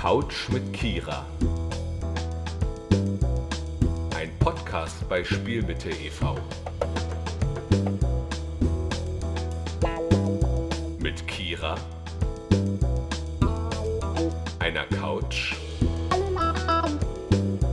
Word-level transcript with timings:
Couch 0.00 0.48
mit 0.48 0.72
Kira. 0.72 1.26
Ein 4.16 4.30
Podcast 4.38 5.06
bei 5.10 5.22
Spielmitte 5.22 5.90
e.V. 5.90 6.38
Mit 10.98 11.28
Kira, 11.28 11.74
einer 14.58 14.86
Couch 14.86 15.56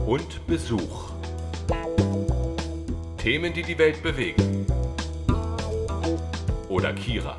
und 0.05 0.48
Besuch. 0.48 1.12
Themen, 3.17 3.53
die 3.53 3.63
die 3.63 3.77
Welt 3.77 4.03
bewegen. 4.03 4.67
Oder 6.67 6.91
Kira. 6.91 7.38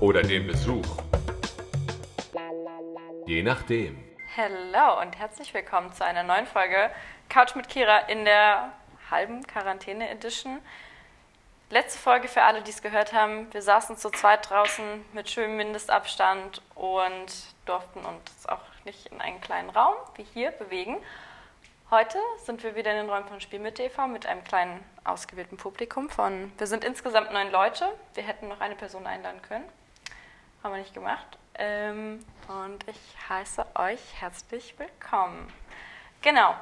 Oder 0.00 0.22
den 0.22 0.46
Besuch. 0.46 0.84
Je 3.32 3.42
nachdem. 3.42 3.96
Hallo 4.36 5.00
und 5.00 5.18
herzlich 5.18 5.54
willkommen 5.54 5.90
zu 5.94 6.04
einer 6.04 6.22
neuen 6.22 6.46
Folge 6.46 6.90
Couch 7.30 7.54
mit 7.54 7.66
Kira 7.66 8.00
in 8.00 8.26
der 8.26 8.74
halben 9.10 9.46
Quarantäne 9.46 10.10
Edition. 10.10 10.58
Letzte 11.70 11.98
Folge 11.98 12.28
für 12.28 12.42
alle, 12.42 12.60
die 12.60 12.70
es 12.70 12.82
gehört 12.82 13.14
haben. 13.14 13.50
Wir 13.54 13.62
saßen 13.62 13.96
zu 13.96 14.10
zweit 14.10 14.50
draußen 14.50 14.84
mit 15.14 15.30
schönem 15.30 15.56
Mindestabstand 15.56 16.60
und 16.74 17.32
durften 17.64 18.00
uns 18.00 18.46
auch 18.48 18.60
nicht 18.84 19.06
in 19.06 19.18
einen 19.22 19.40
kleinen 19.40 19.70
Raum 19.70 19.94
wie 20.16 20.24
hier 20.34 20.50
bewegen. 20.50 20.98
Heute 21.90 22.18
sind 22.36 22.62
wir 22.62 22.74
wieder 22.74 22.90
in 22.90 22.98
den 22.98 23.08
Räumen 23.08 23.28
von 23.28 23.40
Spiel 23.40 23.60
mit 23.60 23.76
TV 23.76 24.08
mit 24.08 24.26
einem 24.26 24.44
kleinen 24.44 24.84
ausgewählten 25.04 25.56
Publikum 25.56 26.10
von, 26.10 26.52
wir 26.58 26.66
sind 26.66 26.84
insgesamt 26.84 27.32
neun 27.32 27.50
Leute. 27.50 27.94
Wir 28.12 28.24
hätten 28.24 28.48
noch 28.48 28.60
eine 28.60 28.74
Person 28.74 29.06
einladen 29.06 29.40
können. 29.40 29.64
Haben 30.62 30.74
wir 30.74 30.80
nicht 30.80 30.92
gemacht. 30.92 31.38
Ähm, 31.54 32.24
und 32.48 32.88
ich 32.88 33.28
heiße 33.28 33.64
euch 33.74 34.00
herzlich 34.20 34.74
willkommen. 34.78 35.52
Genau, 36.22 36.54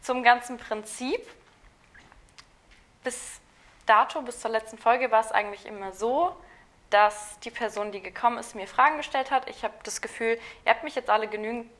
zum 0.00 0.22
ganzen 0.22 0.58
Prinzip. 0.58 1.20
Bis 3.04 3.40
dato, 3.84 4.22
bis 4.22 4.40
zur 4.40 4.50
letzten 4.50 4.78
Folge, 4.78 5.10
war 5.10 5.20
es 5.20 5.32
eigentlich 5.32 5.66
immer 5.66 5.92
so, 5.92 6.36
dass 6.88 7.38
die 7.40 7.50
Person, 7.50 7.92
die 7.92 8.00
gekommen 8.00 8.38
ist, 8.38 8.54
mir 8.54 8.66
Fragen 8.66 8.96
gestellt 8.96 9.30
hat. 9.30 9.48
Ich 9.48 9.64
habe 9.64 9.74
das 9.82 10.00
Gefühl, 10.00 10.38
ihr 10.64 10.70
habt 10.70 10.84
mich 10.84 10.94
jetzt 10.94 11.10
alle 11.10 11.28
genügend 11.28 11.70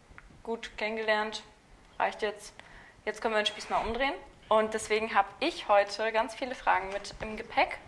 gut 0.43 0.77
kennengelernt. 0.77 1.43
Reicht 1.99 2.23
jetzt. 2.23 2.55
Jetzt 3.05 3.21
können 3.23 3.35
wir 3.35 3.43
den 3.43 3.47
Spieß 3.47 3.71
mal 3.71 3.85
umdrehen. 3.87 4.15
Und 4.49 4.75
deswegen 4.75 5.15
habe 5.15 5.29
ich 5.41 5.69
heute 5.69 6.13
ganz 6.13 6.35
viele 6.35 6.55
Fragen 6.55 6.89
mit 6.93 7.15
im 7.21 7.37
Gepäck. 7.37 7.79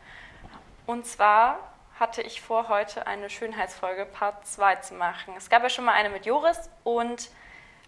Und 0.87 1.07
zwar 1.07 1.74
hatte 1.99 2.23
ich 2.23 2.41
vor, 2.41 2.69
heute 2.69 3.07
eine 3.07 3.31
Schönheitsfolge 3.31 4.05
Part 4.05 4.47
2 4.47 4.77
zu 4.77 4.95
machen. 4.95 5.35
Es 5.37 5.49
gab 5.49 5.63
ja 5.63 5.69
schon 5.69 5.85
mal 5.85 5.93
eine 5.93 6.11
mit 6.11 6.27
Joris 6.27 6.69
und 6.83 7.31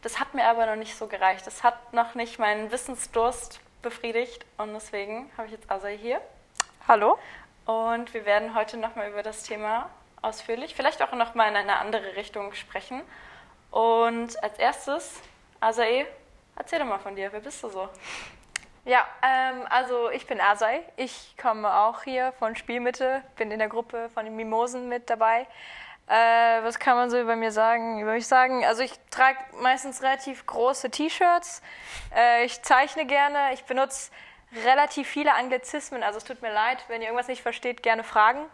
das 0.03 0.21
hat 0.21 0.35
mir 0.35 0.45
aber 0.45 0.67
noch 0.67 0.77
nicht 0.77 0.97
so 0.97 1.09
gereicht. 1.09 1.47
Das 1.47 1.65
hat 1.65 1.93
noch 1.93 2.15
nicht 2.15 2.39
meinen 2.39 2.71
Wissensdurst 2.71 3.61
befriedigt 3.83 4.47
und 4.59 4.73
deswegen 4.75 5.31
habe 5.37 5.47
ich 5.47 5.53
jetzt 5.53 5.71
Asai 5.71 5.99
hier. 5.99 6.21
Hallo. 6.87 7.19
Und 7.65 8.15
wir 8.15 8.25
werden 8.25 8.55
heute 8.55 8.77
nochmal 8.77 9.11
über 9.11 9.25
das 9.25 9.43
Thema 9.43 9.91
ausführlich, 10.23 10.77
vielleicht 10.77 11.03
auch 11.03 11.13
nochmal 11.13 11.51
in 11.51 11.57
eine 11.57 11.79
andere 11.79 12.15
Richtung 12.15 12.55
sprechen. 12.55 13.03
Und 13.73 14.41
als 14.43 14.59
erstes, 14.59 15.21
Asai, 15.59 16.07
erzähl 16.55 16.79
doch 16.79 16.87
mal 16.87 17.01
von 17.01 17.17
dir. 17.17 17.33
Wer 17.33 17.41
bist 17.41 17.63
du 17.65 17.69
so? 17.69 17.89
Ja, 18.87 19.05
ähm, 19.21 19.67
also 19.69 20.11
ich 20.11 20.29
bin 20.29 20.41
Asai. 20.41 20.81
Ich 20.95 21.35
komme 21.43 21.75
auch 21.75 22.05
hier 22.05 22.31
von 22.39 22.55
Spielmitte, 22.55 23.21
bin 23.35 23.51
in 23.51 23.59
der 23.59 23.69
Gruppe 23.69 24.09
von 24.15 24.25
den 24.25 24.37
Mimosen 24.37 24.89
mit 24.89 25.11
dabei. 25.11 25.49
Äh, 26.07 26.63
was 26.63 26.79
kann 26.79 26.97
man 26.97 27.11
so 27.11 27.21
über 27.21 27.35
mir 27.35 27.51
sagen? 27.51 27.99
Über 27.99 28.13
mich 28.13 28.29
sagen, 28.29 28.65
also 28.65 28.85
ich 28.85 28.93
trage 29.11 29.39
meistens 29.61 30.05
relativ 30.05 30.47
große 30.47 30.89
T-Shirts. 30.89 31.63
Äh, 32.15 32.45
ich 32.45 32.63
zeichne 32.63 33.07
gerne. 33.07 33.53
Ich 33.55 33.65
benutze 33.65 34.13
relativ 34.65 35.09
viele 35.09 35.35
Anglizismen. 35.35 36.05
Also 36.05 36.19
es 36.19 36.25
tut 36.25 36.41
mir 36.41 36.53
leid, 36.53 36.79
wenn 36.87 37.01
ihr 37.03 37.09
irgendwas 37.09 37.27
nicht 37.27 37.43
versteht, 37.43 37.83
gerne 37.83 38.05
fragen. 38.05 38.47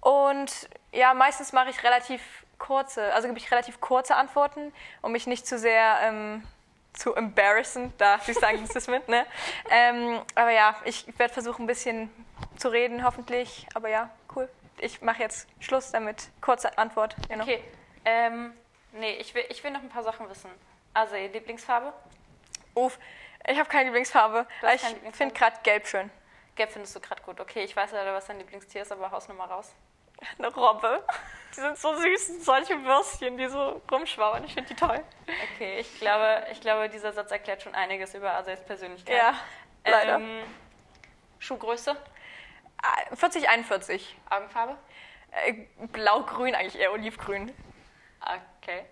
Und 0.00 0.70
ja, 0.90 1.12
meistens 1.12 1.52
mache 1.52 1.68
ich 1.68 1.84
relativ 1.84 2.22
kurze, 2.56 3.12
also 3.12 3.28
gebe 3.28 3.38
ich 3.38 3.50
relativ 3.50 3.78
kurze 3.82 4.16
Antworten, 4.16 4.72
um 5.02 5.12
mich 5.12 5.26
nicht 5.26 5.46
zu 5.46 5.58
sehr 5.58 5.98
ähm, 6.02 6.44
zu 6.92 7.14
embarrassen, 7.14 7.92
da 7.98 8.18
die 8.18 8.42
Anglizismen. 8.42 9.02
ne? 9.06 9.26
Ähm, 9.70 10.20
aber 10.34 10.50
ja, 10.50 10.76
ich 10.84 11.06
werde 11.18 11.32
versuchen, 11.32 11.64
ein 11.64 11.66
bisschen 11.66 12.10
zu 12.56 12.68
reden, 12.68 13.04
hoffentlich. 13.04 13.66
Aber 13.74 13.88
ja, 13.88 14.10
cool. 14.34 14.48
Ich 14.78 15.02
mache 15.02 15.22
jetzt 15.22 15.48
Schluss 15.60 15.92
damit. 15.92 16.28
Kurze 16.40 16.76
Antwort. 16.78 17.16
You 17.28 17.36
know. 17.36 17.44
Okay. 17.44 17.62
Ähm, 18.04 18.52
nee, 18.92 19.16
ich 19.16 19.34
will, 19.34 19.44
ich 19.48 19.62
will 19.62 19.70
noch 19.70 19.82
ein 19.82 19.88
paar 19.88 20.02
Sachen 20.02 20.28
wissen. 20.28 20.50
Also, 20.94 21.16
Ihr 21.16 21.28
Lieblingsfarbe? 21.28 21.92
Uff, 22.74 22.98
ich 23.46 23.58
habe 23.58 23.68
keine 23.68 23.84
Lieblingsfarbe. 23.84 24.46
Hast 24.62 24.96
Ich 25.08 25.16
finde 25.16 25.34
gerade 25.34 25.56
gelb 25.62 25.86
schön. 25.86 26.10
Gelb 26.56 26.72
findest 26.72 26.96
du 26.96 27.00
gerade 27.00 27.22
gut. 27.22 27.40
Okay, 27.40 27.62
ich 27.64 27.76
weiß 27.76 27.92
leider, 27.92 28.12
was 28.12 28.26
dein 28.26 28.38
Lieblingstier 28.38 28.82
ist, 28.82 28.92
aber 28.92 29.10
haus 29.10 29.28
nochmal 29.28 29.48
raus. 29.48 29.72
Eine 30.38 30.48
Robbe. 30.54 31.04
Die 31.56 31.60
sind 31.60 31.76
so 31.78 31.94
süß, 31.94 32.44
solche 32.44 32.82
Würstchen, 32.84 33.36
die 33.36 33.48
so 33.48 33.82
rumschwabbern. 33.90 34.44
Ich 34.44 34.54
finde 34.54 34.68
die 34.68 34.76
toll. 34.76 35.02
Okay, 35.54 35.80
ich 35.80 35.98
glaube, 35.98 36.46
ich 36.52 36.60
glaube, 36.60 36.88
dieser 36.88 37.12
Satz 37.12 37.30
erklärt 37.32 37.62
schon 37.62 37.74
einiges 37.74 38.14
über 38.14 38.32
Asais 38.34 38.64
Persönlichkeit. 38.64 39.16
Ja, 39.16 39.34
leider. 39.84 40.14
Ähm, 40.16 40.42
Schuhgröße, 41.38 41.96
Ah, 42.82 43.14
40, 43.14 43.48
41. 43.48 44.16
Augenfarbe? 44.30 44.76
Äh, 45.32 45.52
Blau-grün, 45.88 46.54
eigentlich 46.54 46.78
eher 46.80 46.92
olivgrün. 46.92 47.52
Okay. 48.62 48.84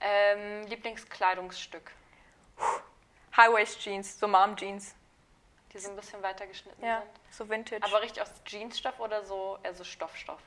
Ähm, 0.00 0.66
Lieblingskleidungsstück, 0.66 1.90
High-Waist-Jeans, 3.36 4.18
so 4.18 4.28
Mom-Jeans. 4.28 4.94
Die 5.72 5.78
so 5.78 5.90
ein 5.90 5.96
bisschen 5.96 6.22
weiter 6.22 6.46
geschnitten 6.46 6.84
Ja, 6.84 7.00
sind. 7.00 7.10
so 7.34 7.48
Vintage. 7.48 7.82
Aber 7.84 8.02
richtig 8.02 8.22
aus 8.22 8.30
Jeansstoff 8.46 8.98
oder 9.00 9.24
so 9.24 9.58
eher 9.62 9.74
so 9.74 9.84
Stoffstoff? 9.84 10.38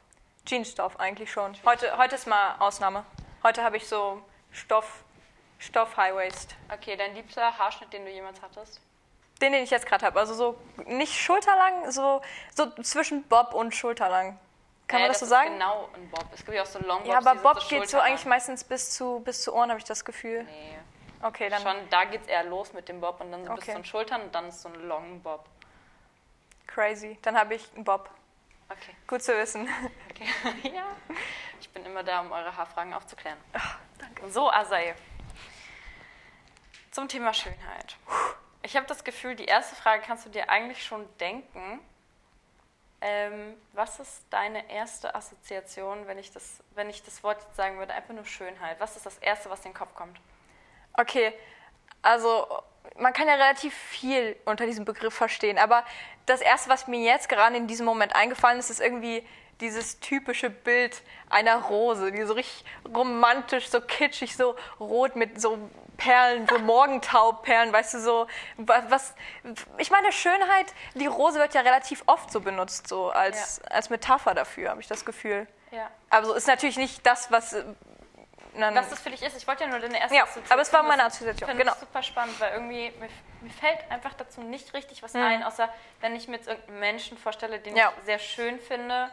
Jeansstoff 0.45 0.99
eigentlich 0.99 1.31
schon. 1.31 1.55
Heute, 1.65 1.97
heute 1.97 2.15
ist 2.15 2.27
mal 2.27 2.55
Ausnahme. 2.59 3.03
Heute 3.43 3.63
habe 3.63 3.77
ich 3.77 3.87
so 3.87 4.21
Stoff, 4.51 5.03
Stoff 5.59 5.97
High 5.97 6.13
Waist. 6.15 6.55
Okay, 6.71 6.95
dein 6.95 7.15
liebster 7.15 7.57
Haarschnitt, 7.57 7.91
den 7.93 8.05
du 8.05 8.11
jemals 8.11 8.41
hattest? 8.41 8.79
Den, 9.41 9.51
den 9.51 9.63
ich 9.63 9.71
jetzt 9.71 9.85
gerade 9.87 10.05
habe. 10.05 10.19
Also 10.19 10.33
so 10.33 10.57
nicht 10.85 11.13
schulterlang, 11.19 11.91
so, 11.91 12.21
so 12.55 12.69
zwischen 12.83 13.23
Bob 13.23 13.53
und 13.53 13.75
schulterlang. 13.75 14.39
Kann 14.87 14.99
Äh, 14.99 15.03
man 15.03 15.09
das 15.09 15.19
so 15.19 15.25
ist 15.25 15.29
sagen? 15.31 15.53
Genau 15.53 15.89
ein 15.95 16.09
Bob. 16.09 16.25
Es 16.31 16.45
gibt 16.45 16.55
ja 16.55 16.61
auch 16.61 16.67
so 16.67 16.79
Longbobs. 16.79 17.07
ja, 17.09 17.17
aber 17.17 17.35
Bob 17.35 17.59
so 17.61 17.67
geht 17.67 17.89
so 17.89 17.99
eigentlich 17.99 18.25
meistens 18.25 18.63
bis 18.63 18.91
zu, 18.91 19.19
bis 19.21 19.41
zu 19.41 19.53
Ohren, 19.53 19.69
habe 19.71 19.79
ich 19.79 19.83
das 19.85 20.05
Gefühl. 20.05 20.43
Nee. 20.43 20.77
Okay, 21.25 21.49
dann 21.49 21.63
Schon, 21.63 21.89
da 21.89 22.05
geht's 22.05 22.27
eher 22.27 22.43
los 22.43 22.71
mit 22.73 22.87
dem 22.87 23.01
Bob 23.01 23.19
und 23.19 23.31
dann 23.31 23.43
so 23.45 23.49
bis 23.53 23.63
Okay. 23.63 23.71
zu 23.71 23.77
den 23.79 23.85
Schultern 23.85 24.21
und 24.21 24.35
dann 24.35 24.47
ist 24.47 24.61
so 24.61 24.69
ein 24.69 24.75
Long 24.87 25.21
Bob. 25.23 25.49
crazy. 26.67 27.17
Dann 27.23 27.35
habe 27.35 27.55
ich 27.55 27.73
einen 27.73 27.83
Bob. 27.83 28.11
Okay. 28.69 28.95
Gut 29.07 29.23
zu 29.23 29.35
wissen. 29.35 29.67
okay. 30.11 30.71
ja. 30.75 30.85
Ich 31.59 31.67
bin 31.71 31.83
immer 31.83 32.03
da, 32.03 32.19
um 32.21 32.31
eure 32.31 32.55
Haarfragen 32.55 32.93
aufzuklären. 32.93 33.39
danke. 33.97 34.29
So, 34.29 34.51
Asai. 34.51 34.93
Zum 36.91 37.07
Thema 37.07 37.33
Schönheit. 37.33 37.97
Ich 38.61 38.75
habe 38.75 38.85
das 38.85 39.03
Gefühl, 39.03 39.35
die 39.35 39.45
erste 39.45 39.75
Frage 39.75 40.03
kannst 40.05 40.27
du 40.27 40.29
dir 40.29 40.49
eigentlich 40.51 40.85
schon 40.85 41.07
denken. 41.17 41.79
Ähm, 43.01 43.55
was 43.73 43.99
ist 43.99 44.25
deine 44.29 44.69
erste 44.69 45.15
Assoziation, 45.15 46.05
wenn 46.05 46.19
ich, 46.19 46.31
das, 46.31 46.61
wenn 46.75 46.89
ich 46.89 47.03
das 47.03 47.23
Wort 47.23 47.41
jetzt 47.41 47.55
sagen 47.55 47.79
würde? 47.79 47.93
Einfach 47.93 48.13
nur 48.13 48.25
Schönheit. 48.25 48.79
Was 48.79 48.95
ist 48.95 49.07
das 49.07 49.17
Erste, 49.17 49.49
was 49.49 49.59
in 49.65 49.71
den 49.71 49.77
Kopf 49.77 49.95
kommt? 49.95 50.19
Okay, 50.97 51.33
also 52.01 52.47
man 52.97 53.13
kann 53.13 53.28
ja 53.28 53.33
relativ 53.35 53.73
viel 53.73 54.35
unter 54.45 54.66
diesem 54.66 54.85
Begriff 54.85 55.14
verstehen, 55.14 55.58
aber 55.58 55.84
das 56.25 56.41
Erste, 56.41 56.69
was 56.69 56.87
mir 56.87 57.02
jetzt 57.02 57.29
gerade 57.29 57.55
in 57.58 57.67
diesem 57.67 57.85
Moment 57.85 58.16
eingefallen 58.16 58.58
ist, 58.59 58.69
ist 58.69 58.79
irgendwie 58.79 59.28
dieses 59.61 59.99
typische 60.02 60.49
Bild 60.49 61.02
einer 61.29 61.55
Rose, 61.55 62.11
die 62.11 62.23
so 62.23 62.34
richtig 62.34 62.66
romantisch, 62.93 63.69
so 63.69 63.79
kitschig, 63.79 64.35
so 64.35 64.55
rot 64.79 65.16
mit 65.16 65.40
so 65.40 65.58
Perlen, 65.97 66.46
so 66.49 66.59
Morgentaubperlen, 66.59 67.72
weißt 67.72 67.93
du, 67.93 67.99
so 67.99 68.28
wa- 68.58 68.84
was. 68.90 69.14
Ich 69.78 69.91
meine, 69.91 70.11
Schönheit, 70.11 70.73
die 70.96 71.05
Rose 71.08 71.40
wird 71.40 71.53
ja 71.53 71.61
relativ 71.61 72.03
oft 72.05 72.31
so 72.31 72.41
benutzt, 72.41 72.87
so 72.90 73.09
als, 73.11 73.61
als 73.69 73.90
Metapher 73.90 74.34
dafür, 74.34 74.72
habe 74.72 74.81
ich 74.81 74.87
das 74.87 75.05
Gefühl. 75.05 75.47
Ja. 75.72 75.90
Aber 76.09 76.25
so 76.25 76.34
ist 76.34 76.47
natürlich 76.47 76.78
nicht 76.78 77.05
das, 77.05 77.31
was. 77.31 77.55
Dann- 78.59 78.75
Was 78.75 78.90
das 78.90 78.99
für 78.99 79.09
dich 79.09 79.22
ist, 79.22 79.35
ich 79.37 79.47
wollte 79.47 79.63
ja 79.63 79.69
nur 79.69 79.79
deine 79.79 79.99
erste 79.99 80.16
Ja, 80.16 80.25
aber 80.49 80.61
es 80.61 80.72
war 80.73 80.84
meine. 80.84 81.03
Assoziation, 81.05 81.35
Ich 81.37 81.46
finde 81.46 81.63
genau. 81.63 81.72
das 81.72 81.79
super 81.81 82.03
spannend, 82.03 82.40
weil 82.40 82.53
irgendwie 82.53 82.91
mir, 82.99 83.09
mir 83.41 83.49
fällt 83.52 83.90
einfach 83.91 84.13
dazu 84.13 84.41
nicht 84.41 84.73
richtig 84.73 85.02
was 85.03 85.13
Mhm. 85.13 85.22
ein, 85.22 85.43
außer 85.43 85.69
wenn 86.02 86.16
ich 86.16 86.28
mir 86.28 86.35
jetzt 86.37 86.47
irgendeinen 86.47 86.79
Menschen 86.79 87.17
vorstelle, 87.17 87.59
den 87.59 87.75
Ja. 87.75 87.91
ich 87.99 88.05
sehr 88.05 88.19
schön 88.19 88.59
finde. 88.59 89.09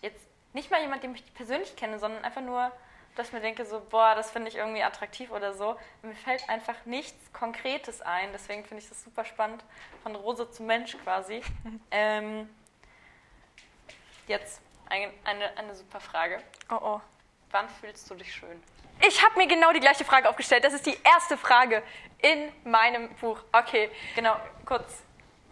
Jetzt 0.00 0.24
nicht 0.52 0.70
mal 0.70 0.80
jemand, 0.80 1.02
den 1.02 1.14
ich 1.14 1.34
persönlich 1.34 1.76
kenne, 1.76 1.98
sondern 1.98 2.24
einfach 2.24 2.40
nur, 2.42 2.70
dass 3.16 3.28
ich 3.28 3.32
mir 3.34 3.40
denke, 3.40 3.64
so, 3.66 3.80
boah, 3.90 4.14
das 4.14 4.30
finde 4.30 4.48
ich 4.48 4.56
irgendwie 4.56 4.82
attraktiv 4.82 5.30
oder 5.30 5.52
so. 5.52 5.78
Mir 6.02 6.14
fällt 6.14 6.48
einfach 6.48 6.76
nichts 6.86 7.32
Konkretes 7.32 8.00
ein, 8.02 8.30
deswegen 8.32 8.64
finde 8.64 8.82
ich 8.82 8.88
das 8.88 9.02
super 9.04 9.24
spannend, 9.24 9.62
von 10.02 10.14
Rose 10.16 10.50
zu 10.50 10.62
Mensch 10.62 10.96
quasi. 11.04 11.42
ähm, 11.90 12.48
jetzt 14.26 14.60
ein, 14.88 15.10
eine, 15.24 15.56
eine 15.56 15.74
super 15.74 16.00
Frage. 16.00 16.42
Oh 16.70 16.78
oh. 16.80 17.00
Wann 17.52 17.68
fühlst 17.68 18.10
du 18.10 18.14
dich 18.14 18.34
schön? 18.34 18.62
Ich 19.06 19.24
habe 19.24 19.36
mir 19.38 19.46
genau 19.46 19.72
die 19.72 19.80
gleiche 19.80 20.04
Frage 20.04 20.28
aufgestellt. 20.28 20.64
Das 20.64 20.72
ist 20.72 20.86
die 20.86 20.98
erste 21.04 21.36
Frage 21.36 21.82
in 22.18 22.50
meinem 22.64 23.14
Buch. 23.16 23.38
Okay. 23.52 23.90
Genau, 24.14 24.36
kurz. 24.64 25.02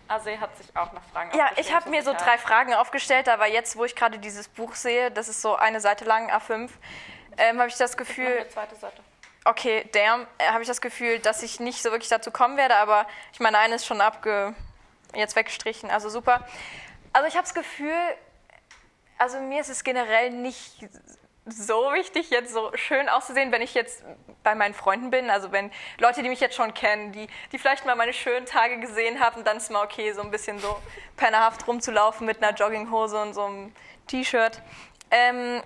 Also 0.08 0.30
hat 0.40 0.56
sich 0.56 0.74
auch 0.76 0.92
nach 0.92 1.02
Fragen 1.12 1.30
Ja, 1.36 1.44
aufgestellt, 1.44 1.66
ich 1.68 1.74
habe 1.74 1.90
mir 1.90 2.02
so 2.02 2.12
drei 2.12 2.36
Fragen 2.36 2.74
aufgestellt, 2.74 3.28
aber 3.28 3.46
jetzt, 3.46 3.76
wo 3.76 3.84
ich 3.84 3.94
gerade 3.94 4.18
dieses 4.18 4.48
Buch 4.48 4.74
sehe, 4.74 5.10
das 5.12 5.28
ist 5.28 5.40
so 5.40 5.54
eine 5.54 5.80
Seite 5.80 6.04
lang, 6.04 6.30
A5, 6.32 6.68
ähm, 7.38 7.58
habe 7.60 7.68
ich 7.68 7.76
das 7.76 7.92
Noch 7.92 7.98
Gefühl, 7.98 8.26
eine 8.26 8.48
zweite 8.48 8.74
Seite. 8.74 9.00
okay, 9.44 9.88
damn, 9.92 10.26
äh, 10.38 10.48
habe 10.48 10.62
ich 10.62 10.68
das 10.68 10.80
Gefühl, 10.80 11.20
dass 11.20 11.44
ich 11.44 11.60
nicht 11.60 11.80
so 11.80 11.92
wirklich 11.92 12.08
dazu 12.08 12.32
kommen 12.32 12.56
werde, 12.56 12.74
aber 12.74 13.06
ich 13.32 13.38
meine, 13.38 13.58
eine 13.58 13.76
ist 13.76 13.86
schon 13.86 14.00
abge, 14.00 14.52
jetzt 15.14 15.36
weggestrichen, 15.36 15.90
also 15.92 16.08
super. 16.08 16.44
Also 17.12 17.28
ich 17.28 17.34
habe 17.34 17.44
das 17.44 17.54
Gefühl, 17.54 17.94
also 19.16 19.38
mir 19.40 19.60
ist 19.60 19.68
es 19.70 19.84
generell 19.84 20.30
nicht 20.30 20.88
so 21.50 21.92
wichtig, 21.92 22.30
jetzt 22.30 22.52
so 22.52 22.70
schön 22.74 23.08
auszusehen, 23.08 23.52
wenn 23.52 23.62
ich 23.62 23.74
jetzt 23.74 24.04
bei 24.42 24.54
meinen 24.54 24.74
Freunden 24.74 25.10
bin. 25.10 25.30
Also 25.30 25.52
wenn 25.52 25.70
Leute, 25.98 26.22
die 26.22 26.28
mich 26.28 26.40
jetzt 26.40 26.56
schon 26.56 26.74
kennen, 26.74 27.12
die, 27.12 27.28
die 27.52 27.58
vielleicht 27.58 27.84
mal 27.86 27.96
meine 27.96 28.12
schönen 28.12 28.46
Tage 28.46 28.78
gesehen 28.78 29.20
haben, 29.20 29.44
dann 29.44 29.56
ist 29.58 29.70
mal 29.70 29.84
okay, 29.84 30.12
so 30.12 30.22
ein 30.22 30.30
bisschen 30.30 30.58
so 30.58 30.76
pennerhaft 31.16 31.66
rumzulaufen 31.66 32.26
mit 32.26 32.42
einer 32.42 32.54
Jogginghose 32.54 33.20
und 33.20 33.34
so 33.34 33.44
einem 33.44 33.74
T-Shirt. 34.06 34.62
Ähm, 35.10 35.62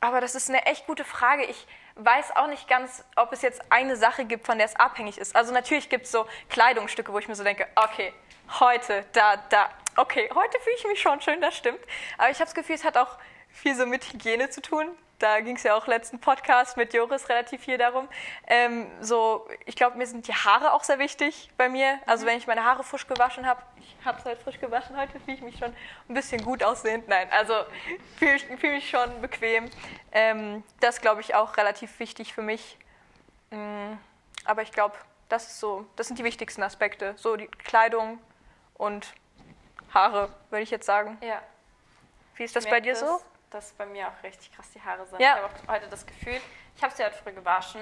aber 0.00 0.20
das 0.20 0.34
ist 0.34 0.48
eine 0.48 0.66
echt 0.66 0.86
gute 0.86 1.04
Frage. 1.04 1.44
Ich 1.44 1.66
weiß 1.96 2.36
auch 2.36 2.48
nicht 2.48 2.68
ganz, 2.68 3.04
ob 3.16 3.32
es 3.32 3.42
jetzt 3.42 3.62
eine 3.70 3.96
Sache 3.96 4.24
gibt, 4.24 4.46
von 4.46 4.58
der 4.58 4.66
es 4.66 4.76
abhängig 4.76 5.18
ist. 5.18 5.36
Also 5.36 5.52
natürlich 5.52 5.88
gibt 5.88 6.06
es 6.06 6.12
so 6.12 6.26
Kleidungsstücke, 6.50 7.12
wo 7.12 7.18
ich 7.18 7.28
mir 7.28 7.34
so 7.34 7.44
denke, 7.44 7.66
okay, 7.76 8.12
heute, 8.60 9.04
da, 9.12 9.36
da, 9.48 9.70
okay, 9.96 10.28
heute 10.34 10.58
fühle 10.60 10.76
ich 10.76 10.86
mich 10.86 11.00
schon 11.00 11.20
schön, 11.20 11.40
das 11.40 11.56
stimmt. 11.56 11.80
Aber 12.18 12.30
ich 12.30 12.36
habe 12.36 12.46
das 12.46 12.54
Gefühl, 12.54 12.74
es 12.74 12.84
hat 12.84 12.96
auch 12.96 13.16
viel 13.54 13.74
so 13.74 13.86
mit 13.86 14.12
Hygiene 14.12 14.50
zu 14.50 14.60
tun. 14.60 14.86
Da 15.20 15.40
ging 15.40 15.56
es 15.56 15.62
ja 15.62 15.74
auch 15.74 15.86
letzten 15.86 16.20
Podcast 16.20 16.76
mit 16.76 16.92
Joris 16.92 17.28
relativ 17.28 17.62
viel 17.62 17.78
darum. 17.78 18.08
Ähm, 18.48 18.86
so, 19.00 19.48
ich 19.64 19.76
glaube, 19.76 19.96
mir 19.96 20.06
sind 20.06 20.26
die 20.26 20.34
Haare 20.34 20.72
auch 20.72 20.82
sehr 20.82 20.98
wichtig 20.98 21.50
bei 21.56 21.68
mir. 21.68 21.98
Also 22.04 22.26
wenn 22.26 22.36
ich 22.36 22.46
meine 22.46 22.64
Haare 22.64 22.82
frisch 22.82 23.06
gewaschen 23.06 23.46
habe, 23.46 23.62
ich 23.78 23.96
habe 24.04 24.18
es 24.18 24.24
halt 24.24 24.38
frisch 24.42 24.58
gewaschen, 24.58 24.96
heute 24.96 25.18
fühle 25.20 25.36
ich 25.36 25.42
mich 25.42 25.56
schon 25.56 25.72
ein 26.08 26.14
bisschen 26.14 26.44
gut 26.44 26.62
aussehend. 26.64 27.08
Nein, 27.08 27.28
also 27.30 27.54
fühle 28.18 28.34
ich 28.34 28.44
fühl 28.44 28.72
mich 28.72 28.90
schon 28.90 29.20
bequem. 29.22 29.70
Ähm, 30.12 30.64
das 30.80 31.00
glaube 31.00 31.20
ich 31.20 31.34
auch 31.34 31.56
relativ 31.56 31.98
wichtig 32.00 32.34
für 32.34 32.42
mich. 32.42 32.76
Mm, 33.50 33.94
aber 34.44 34.62
ich 34.62 34.72
glaube, 34.72 34.96
das 35.28 35.46
ist 35.46 35.60
so, 35.60 35.86
das 35.96 36.08
sind 36.08 36.18
die 36.18 36.24
wichtigsten 36.24 36.62
Aspekte. 36.62 37.14
So 37.16 37.36
die 37.36 37.46
Kleidung 37.46 38.18
und 38.74 39.14
Haare, 39.94 40.28
würde 40.50 40.64
ich 40.64 40.70
jetzt 40.70 40.86
sagen. 40.86 41.16
Ja. 41.22 41.40
Wie 42.34 42.42
ist 42.42 42.56
das 42.56 42.66
bei 42.66 42.80
dir 42.80 42.96
so? 42.96 43.20
Dass 43.54 43.70
bei 43.74 43.86
mir 43.86 44.08
auch 44.08 44.22
richtig 44.24 44.52
krass 44.52 44.68
die 44.74 44.82
Haare 44.82 45.06
sind. 45.06 45.20
Ja. 45.20 45.36
Ich 45.36 45.42
habe 45.44 45.54
heute 45.68 45.88
das 45.88 46.04
Gefühl, 46.04 46.40
ich 46.76 46.82
habe 46.82 46.92
sie 46.92 47.04
heute 47.04 47.14
früh 47.14 47.30
gewaschen 47.30 47.80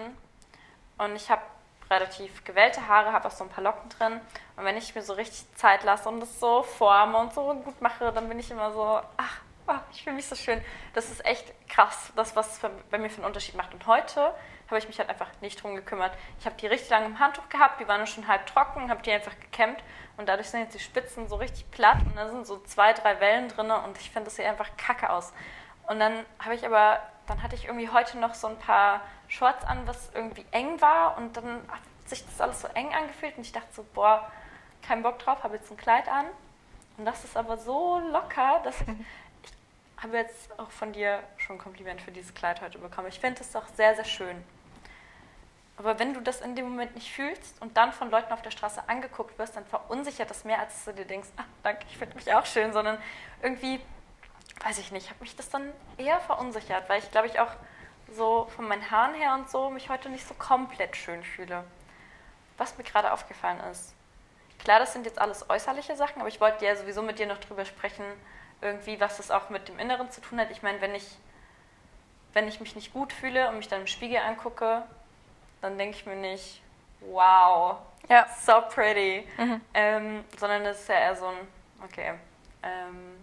und 0.99 1.17
ich 1.17 1.31
habe 1.31 1.41
relativ 1.91 2.45
gewellte 2.45 2.87
Haare, 2.87 3.11
habe 3.11 3.27
auch 3.27 3.33
so 3.33 3.45
ein 3.45 3.49
paar 3.49 3.65
Locken 3.65 3.89
drin. 3.89 4.21
Und 4.57 4.67
wenn 4.67 4.77
ich 4.77 4.95
mir 4.95 5.01
so 5.01 5.15
richtig 5.15 5.47
Zeit 5.57 5.83
lasse 5.83 6.11
und 6.11 6.21
das 6.21 6.39
so 6.39 6.63
forme 6.63 7.17
und 7.17 7.33
so 7.33 7.55
gut 7.55 7.81
mache, 7.81 8.13
dann 8.13 8.29
bin 8.29 8.39
ich 8.39 8.51
immer 8.51 8.71
so, 8.73 9.01
ach, 9.17 9.41
oh, 9.67 9.79
ich 9.93 10.05
fühle 10.05 10.17
mich 10.17 10.27
so 10.27 10.35
schön. 10.35 10.63
Das 10.93 11.11
ist 11.11 11.25
echt 11.25 11.55
krass, 11.71 12.13
das, 12.17 12.37
was 12.37 12.59
für, 12.59 12.71
bei 12.91 12.99
mir 12.99 13.09
für 13.09 13.17
einen 13.17 13.27
Unterschied 13.29 13.55
macht. 13.55 13.73
Und 13.73 13.87
heute 13.87 14.35
habe 14.67 14.79
ich 14.79 14.89
mich 14.89 14.99
halt 14.99 15.09
einfach 15.09 15.29
nicht 15.41 15.63
drum 15.63 15.75
gekümmert. 15.75 16.13
Ich 16.39 16.45
habe 16.45 16.57
die 16.57 16.67
richtig 16.67 16.91
lange 16.91 17.07
im 17.07 17.19
Handtuch 17.19 17.49
gehabt, 17.49 17.81
die 17.81 17.89
waren 17.89 18.07
schon 18.07 18.29
halb 18.29 18.47
trocken, 18.47 18.91
habe 18.91 19.03
die 19.03 19.13
einfach 19.13 19.39
gekämmt 19.41 19.83
und 20.19 20.29
dadurch 20.29 20.49
sind 20.49 20.61
jetzt 20.61 20.75
die 20.75 20.81
Spitzen 20.81 21.29
so 21.29 21.37
richtig 21.37 21.71
platt 21.71 21.99
und 22.05 22.15
da 22.17 22.29
sind 22.29 22.47
so 22.47 22.59
zwei, 22.61 22.93
drei 22.93 23.21
Wellen 23.21 23.49
drin 23.49 23.71
und 23.71 23.99
ich 23.99 24.11
finde, 24.11 24.27
das 24.27 24.37
sieht 24.37 24.45
einfach 24.47 24.77
kacke 24.77 25.11
aus. 25.11 25.33
Und 25.89 25.99
dann 25.99 26.25
habe 26.39 26.55
ich 26.55 26.65
aber, 26.65 27.01
dann 27.27 27.43
hatte 27.43 27.55
ich 27.55 27.65
irgendwie 27.67 27.89
heute 27.89 28.19
noch 28.19 28.35
so 28.35 28.47
ein 28.47 28.59
paar 28.59 29.01
Shorts 29.29 29.65
an, 29.65 29.87
was 29.87 30.11
irgendwie 30.15 30.45
eng 30.51 30.81
war 30.81 31.17
und 31.17 31.37
dann 31.37 31.63
hat 31.69 31.81
sich 32.07 32.25
das 32.25 32.41
alles 32.41 32.61
so 32.61 32.69
eng 32.69 32.93
angefühlt 32.95 33.37
und 33.37 33.43
ich 33.43 33.53
dachte 33.53 33.69
so, 33.73 33.85
boah, 33.95 34.31
kein 34.83 35.03
Bock 35.03 35.19
drauf, 35.19 35.43
habe 35.43 35.57
jetzt 35.57 35.71
ein 35.71 35.77
Kleid 35.77 36.09
an 36.09 36.27
und 36.99 37.05
das 37.05 37.25
ist 37.25 37.37
aber 37.37 37.57
so 37.57 37.99
locker, 37.99 38.61
dass 38.65 38.81
ich, 38.83 38.89
ich 39.43 40.03
habe 40.03 40.17
jetzt 40.17 40.59
auch 40.59 40.71
von 40.71 40.93
dir 40.93 41.21
schon 41.39 41.57
ein 41.57 41.59
Kompliment 41.59 42.01
für 42.01 42.11
dieses 42.11 42.35
Kleid 42.35 42.61
heute 42.61 42.79
bekommen. 42.79 43.09
Ich 43.09 43.21
finde 43.21 43.41
es 43.41 43.53
doch 43.53 43.67
sehr, 43.69 43.95
sehr 43.95 44.05
schön. 44.05 44.45
Aber 45.79 45.99
wenn 45.99 46.13
du 46.13 46.21
das 46.21 46.41
in 46.43 46.55
dem 46.55 46.69
Moment 46.69 46.95
nicht 46.95 47.11
fühlst 47.11 47.61
und 47.61 47.77
dann 47.77 47.93
von 47.93 48.11
Leuten 48.11 48.33
auf 48.33 48.43
der 48.43 48.51
Straße 48.51 48.89
angeguckt 48.89 49.39
wirst, 49.39 49.57
dann 49.57 49.65
verunsichert 49.65 50.29
das 50.29 50.45
mehr, 50.45 50.59
als 50.59 50.75
dass 50.75 50.85
du 50.85 51.01
dir 51.01 51.07
denkst, 51.07 51.29
ach 51.37 51.47
danke, 51.63 51.85
ich 51.89 51.97
finde 51.97 52.15
mich 52.15 52.33
auch 52.33 52.45
schön, 52.47 52.73
sondern 52.73 52.99
irgendwie, 53.43 53.81
weiß 54.65 54.79
ich 54.79 54.93
nicht, 54.93 55.11
hat 55.11 55.21
mich 55.21 55.35
das 55.37 55.49
dann 55.51 55.73
eher 55.99 56.21
verunsichert, 56.21 56.89
weil 56.89 56.99
ich 57.01 57.11
glaube 57.11 57.27
ich 57.27 57.41
auch 57.41 57.51
so 58.15 58.49
von 58.57 58.69
meinen 58.69 58.91
Haaren 58.91 59.15
her 59.15 59.35
und 59.35 59.51
so 59.51 59.71
mich 59.71 59.89
heute 59.89 60.09
nicht 60.09 60.27
so 60.27 60.35
komplett 60.35 60.97
schön 60.97 61.23
fühle. 61.25 61.65
Was 62.59 62.77
mir 62.79 62.85
gerade 62.85 63.13
aufgefallen 63.13 63.59
ist, 63.71 63.95
klar, 64.59 64.79
das 64.79 64.93
sind 64.93 65.07
jetzt 65.07 65.19
alles 65.19 65.49
äußerliche 65.49 65.97
Sachen, 65.97 66.21
aber 66.21 66.29
ich 66.29 66.41
wollte 66.41 66.65
ja 66.65 66.77
sowieso 66.77 67.03
mit 67.03 67.19
dir 67.19 67.27
noch 67.27 67.39
drüber 67.39 67.65
sprechen, 67.65 68.05
irgendwie, 68.61 69.01
was 69.01 69.17
das 69.17 69.31
auch 69.31 69.49
mit 69.49 69.67
dem 69.69 69.79
Inneren 69.79 70.11
zu 70.11 70.21
tun 70.21 70.39
hat. 70.39 70.51
Ich 70.51 70.63
meine, 70.63 70.81
wenn 70.81 70.95
ich, 70.95 71.17
wenn 72.33 72.47
ich 72.47 72.61
mich 72.61 72.77
nicht 72.77 72.93
gut 72.93 73.13
fühle 73.13 73.49
und 73.49 73.57
mich 73.57 73.69
dann 73.69 73.81
im 73.81 73.87
Spiegel 73.89 74.19
angucke, 74.19 74.83
dann 75.63 75.79
denke 75.79 75.97
ich 75.97 76.07
mir 76.07 76.15
nicht, 76.17 76.61
wow, 77.01 77.79
Ja. 78.09 78.27
so 78.45 78.61
pretty, 78.69 79.27
ähm, 79.75 80.25
sondern 80.39 80.65
es 80.67 80.81
ist 80.81 80.89
ja 80.89 80.95
eher 80.97 81.17
so 81.17 81.27
ein, 81.27 81.37
okay. 81.85 82.15
Ähm, 82.63 83.17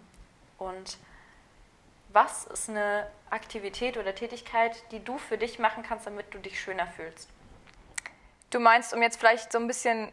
und 0.58 0.98
was 2.12 2.44
ist 2.46 2.68
eine 2.68 3.10
Aktivität 3.30 3.96
oder 3.96 4.14
Tätigkeit, 4.14 4.76
die 4.90 5.02
du 5.02 5.18
für 5.18 5.38
dich 5.38 5.58
machen 5.58 5.82
kannst, 5.82 6.06
damit 6.06 6.32
du 6.34 6.38
dich 6.38 6.60
schöner 6.60 6.86
fühlst? 6.86 7.28
Du 8.50 8.58
meinst, 8.58 8.92
um 8.92 9.02
jetzt 9.02 9.18
vielleicht 9.18 9.52
so 9.52 9.58
ein 9.58 9.66
bisschen 9.66 10.12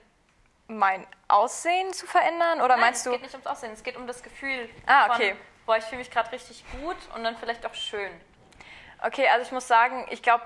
mein 0.68 1.08
Aussehen 1.28 1.94
zu 1.94 2.06
verändern? 2.06 2.60
Oder 2.62 2.76
Nein, 2.76 2.82
meinst 2.82 3.00
es 3.00 3.04
du. 3.06 3.12
geht 3.12 3.22
nicht 3.24 3.34
ums 3.34 3.48
Aussehen, 3.48 3.72
es 3.74 3.84
geht 3.84 3.96
um 3.98 4.06
das 4.06 4.22
Gefühl 4.22 4.70
Ah, 4.86 5.14
okay. 5.14 5.30
von, 5.32 5.38
boah, 5.66 5.78
ich 5.78 5.86
fühle 5.86 6.00
mich 6.00 6.12
gerade 6.12 6.32
richtig 6.32 6.64
gut 6.82 6.98
und 7.16 7.24
dann 7.24 7.36
vielleicht 7.38 7.66
auch 7.66 7.74
schön. 7.74 8.12
Okay, 9.04 9.28
also 9.30 9.46
ich 9.46 9.52
muss 9.52 9.68
sagen, 9.68 10.06
ich 10.10 10.22
glaube, 10.22 10.44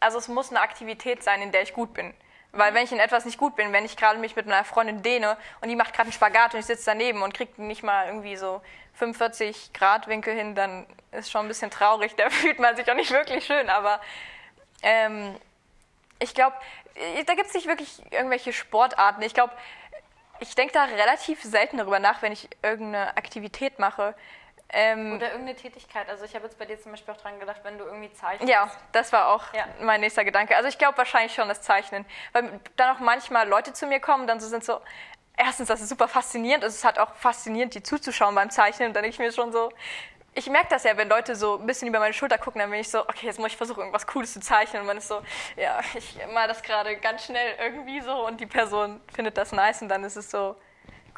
also 0.00 0.18
es 0.18 0.28
muss 0.28 0.50
eine 0.50 0.60
Aktivität 0.60 1.22
sein, 1.22 1.42
in 1.42 1.52
der 1.52 1.62
ich 1.62 1.74
gut 1.74 1.92
bin. 1.92 2.14
Weil 2.52 2.72
wenn 2.72 2.84
ich 2.84 2.92
in 2.92 2.98
etwas 2.98 3.26
nicht 3.26 3.36
gut 3.36 3.56
bin, 3.56 3.72
wenn 3.72 3.84
ich 3.84 3.96
gerade 3.96 4.18
mich 4.18 4.34
mit 4.34 4.46
meiner 4.46 4.64
Freundin 4.64 5.02
dehne 5.02 5.36
und 5.60 5.68
die 5.68 5.76
macht 5.76 5.92
gerade 5.92 6.04
einen 6.04 6.12
Spagat 6.12 6.54
und 6.54 6.60
ich 6.60 6.66
sitze 6.66 6.86
daneben 6.86 7.22
und 7.22 7.34
kriege 7.34 7.62
nicht 7.62 7.82
mal 7.82 8.06
irgendwie 8.06 8.36
so 8.36 8.62
45 8.98 9.72
Grad 9.72 10.08
Winkel 10.08 10.34
hin, 10.34 10.54
dann 10.54 10.86
ist 11.12 11.30
schon 11.30 11.46
ein 11.46 11.48
bisschen 11.48 11.70
traurig. 11.70 12.14
Da 12.16 12.30
fühlt 12.30 12.58
man 12.58 12.76
sich 12.76 12.90
auch 12.90 12.94
nicht 12.96 13.10
wirklich 13.10 13.46
schön. 13.46 13.70
Aber 13.70 14.00
ähm, 14.82 15.36
ich 16.18 16.34
glaube, 16.34 16.56
da 17.26 17.34
gibt 17.34 17.48
es 17.48 17.54
nicht 17.54 17.66
wirklich 17.66 18.02
irgendwelche 18.12 18.52
Sportarten. 18.52 19.22
Ich 19.22 19.34
glaube, 19.34 19.52
ich 20.40 20.54
denke 20.54 20.72
da 20.72 20.84
relativ 20.84 21.42
selten 21.42 21.78
darüber 21.78 21.98
nach, 21.98 22.22
wenn 22.22 22.32
ich 22.32 22.48
irgendeine 22.62 23.16
Aktivität 23.16 23.78
mache. 23.78 24.14
Ähm, 24.70 25.14
Oder 25.16 25.30
irgendeine 25.32 25.56
Tätigkeit. 25.56 26.08
Also 26.10 26.24
ich 26.24 26.34
habe 26.34 26.44
jetzt 26.44 26.58
bei 26.58 26.66
dir 26.66 26.78
zum 26.78 26.92
Beispiel 26.92 27.14
auch 27.14 27.18
dran 27.20 27.40
gedacht, 27.40 27.60
wenn 27.62 27.78
du 27.78 27.84
irgendwie 27.84 28.12
zeichnest. 28.12 28.52
Ja, 28.52 28.70
das 28.92 29.12
war 29.12 29.28
auch 29.28 29.54
Ja. 29.54 29.64
mein 29.80 30.00
nächster 30.00 30.24
Gedanke. 30.24 30.56
Also 30.56 30.68
ich 30.68 30.76
glaube 30.76 30.98
wahrscheinlich 30.98 31.34
schon 31.34 31.48
das 31.48 31.62
Zeichnen. 31.62 32.04
Weil 32.32 32.60
dann 32.76 32.94
auch 32.96 33.00
manchmal 33.00 33.48
Leute 33.48 33.72
zu 33.72 33.86
mir 33.86 33.98
kommen, 34.00 34.26
dann 34.26 34.40
so 34.40 34.46
sind 34.48 34.64
so, 34.64 34.80
erstens, 35.38 35.68
das 35.68 35.80
ist 35.80 35.88
super 35.88 36.08
faszinierend. 36.08 36.62
Es 36.64 36.74
ist 36.74 36.84
halt 36.84 36.98
auch 36.98 37.14
faszinierend, 37.14 37.74
die 37.74 37.82
zuzuschauen 37.82 38.34
beim 38.34 38.50
Zeichnen. 38.50 38.88
Und 38.88 38.94
dann 38.94 39.02
denke 39.02 39.14
ich 39.14 39.18
mir 39.18 39.32
schon 39.32 39.52
so, 39.52 39.70
ich 40.34 40.48
merke 40.50 40.68
das 40.70 40.84
ja, 40.84 40.96
wenn 40.96 41.08
Leute 41.08 41.34
so 41.34 41.58
ein 41.58 41.66
bisschen 41.66 41.88
über 41.88 41.98
meine 41.98 42.12
Schulter 42.14 42.38
gucken, 42.38 42.60
dann 42.60 42.70
bin 42.70 42.80
ich 42.80 42.90
so, 42.90 43.00
okay, 43.00 43.26
jetzt 43.26 43.38
muss 43.38 43.48
ich 43.52 43.56
versuchen, 43.56 43.80
irgendwas 43.80 44.06
Cooles 44.06 44.32
zu 44.34 44.40
zeichnen. 44.40 44.82
Und 44.82 44.86
man 44.86 44.98
ist 44.98 45.08
so, 45.08 45.22
ja, 45.56 45.80
ich 45.94 46.16
mal 46.34 46.46
das 46.46 46.62
gerade 46.62 46.96
ganz 46.98 47.24
schnell 47.24 47.54
irgendwie 47.60 48.00
so 48.00 48.26
und 48.26 48.38
die 48.40 48.46
Person 48.46 49.00
findet 49.14 49.36
das 49.38 49.52
nice 49.52 49.82
und 49.82 49.88
dann 49.88 50.04
ist 50.04 50.16
es 50.16 50.30
so 50.30 50.54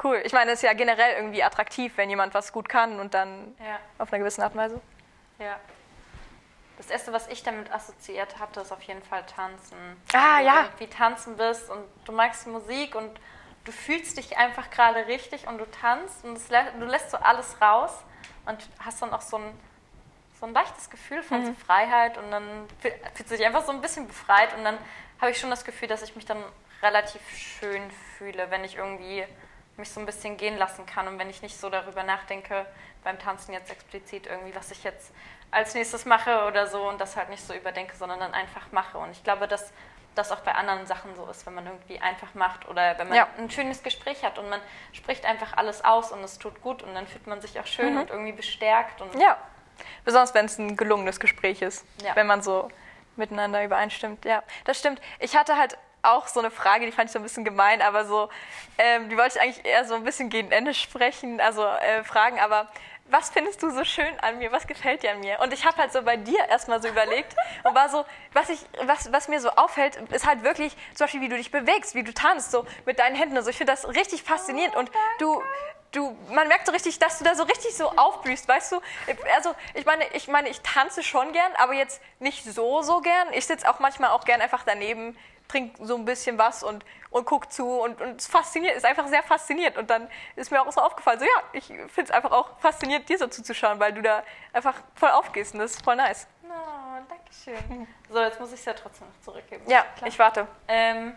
cool. 0.03 0.21
Ich 0.23 0.33
meine, 0.33 0.51
es 0.51 0.59
ist 0.59 0.63
ja 0.63 0.73
generell 0.73 1.15
irgendwie 1.17 1.43
attraktiv, 1.43 1.93
wenn 1.97 2.09
jemand 2.09 2.33
was 2.33 2.51
gut 2.51 2.67
kann 2.69 2.99
und 2.99 3.13
dann 3.13 3.55
Ja, 3.59 3.77
auf 3.99 4.11
einer 4.11 4.19
gewissen 4.19 4.41
Art 4.41 4.53
und 4.53 4.59
Weise. 4.59 4.81
ja. 5.39 5.59
Das 6.77 6.89
erste, 6.89 7.13
was 7.13 7.27
ich 7.27 7.43
damit 7.43 7.71
assoziiert 7.71 8.39
hatte, 8.39 8.61
ist 8.61 8.71
auf 8.71 8.81
jeden 8.81 9.03
Fall 9.03 9.23
Tanzen. 9.27 9.77
Ah, 10.13 10.37
Wenn 10.39 10.45
ja. 10.47 10.63
irgendwie 10.63 10.87
tanzen 10.87 11.37
bist 11.37 11.69
und 11.69 11.83
du 12.05 12.11
magst 12.11 12.47
Musik 12.47 12.95
und 12.95 13.11
du 13.65 13.71
fühlst 13.71 14.17
dich 14.17 14.37
einfach 14.37 14.69
gerade 14.69 15.07
richtig 15.07 15.47
und 15.47 15.57
du 15.57 15.65
tanzt 15.69 16.23
und 16.25 16.39
lä 16.49 16.59
du 16.79 16.85
lässt 16.85 17.11
so 17.11 17.17
alles 17.17 17.61
raus 17.61 17.91
und 18.45 18.57
hast 18.83 19.01
dann 19.01 19.13
auch 19.13 19.21
so 19.21 19.37
ein, 19.37 19.59
so 20.39 20.45
ein 20.47 20.53
leichtes 20.53 20.89
Gefühl 20.89 21.21
von 21.23 21.41
Mhm. 21.41 21.45
so 21.47 21.53
Freiheit 21.65 22.17
und 22.17 22.31
dann 22.31 22.67
fühl- 22.81 22.93
fühlst 23.13 23.31
du 23.31 23.37
dich 23.37 23.45
einfach 23.45 23.63
so 23.63 23.71
ein 23.71 23.81
bisschen 23.81 24.07
befreit 24.07 24.55
und 24.57 24.63
dann 24.63 24.77
habe 25.19 25.31
ich 25.31 25.39
schon 25.39 25.49
das 25.51 25.63
Gefühl, 25.63 25.87
dass 25.87 26.01
ich 26.01 26.15
mich 26.15 26.25
dann 26.25 26.43
relativ 26.81 27.21
schön 27.37 27.91
fühle, 28.17 28.49
wenn 28.49 28.63
ich 28.63 28.77
irgendwie 28.77 29.23
mich 29.77 29.91
so 29.91 29.99
ein 29.99 30.05
bisschen 30.07 30.37
gehen 30.37 30.57
lassen 30.57 30.85
kann 30.87 31.07
und 31.07 31.19
wenn 31.19 31.29
ich 31.29 31.41
nicht 31.43 31.57
so 31.59 31.69
darüber 31.69 32.03
nachdenke 32.03 32.65
beim 33.03 33.19
Tanzen 33.19 33.53
jetzt 33.53 33.71
explizit 33.71 34.25
irgendwie, 34.27 34.53
was 34.55 34.71
ich 34.71 34.83
jetzt 34.83 35.11
als 35.51 35.73
nächstes 35.75 36.05
mache 36.05 36.45
oder 36.45 36.65
so 36.67 36.87
und 36.87 36.99
das 36.99 37.15
halt 37.15 37.29
nicht 37.29 37.45
so 37.45 37.53
überdenke, 37.53 37.95
sondern 37.95 38.19
dann 38.19 38.33
einfach 38.33 38.71
mache. 38.71 38.97
Und 38.97 39.11
ich 39.11 39.23
glaube, 39.23 39.47
dass 39.47 39.71
das 40.15 40.31
auch 40.31 40.39
bei 40.41 40.53
anderen 40.53 40.85
Sachen 40.87 41.15
so 41.15 41.25
ist, 41.27 41.45
wenn 41.45 41.53
man 41.55 41.65
irgendwie 41.65 41.99
einfach 41.99 42.33
macht 42.33 42.67
oder 42.67 42.97
wenn 42.97 43.07
man 43.07 43.17
Ja. 43.17 43.27
ein 43.37 43.49
schönes 43.49 43.81
Gespräch 43.83 44.23
hat 44.25 44.37
und 44.37 44.49
man 44.49 44.59
spricht 44.91 45.25
einfach 45.25 45.55
alles 45.57 45.83
aus 45.85 46.11
und 46.11 46.21
es 46.23 46.37
tut 46.37 46.61
gut 46.61 46.83
und 46.83 46.93
dann 46.93 47.07
fühlt 47.07 47.27
man 47.27 47.39
sich 47.41 47.59
auch 47.59 47.65
schön 47.67 47.97
und 47.97 48.09
irgendwie 48.09 48.33
bestärkt 48.33 49.01
und 49.01 49.15
Ja. 49.19 49.37
Besonders 50.05 50.33
wenn 50.33 50.45
es 50.45 50.57
ein 50.57 50.75
gelungenes 50.77 51.19
Gespräch 51.19 51.61
ist. 51.61 51.85
Ja. 52.03 52.15
Wenn 52.15 52.27
man 52.27 52.41
so 52.41 52.69
miteinander 53.15 53.63
übereinstimmt. 53.63 54.25
Ja, 54.25 54.43
das 54.65 54.79
stimmt. 54.79 55.01
Ich 55.19 55.35
hatte 55.35 55.57
halt 55.57 55.77
auch 56.03 56.27
so 56.27 56.39
eine 56.39 56.49
Frage, 56.51 56.85
die 56.85 56.91
fand 56.91 57.07
ich 57.07 57.11
so 57.13 57.19
ein 57.19 57.23
bisschen 57.23 57.45
gemein, 57.45 57.81
aber 57.81 58.05
so, 58.05 58.29
ähm, 58.77 59.09
die 59.09 59.17
wollte 59.17 59.37
ich 59.37 59.41
eigentlich 59.41 59.65
eher 59.65 59.85
so 59.85 59.93
ein 59.95 60.03
bisschen 60.03 60.29
gegen 60.29 60.51
Ende 60.51 60.73
sprechen, 60.73 61.39
also 61.39 61.63
äh, 61.63 62.03
fragen, 62.03 62.39
aber 62.39 62.67
was 63.11 63.29
findest 63.29 63.61
du 63.61 63.69
so 63.69 63.83
schön 63.83 64.19
an 64.21 64.39
mir? 64.39 64.51
Was 64.51 64.67
gefällt 64.67 65.03
dir 65.03 65.11
an 65.11 65.19
mir? 65.19 65.39
Und 65.41 65.53
ich 65.53 65.65
habe 65.65 65.77
halt 65.77 65.91
so 65.91 66.01
bei 66.01 66.15
dir 66.15 66.39
erstmal 66.49 66.81
so 66.81 66.87
überlegt 66.87 67.35
und 67.63 67.75
war 67.75 67.89
so, 67.89 68.05
was, 68.33 68.49
ich, 68.49 68.59
was, 68.83 69.11
was 69.11 69.27
mir 69.27 69.41
so 69.41 69.49
auffällt, 69.51 69.97
ist 70.11 70.25
halt 70.25 70.43
wirklich 70.43 70.75
zum 70.95 71.05
Beispiel, 71.05 71.21
wie 71.21 71.29
du 71.29 71.35
dich 71.35 71.51
bewegst, 71.51 71.93
wie 71.93 72.03
du 72.03 72.13
tanzt, 72.13 72.51
so 72.51 72.65
mit 72.85 72.99
deinen 72.99 73.15
Händen 73.15 73.37
und 73.37 73.43
so. 73.43 73.49
Ich 73.49 73.57
finde 73.57 73.73
das 73.73 73.87
richtig 73.87 74.23
faszinierend 74.23 74.75
und 74.75 74.89
du, 75.19 75.41
du, 75.91 76.15
man 76.29 76.47
merkt 76.47 76.65
so 76.65 76.71
richtig, 76.71 76.99
dass 76.99 77.17
du 77.17 77.23
da 77.23 77.35
so 77.35 77.43
richtig 77.43 77.75
so 77.75 77.89
aufblühst, 77.91 78.47
weißt 78.47 78.71
du? 78.73 78.81
Also 79.35 79.53
ich 79.73 79.85
meine, 79.85 80.07
ich 80.13 80.27
meine, 80.27 80.49
ich 80.49 80.61
tanze 80.61 81.03
schon 81.03 81.33
gern, 81.33 81.51
aber 81.57 81.73
jetzt 81.73 82.01
nicht 82.19 82.43
so, 82.45 82.81
so 82.81 83.01
gern. 83.01 83.33
Ich 83.33 83.45
sitze 83.45 83.69
auch 83.69 83.79
manchmal 83.79 84.11
auch 84.11 84.23
gern 84.25 84.41
einfach 84.41 84.63
daneben, 84.65 85.17
trinke 85.47 85.85
so 85.85 85.95
ein 85.95 86.05
bisschen 86.05 86.37
was 86.37 86.63
und, 86.63 86.85
und 87.09 87.25
guck 87.25 87.51
zu 87.51 87.67
und, 87.81 87.99
und 87.99 88.21
es 88.21 88.27
fasziniert, 88.27 88.75
ist 88.75 88.85
einfach 88.85 89.07
sehr 89.07 89.21
fasziniert. 89.23 89.77
Und 89.77 89.89
dann 89.89 90.09
ist 90.35 90.49
mir 90.49 90.61
auch 90.61 90.71
so 90.71 90.81
aufgefallen, 90.81 91.19
so 91.19 91.25
ja, 91.25 91.43
ich 91.53 91.65
finde 91.65 92.03
es 92.03 92.11
einfach 92.11 92.31
auch 92.31 92.57
faszinierend, 92.59 93.09
dir 93.09 93.17
so 93.17 93.27
zuzuschauen, 93.27 93.79
weil 93.79 93.93
du 93.93 94.01
da 94.01 94.23
einfach 94.53 94.75
voll 94.95 95.09
aufgehst 95.09 95.53
und 95.53 95.59
das 95.59 95.71
ist 95.71 95.83
voll 95.83 95.97
nice. 95.97 96.27
Oh, 96.43 97.01
danke 97.07 97.23
schön. 97.43 97.87
So, 98.09 98.19
jetzt 98.21 98.39
muss 98.39 98.51
ich 98.53 98.59
es 98.59 98.65
ja 98.65 98.73
trotzdem 98.73 99.07
noch 99.07 99.21
zurückgeben. 99.21 99.63
Ja, 99.69 99.83
Klar. 99.97 100.07
ich 100.07 100.19
warte. 100.19 100.47
Ähm, 100.67 101.15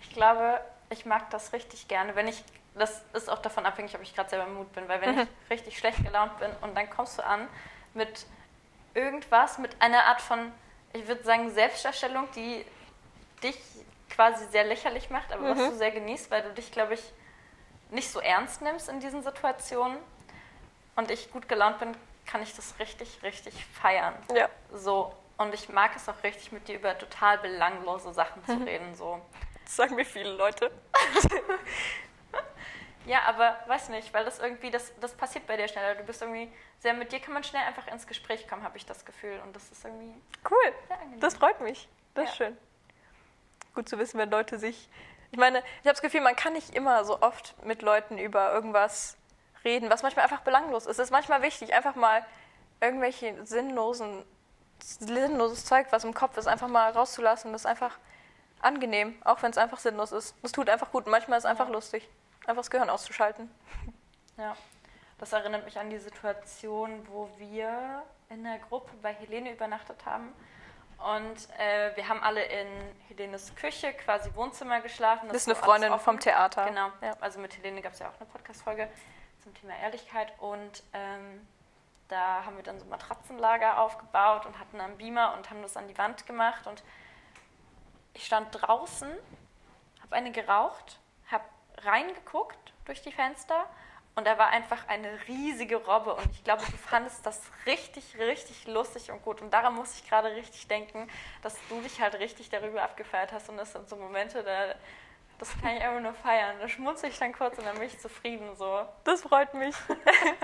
ich 0.00 0.10
glaube, 0.10 0.60
ich 0.90 1.06
mag 1.06 1.30
das 1.30 1.52
richtig 1.52 1.88
gerne. 1.88 2.14
Wenn 2.14 2.28
ich, 2.28 2.44
das 2.74 3.02
ist 3.12 3.28
auch 3.28 3.38
davon 3.38 3.66
abhängig, 3.66 3.94
ob 3.94 4.02
ich 4.02 4.14
gerade 4.14 4.30
selber 4.30 4.46
im 4.46 4.54
Mut 4.54 4.72
bin, 4.72 4.88
weil 4.88 5.00
wenn 5.00 5.20
ich 5.20 5.28
richtig 5.50 5.78
schlecht 5.78 6.02
gelaunt 6.04 6.38
bin 6.38 6.50
und 6.62 6.74
dann 6.74 6.88
kommst 6.88 7.18
du 7.18 7.24
an 7.24 7.48
mit 7.94 8.26
irgendwas, 8.94 9.58
mit 9.58 9.80
einer 9.80 10.04
Art 10.04 10.20
von, 10.20 10.52
ich 10.92 11.06
würde 11.06 11.22
sagen, 11.22 11.50
Selbstdarstellung, 11.50 12.28
die 12.34 12.64
dich 13.42 13.58
quasi 14.10 14.46
sehr 14.46 14.64
lächerlich 14.64 15.10
macht, 15.10 15.32
aber 15.32 15.50
was 15.50 15.58
du 15.58 15.76
sehr 15.76 15.90
genießt, 15.90 16.30
weil 16.30 16.42
du 16.42 16.52
dich, 16.52 16.70
glaube 16.70 16.94
ich, 16.94 17.12
nicht 17.90 18.10
so 18.10 18.20
ernst 18.20 18.62
nimmst 18.62 18.88
in 18.88 19.00
diesen 19.00 19.22
Situationen 19.22 19.98
und 20.96 21.10
ich 21.10 21.30
gut 21.30 21.48
gelaunt 21.48 21.78
bin, 21.78 21.94
kann 22.26 22.42
ich 22.42 22.54
das 22.54 22.78
richtig, 22.78 23.22
richtig 23.22 23.66
feiern. 23.66 24.14
Ja. 24.34 24.48
So. 24.72 25.14
Und 25.38 25.54
ich 25.54 25.68
mag 25.68 25.96
es 25.96 26.08
auch 26.08 26.22
richtig, 26.22 26.52
mit 26.52 26.68
dir 26.68 26.76
über 26.76 26.96
total 26.96 27.38
belanglose 27.38 28.12
Sachen 28.12 28.44
zu 28.46 28.64
reden. 28.64 28.94
So. 28.94 29.20
Das 29.64 29.76
sagen 29.76 29.94
mir 29.94 30.04
viele 30.04 30.32
Leute. 30.32 30.70
Ja, 33.06 33.22
aber 33.26 33.56
weiß 33.66 33.88
nicht, 33.88 34.14
weil 34.14 34.24
das 34.24 34.38
irgendwie, 34.38 34.70
das, 34.70 34.92
das 35.00 35.12
passiert 35.14 35.46
bei 35.46 35.56
dir 35.56 35.66
schneller. 35.68 35.94
Du 35.96 36.04
bist 36.04 36.22
irgendwie 36.22 36.52
sehr, 36.78 36.94
mit 36.94 37.10
dir 37.12 37.18
kann 37.20 37.34
man 37.34 37.42
schnell 37.42 37.62
einfach 37.66 37.86
ins 37.88 38.06
Gespräch 38.06 38.46
kommen, 38.48 38.62
habe 38.62 38.76
ich 38.76 38.86
das 38.86 39.04
Gefühl. 39.04 39.40
Und 39.44 39.56
das 39.56 39.70
ist 39.70 39.84
irgendwie. 39.84 40.14
Cool. 40.48 40.72
Ja. 40.88 40.96
Das 41.18 41.34
freut 41.34 41.60
mich. 41.60 41.88
Das 42.14 42.24
ist 42.30 42.38
Ja. 42.38 42.46
schön. 42.46 42.58
Gut 43.74 43.88
zu 43.88 43.98
wissen, 43.98 44.18
wenn 44.18 44.30
Leute 44.30 44.58
sich. 44.58 44.88
Ich 45.32 45.38
meine, 45.38 45.58
ich 45.58 45.64
habe 45.64 45.90
das 45.94 46.02
Gefühl, 46.02 46.20
man 46.20 46.36
kann 46.36 46.52
nicht 46.52 46.74
immer 46.76 47.04
so 47.04 47.20
oft 47.22 47.54
mit 47.64 47.82
Leuten 47.82 48.18
über 48.18 48.52
irgendwas 48.52 49.16
reden, 49.64 49.88
was 49.90 50.02
manchmal 50.02 50.24
einfach 50.24 50.42
belanglos 50.42 50.84
ist. 50.86 50.98
Es 50.98 51.06
ist 51.06 51.10
manchmal 51.10 51.42
wichtig, 51.42 51.72
einfach 51.74 51.94
mal 51.94 52.24
irgendwelche 52.80 53.44
sinnlosen, 53.46 54.24
sinnloses 54.80 55.64
Zeug, 55.64 55.86
was 55.90 56.04
im 56.04 56.12
Kopf 56.14 56.36
ist, 56.36 56.46
einfach 56.46 56.68
mal 56.68 56.90
rauszulassen. 56.92 57.52
Das 57.52 57.62
ist 57.62 57.66
einfach 57.66 57.98
angenehm, 58.60 59.20
auch 59.24 59.42
wenn 59.42 59.50
es 59.50 59.58
einfach 59.58 59.78
sinnlos 59.78 60.12
ist. 60.12 60.34
Das 60.42 60.52
tut 60.52 60.68
einfach 60.68 60.90
gut. 60.92 61.06
Und 61.06 61.12
manchmal 61.12 61.38
ist 61.38 61.44
es 61.44 61.50
einfach 61.50 61.68
lustig, 61.68 62.08
einfach 62.46 62.62
das 62.62 62.70
Gehirn 62.70 62.90
auszuschalten. 62.90 63.50
Ja. 64.38 64.56
Das 65.18 65.34
erinnert 65.34 65.66
mich 65.66 65.78
an 65.78 65.90
die 65.90 65.98
Situation, 65.98 67.06
wo 67.06 67.28
wir 67.36 68.02
in 68.30 68.42
der 68.42 68.58
Gruppe 68.58 68.90
bei 69.02 69.12
Helene 69.12 69.52
übernachtet 69.52 70.04
haben. 70.06 70.32
Und 70.98 71.48
äh, 71.58 71.94
wir 71.96 72.08
haben 72.08 72.22
alle 72.22 72.42
in 72.44 72.66
Helenes 73.08 73.54
Küche, 73.54 73.92
quasi 73.92 74.34
Wohnzimmer 74.34 74.80
geschlafen. 74.80 75.28
Das 75.28 75.36
ist 75.36 75.48
war 75.48 75.54
eine 75.54 75.64
Freundin 75.64 75.98
vom 76.00 76.18
Theater. 76.18 76.64
Genau. 76.64 76.88
Ja. 77.00 77.14
Also 77.20 77.40
mit 77.40 77.56
Helene 77.56 77.82
gab 77.82 77.92
es 77.92 77.98
ja 77.98 78.08
auch 78.08 78.20
eine 78.20 78.30
Podcast-Folge 78.30 78.88
zum 79.42 79.52
Thema 79.54 79.76
Ehrlichkeit. 79.76 80.32
Und 80.38 80.82
ähm, 80.92 81.46
da 82.08 82.44
haben 82.44 82.56
wir 82.56 82.62
dann 82.62 82.78
so 82.78 82.86
Matratzenlager 82.86 83.80
aufgebaut 83.80 84.46
und 84.46 84.58
hatten 84.58 84.80
einen 84.80 84.96
Beamer 84.96 85.34
und 85.34 85.50
haben 85.50 85.62
das 85.62 85.76
an 85.76 85.88
die 85.88 85.98
Wand 85.98 86.26
gemacht. 86.26 86.66
Und 86.66 86.82
ich 88.14 88.24
stand 88.24 88.48
draußen, 88.52 89.10
habe 90.02 90.14
eine 90.14 90.30
geraucht, 90.30 90.98
reingeguckt 91.78 92.72
durch 92.84 93.02
die 93.02 93.12
Fenster 93.12 93.68
und 94.14 94.26
da 94.26 94.36
war 94.36 94.48
einfach 94.48 94.88
eine 94.88 95.08
riesige 95.26 95.76
Robbe 95.76 96.14
und 96.14 96.30
ich 96.32 96.44
glaube, 96.44 96.62
du 96.66 96.76
fandest 96.76 97.24
das 97.24 97.40
richtig, 97.64 98.18
richtig 98.18 98.66
lustig 98.66 99.10
und 99.10 99.22
gut. 99.22 99.40
Und 99.40 99.50
daran 99.52 99.74
muss 99.74 99.94
ich 99.94 100.08
gerade 100.08 100.34
richtig 100.34 100.68
denken, 100.68 101.08
dass 101.42 101.56
du 101.70 101.80
dich 101.80 102.00
halt 102.00 102.14
richtig 102.16 102.50
darüber 102.50 102.82
abgefeiert 102.82 103.32
hast 103.32 103.48
und 103.48 103.56
das 103.56 103.72
sind 103.72 103.88
so 103.88 103.96
Momente, 103.96 104.42
da, 104.42 104.74
das 105.38 105.50
kann 105.62 105.76
ich 105.76 105.82
einfach 105.82 106.02
nur 106.02 106.12
feiern. 106.12 106.56
Da 106.60 106.68
schmunzel 106.68 107.08
ich 107.08 107.18
dann 107.18 107.32
kurz 107.32 107.56
und 107.56 107.64
dann 107.64 107.78
bin 107.78 107.86
ich 107.86 107.98
zufrieden 107.98 108.54
so. 108.54 108.86
Das 109.04 109.22
freut 109.22 109.54
mich. 109.54 109.74
ich 109.88 109.88
habe 109.88 110.36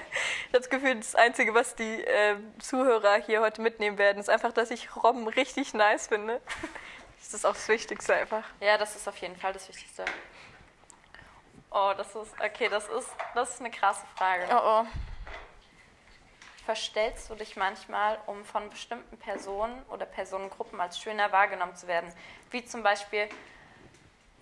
das 0.52 0.70
Gefühl, 0.70 0.96
das 0.96 1.14
Einzige, 1.14 1.52
was 1.52 1.74
die 1.74 2.04
äh, 2.04 2.36
Zuhörer 2.60 3.16
hier 3.16 3.42
heute 3.42 3.60
mitnehmen 3.60 3.98
werden, 3.98 4.18
ist 4.18 4.30
einfach, 4.30 4.52
dass 4.52 4.70
ich 4.70 4.96
Robben 4.96 5.28
richtig 5.28 5.74
nice 5.74 6.06
finde. 6.06 6.40
Das 7.18 7.34
ist 7.34 7.44
auch 7.44 7.52
das 7.52 7.68
Wichtigste 7.68 8.14
einfach. 8.14 8.44
Ja, 8.60 8.78
das 8.78 8.96
ist 8.96 9.06
auf 9.06 9.16
jeden 9.18 9.36
Fall 9.36 9.52
das 9.52 9.68
Wichtigste. 9.68 10.06
Oh, 11.70 11.92
das 11.96 12.14
ist, 12.14 12.34
okay, 12.42 12.68
das 12.68 12.88
ist, 12.88 13.10
das 13.34 13.50
ist 13.50 13.60
eine 13.60 13.70
krasse 13.70 14.06
Frage. 14.16 14.46
Oh 14.50 14.82
oh. 14.82 14.86
Verstellst 16.64 17.30
du 17.30 17.34
dich 17.34 17.56
manchmal, 17.56 18.18
um 18.26 18.44
von 18.44 18.68
bestimmten 18.68 19.16
Personen 19.18 19.82
oder 19.90 20.04
Personengruppen 20.04 20.80
als 20.80 20.98
schöner 20.98 21.32
wahrgenommen 21.32 21.74
zu 21.76 21.86
werden? 21.86 22.12
Wie 22.50 22.64
zum 22.64 22.82
Beispiel, 22.82 23.28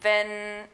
wenn 0.01 0.65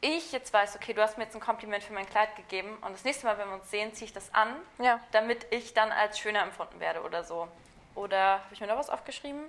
ich 0.00 0.32
jetzt 0.32 0.52
weiß, 0.52 0.76
okay, 0.76 0.92
du 0.94 1.02
hast 1.02 1.16
mir 1.16 1.24
jetzt 1.24 1.34
ein 1.34 1.40
Kompliment 1.40 1.82
für 1.84 1.92
mein 1.92 2.06
Kleid 2.08 2.34
gegeben 2.36 2.76
und 2.82 2.92
das 2.92 3.04
nächste 3.04 3.26
Mal, 3.26 3.38
wenn 3.38 3.48
wir 3.48 3.54
uns 3.54 3.70
sehen, 3.70 3.94
ziehe 3.94 4.06
ich 4.06 4.12
das 4.12 4.32
an, 4.34 4.54
Ja. 4.78 5.00
damit 5.12 5.46
ich 5.52 5.74
dann 5.74 5.90
als 5.92 6.18
schöner 6.18 6.42
empfunden 6.42 6.80
werde 6.80 7.02
oder 7.02 7.24
so. 7.24 7.48
Oder 7.94 8.40
habe 8.40 8.52
ich 8.52 8.60
mir 8.60 8.66
noch 8.66 8.76
was 8.78 8.90
aufgeschrieben? 8.90 9.44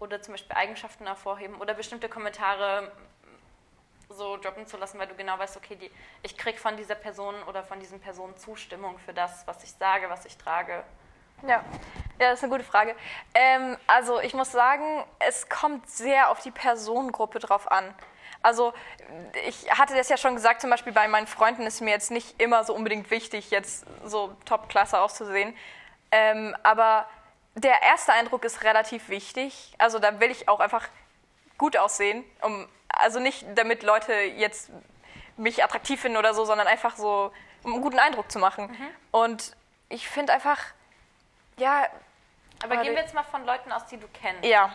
Oder 0.00 0.22
zum 0.22 0.34
Beispiel 0.34 0.56
Eigenschaften 0.56 1.06
hervorheben 1.06 1.56
oder 1.60 1.74
bestimmte 1.74 2.08
Kommentare 2.08 2.92
so 4.08 4.36
droppen 4.36 4.66
zu 4.66 4.76
lassen, 4.76 4.98
weil 4.98 5.06
du 5.06 5.14
genau 5.14 5.38
weißt, 5.38 5.56
okay, 5.56 5.76
die, 5.76 5.90
ich 6.22 6.36
krieg 6.36 6.58
von 6.58 6.76
dieser 6.76 6.94
Person 6.94 7.34
oder 7.46 7.62
von 7.62 7.78
diesen 7.80 8.00
Personen 8.00 8.36
Zustimmung 8.36 8.98
für 8.98 9.12
das, 9.12 9.46
was 9.46 9.62
ich 9.64 9.72
sage, 9.72 10.08
was 10.08 10.24
ich 10.24 10.36
trage. 10.36 10.84
Ja. 11.42 11.48
ja, 11.48 11.62
das 12.18 12.38
ist 12.38 12.44
eine 12.44 12.52
gute 12.52 12.64
Frage. 12.64 12.96
Ähm, 13.34 13.76
also 13.86 14.20
ich 14.20 14.34
muss 14.34 14.50
sagen, 14.50 15.04
es 15.20 15.48
kommt 15.48 15.88
sehr 15.88 16.30
auf 16.30 16.40
die 16.40 16.50
Personengruppe 16.50 17.38
drauf 17.38 17.70
an. 17.70 17.94
Also 18.42 18.72
ich 19.46 19.70
hatte 19.70 19.94
das 19.94 20.08
ja 20.08 20.16
schon 20.16 20.34
gesagt, 20.34 20.60
zum 20.60 20.70
Beispiel 20.70 20.92
bei 20.92 21.08
meinen 21.08 21.26
Freunden 21.26 21.62
ist 21.62 21.80
mir 21.80 21.90
jetzt 21.90 22.10
nicht 22.10 22.40
immer 22.40 22.64
so 22.64 22.74
unbedingt 22.74 23.10
wichtig, 23.10 23.50
jetzt 23.50 23.84
so 24.04 24.36
Top-Klasse 24.44 25.00
auszusehen. 25.00 25.56
Ähm, 26.10 26.56
aber 26.62 27.06
der 27.54 27.82
erste 27.82 28.12
Eindruck 28.12 28.44
ist 28.44 28.62
relativ 28.62 29.08
wichtig. 29.08 29.74
Also 29.78 29.98
da 29.98 30.20
will 30.20 30.30
ich 30.30 30.48
auch 30.48 30.60
einfach 30.60 30.88
gut 31.56 31.76
aussehen. 31.76 32.24
Um, 32.40 32.68
also 32.88 33.20
nicht 33.20 33.46
damit 33.54 33.82
Leute 33.82 34.12
jetzt 34.12 34.70
mich 35.36 35.62
attraktiv 35.62 36.00
finden 36.00 36.18
oder 36.18 36.34
so, 36.34 36.44
sondern 36.44 36.66
einfach 36.66 36.96
so, 36.96 37.32
um 37.62 37.72
einen 37.74 37.82
guten 37.82 37.98
Eindruck 37.98 38.30
zu 38.30 38.38
machen. 38.38 38.74
Und 39.10 39.56
ich 39.88 40.08
finde 40.08 40.32
einfach, 40.32 40.58
ja, 41.56 41.86
Aber 42.62 42.76
gehen 42.78 42.94
wir 42.94 43.02
jetzt 43.02 43.14
mal 43.14 43.22
von 43.22 43.44
Leuten 43.46 43.70
aus, 43.72 43.86
die 43.86 43.98
du 43.98 44.06
kennst. 44.20 44.44
ja. 44.44 44.72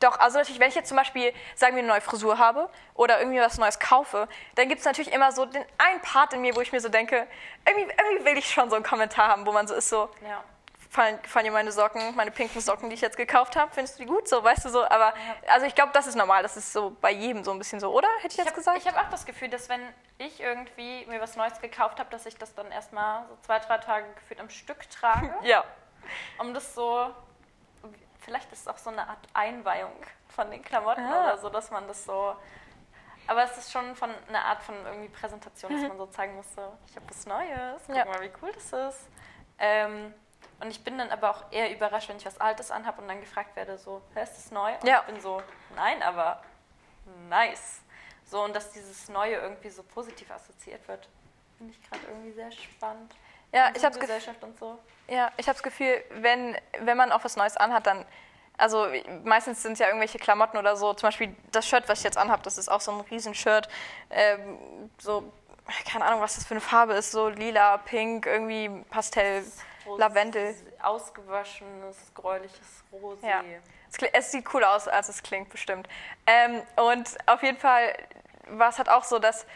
Doch, 0.00 0.18
also 0.18 0.38
natürlich, 0.38 0.58
wenn 0.58 0.70
ich 0.70 0.74
jetzt 0.74 0.88
zum 0.88 0.96
Beispiel, 0.96 1.32
sagen 1.54 1.76
wir, 1.76 1.82
eine 1.84 1.86
neue 1.86 2.00
Frisur 2.00 2.36
habe 2.36 2.68
oder 2.94 3.20
irgendwie 3.20 3.38
was 3.38 3.58
Neues 3.58 3.78
kaufe, 3.78 4.26
dann 4.56 4.68
gibt 4.68 4.80
es 4.80 4.84
natürlich 4.84 5.12
immer 5.12 5.30
so 5.30 5.44
den 5.44 5.64
einen 5.78 6.00
Part 6.00 6.32
in 6.32 6.40
mir, 6.40 6.56
wo 6.56 6.60
ich 6.60 6.72
mir 6.72 6.80
so 6.80 6.88
denke, 6.88 7.28
irgendwie, 7.64 7.94
irgendwie 7.96 8.24
will 8.24 8.38
ich 8.38 8.50
schon 8.50 8.70
so 8.70 8.74
einen 8.74 8.84
Kommentar 8.84 9.28
haben, 9.28 9.46
wo 9.46 9.52
man 9.52 9.68
so 9.68 9.74
ist 9.74 9.88
so, 9.88 10.10
Ja. 10.28 10.42
Gefallen, 10.88 11.20
gefallen 11.22 11.44
dir 11.44 11.52
meine 11.52 11.70
Socken, 11.72 12.14
meine 12.16 12.30
pinken 12.30 12.60
Socken, 12.60 12.88
die 12.88 12.94
ich 12.94 13.00
jetzt 13.00 13.16
gekauft 13.16 13.56
habe, 13.56 13.70
findest 13.72 13.98
du 13.98 14.02
die 14.04 14.08
gut? 14.08 14.26
So, 14.28 14.42
weißt 14.42 14.64
du 14.64 14.68
so, 14.70 14.84
aber 14.84 15.12
also 15.48 15.66
ich 15.66 15.74
glaube, 15.74 15.92
das 15.92 16.06
ist 16.06 16.14
normal, 16.16 16.42
das 16.42 16.56
ist 16.56 16.72
so 16.72 16.96
bei 17.00 17.10
jedem 17.12 17.44
so 17.44 17.50
ein 17.52 17.58
bisschen 17.58 17.78
so, 17.80 17.92
oder? 17.92 18.08
Hätte 18.18 18.28
ich 18.28 18.32
Ich 18.32 18.36
jetzt 18.38 18.46
habe 18.48 18.56
gesagt? 18.56 18.86
hab 18.86 19.06
auch 19.06 19.10
das 19.10 19.24
Gefühl, 19.26 19.48
dass 19.48 19.68
wenn 19.68 19.82
ich 20.18 20.40
irgendwie 20.40 21.04
mir 21.06 21.20
was 21.20 21.36
Neues 21.36 21.60
gekauft 21.60 22.00
habe, 22.00 22.10
dass 22.10 22.26
ich 22.26 22.36
das 22.36 22.54
dann 22.54 22.70
erstmal 22.72 23.26
so 23.28 23.36
zwei, 23.42 23.58
drei 23.58 23.78
Tage 23.78 24.06
gefühlt 24.14 24.40
am 24.40 24.50
Stück 24.50 24.88
trage, 24.90 25.32
ja. 25.42 25.62
um 26.38 26.54
das 26.54 26.74
so, 26.74 27.10
vielleicht 28.20 28.50
ist 28.52 28.62
es 28.62 28.68
auch 28.68 28.78
so 28.78 28.90
eine 28.90 29.08
Art 29.08 29.18
Einweihung 29.34 29.92
von 30.28 30.50
den 30.50 30.62
Klamotten 30.62 31.04
Ah. 31.04 31.24
oder 31.24 31.38
so, 31.38 31.48
dass 31.50 31.70
man 31.70 31.86
das 31.86 32.04
so, 32.04 32.34
aber 33.26 33.42
es 33.44 33.58
ist 33.58 33.70
schon 33.72 33.94
von 33.94 34.10
einer 34.28 34.44
Art 34.44 34.62
von 34.62 34.74
irgendwie 34.86 35.08
Präsentation, 35.10 35.70
dass 35.72 35.86
man 35.88 35.98
so 35.98 36.06
zeigen 36.06 36.34
muss, 36.36 36.46
so, 36.54 36.62
ich 36.88 36.96
habe 36.96 37.06
was 37.10 37.26
Neues, 37.26 37.82
guck 37.86 37.94
Ja. 37.96 38.04
mal, 38.06 38.20
wie 38.22 38.32
cool 38.42 38.50
das 38.52 38.72
ist. 38.72 39.08
Ähm, 39.58 40.14
und 40.60 40.70
ich 40.70 40.82
bin 40.84 40.98
dann 40.98 41.10
aber 41.10 41.30
auch 41.30 41.44
eher 41.52 41.70
überrascht, 41.72 42.08
wenn 42.08 42.16
ich 42.16 42.26
was 42.26 42.40
Altes 42.40 42.70
anhabe 42.70 43.00
und 43.02 43.08
dann 43.08 43.20
gefragt 43.20 43.54
werde, 43.56 43.78
so, 43.78 44.02
hä, 44.14 44.22
ist 44.22 44.36
das 44.36 44.50
neu? 44.50 44.72
Und 44.80 44.86
Ja. 44.86 45.00
ich 45.00 45.12
bin 45.12 45.20
so, 45.20 45.42
nein, 45.76 46.02
aber 46.02 46.42
nice. 47.28 47.80
So, 48.24 48.42
und 48.44 48.54
dass 48.54 48.72
dieses 48.72 49.08
Neue 49.08 49.36
irgendwie 49.36 49.70
so 49.70 49.82
positiv 49.82 50.30
assoziiert 50.30 50.86
wird, 50.88 51.08
finde 51.56 51.72
ich 51.72 51.90
gerade 51.90 52.02
irgendwie 52.08 52.32
sehr 52.32 52.50
spannend. 52.52 53.14
Ja, 53.52 53.70
ich 53.74 53.82
habe 53.84 53.98
Gesellschaft 53.98 54.42
und 54.44 54.58
so. 54.58 54.78
ja, 55.08 55.32
ich 55.38 55.46
habe 55.48 55.54
das 55.54 55.62
Gefühl, 55.62 56.04
wenn, 56.10 56.56
wenn 56.80 56.96
man 56.98 57.10
auch 57.12 57.24
was 57.24 57.36
Neues 57.36 57.56
anhat, 57.56 57.86
dann, 57.86 58.04
also 58.58 58.86
meistens 59.24 59.62
sind 59.62 59.72
es 59.72 59.78
ja 59.78 59.86
irgendwelche 59.86 60.18
Klamotten 60.18 60.58
oder 60.58 60.76
so. 60.76 60.92
Zum 60.92 61.06
Beispiel 61.06 61.34
das 61.52 61.66
Shirt, 61.66 61.88
was 61.88 61.98
ich 62.00 62.04
jetzt 62.04 62.18
anhabe, 62.18 62.42
das 62.42 62.58
ist 62.58 62.68
auch 62.68 62.82
so 62.82 62.92
ein 62.92 63.00
Riesenshirt. 63.00 63.68
Ähm, 64.10 64.90
so, 64.98 65.32
keine 65.90 66.04
Ahnung, 66.04 66.20
was 66.20 66.34
das 66.34 66.44
für 66.44 66.52
eine 66.54 66.60
Farbe 66.60 66.92
ist, 66.92 67.10
so 67.12 67.28
lila, 67.30 67.78
pink, 67.78 68.26
irgendwie 68.26 68.68
Pastell, 68.90 69.44
Lavendel. 69.96 70.54
Ausgewaschenes, 70.82 71.96
gräuliches 72.14 72.84
Rosé. 72.92 73.28
Ja. 73.28 73.42
Es, 74.12 74.32
sieht 74.32 74.52
cool 74.52 74.64
aus, 74.64 74.86
als 74.86 75.08
es 75.08 75.22
klingt, 75.22 75.48
bestimmt. 75.48 75.88
Ähm, 76.26 76.62
und 76.76 77.16
auf 77.26 77.42
jeden 77.42 77.58
Fall 77.58 77.94
war 78.48 78.68
es 78.68 78.78
halt 78.78 78.88
auch 78.88 79.04
so, 79.04 79.18
dass 79.18 79.46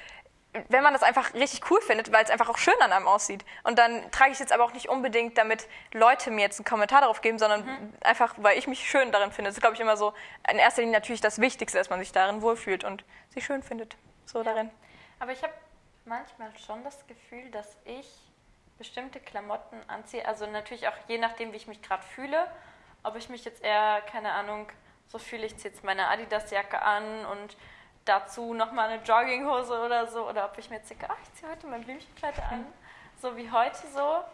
wenn 0.69 0.83
man 0.83 0.93
das 0.93 1.03
einfach 1.03 1.33
richtig 1.33 1.71
cool 1.71 1.81
findet, 1.81 2.12
weil 2.12 2.25
es 2.25 2.31
einfach 2.31 2.51
auch 2.51 2.59
schön 2.59 2.75
an 2.81 2.93
einem 2.93 3.09
aussieht. 3.09 3.45
Und 3.65 3.79
dann 3.79 4.11
trage 4.11 4.31
ich 4.31 4.35
es 4.35 4.39
jetzt 4.41 4.53
aber 4.53 4.65
auch 4.65 4.75
nicht 4.75 4.89
unbedingt, 4.89 5.39
damit 5.39 5.67
Leute 5.93 6.31
mir 6.31 6.43
jetzt 6.43 6.59
einen 6.59 6.67
Kommentar 6.67 7.01
darauf 7.01 7.23
geben, 7.23 7.39
sondern 7.39 7.95
einfach, 8.03 8.35
weil 8.37 8.59
ich 8.59 8.67
mich 8.67 8.89
schön 8.89 9.12
darin 9.12 9.33
finde. 9.33 9.49
Das 9.49 9.57
ist, 9.57 9.62
glaube 9.62 9.75
ich, 9.75 9.81
immer 9.81 9.97
so 9.97 10.12
in 10.51 10.59
erster 10.59 10.83
Linie 10.83 10.99
natürlich 10.99 11.23
das 11.23 11.41
Wichtigste, 11.41 11.79
dass 11.79 11.89
man 11.89 12.01
sich 12.01 12.12
darin 12.12 12.43
wohlfühlt 12.43 12.85
und 12.85 13.03
sich 13.31 13.45
schön 13.47 13.62
findet. 13.62 13.97
So 14.27 14.43
darin. 14.43 14.71
Aber 15.21 15.33
ich 15.33 15.43
habe 15.43 15.55
manchmal 16.05 16.51
schon 16.59 16.85
das 16.85 17.07
Gefühl, 17.07 17.51
dass 17.51 17.77
ich 17.85 18.07
bestimmte 18.83 19.21
Klamotten 19.21 19.77
anziehe. 19.89 20.27
Also 20.27 20.45
natürlich 20.47 20.89
auch 20.89 20.97
je 21.07 21.19
nachdem, 21.19 21.53
wie 21.53 21.57
ich 21.57 21.69
mich 21.69 21.83
gerade 21.83 22.03
fühle. 22.03 22.51
Ob 23.05 23.15
ich 23.15 23.29
mich 23.29 23.45
jetzt 23.45 23.62
eher, 23.62 24.03
keine 24.03 24.33
Ahnung, 24.33 24.69
so 25.07 25.19
fühle 25.19 25.47
ich 25.47 25.62
jetzt 25.62 25.85
meine 25.85 26.09
Adidas-Jacke 26.09 26.83
an 26.83 27.25
und 27.27 27.57
dazu 28.05 28.55
nochmal 28.55 28.89
eine 28.89 29.03
Jogginghose 29.03 29.79
oder 29.85 30.09
so. 30.09 30.29
Oder 30.29 30.47
ob 30.47 30.59
ich 30.59 30.69
mir 30.69 30.77
jetzt 30.77 30.91
denke, 30.91 31.07
ach, 31.09 31.17
ich 31.23 31.33
ziehe 31.35 31.49
heute 31.49 31.69
mein 31.69 31.85
Blümchenkleid 31.85 32.39
an. 32.51 32.67
So 33.21 33.37
wie 33.37 33.49
heute 33.53 33.87
so. 33.95 34.25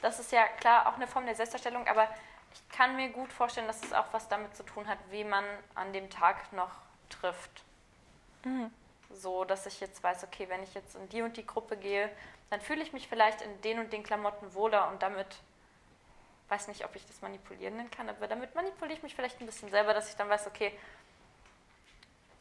Das 0.00 0.20
ist 0.20 0.30
ja 0.30 0.46
klar 0.60 0.86
auch 0.86 0.94
eine 0.94 1.08
Form 1.08 1.26
der 1.26 1.34
Selbstdarstellung, 1.34 1.88
aber 1.88 2.08
ich 2.54 2.68
kann 2.76 2.94
mir 2.94 3.08
gut 3.08 3.32
vorstellen, 3.32 3.66
dass 3.66 3.82
es 3.82 3.92
auch 3.92 4.06
was 4.12 4.28
damit 4.28 4.56
zu 4.56 4.62
tun 4.62 4.86
hat, 4.86 4.98
wie 5.10 5.24
man 5.24 5.44
an 5.74 5.92
dem 5.92 6.08
Tag 6.08 6.52
noch 6.52 6.70
trifft 7.10 7.64
so, 9.10 9.44
dass 9.44 9.66
ich 9.66 9.80
jetzt 9.80 10.02
weiß, 10.02 10.24
okay, 10.24 10.48
wenn 10.48 10.62
ich 10.62 10.74
jetzt 10.74 10.96
in 10.96 11.08
die 11.08 11.22
und 11.22 11.36
die 11.36 11.46
Gruppe 11.46 11.76
gehe, 11.76 12.10
dann 12.50 12.60
fühle 12.60 12.82
ich 12.82 12.92
mich 12.92 13.08
vielleicht 13.08 13.42
in 13.42 13.60
den 13.62 13.78
und 13.78 13.92
den 13.92 14.02
Klamotten 14.02 14.54
wohler 14.54 14.88
und 14.88 15.02
damit, 15.02 15.26
weiß 16.48 16.68
nicht, 16.68 16.84
ob 16.84 16.94
ich 16.96 17.06
das 17.06 17.20
manipulieren 17.20 17.76
nennen 17.76 17.90
kann, 17.90 18.08
aber 18.08 18.26
damit 18.26 18.54
manipuliere 18.54 18.96
ich 18.96 19.02
mich 19.02 19.14
vielleicht 19.14 19.40
ein 19.40 19.46
bisschen 19.46 19.70
selber, 19.70 19.94
dass 19.94 20.08
ich 20.08 20.16
dann 20.16 20.28
weiß, 20.28 20.46
okay, 20.46 20.72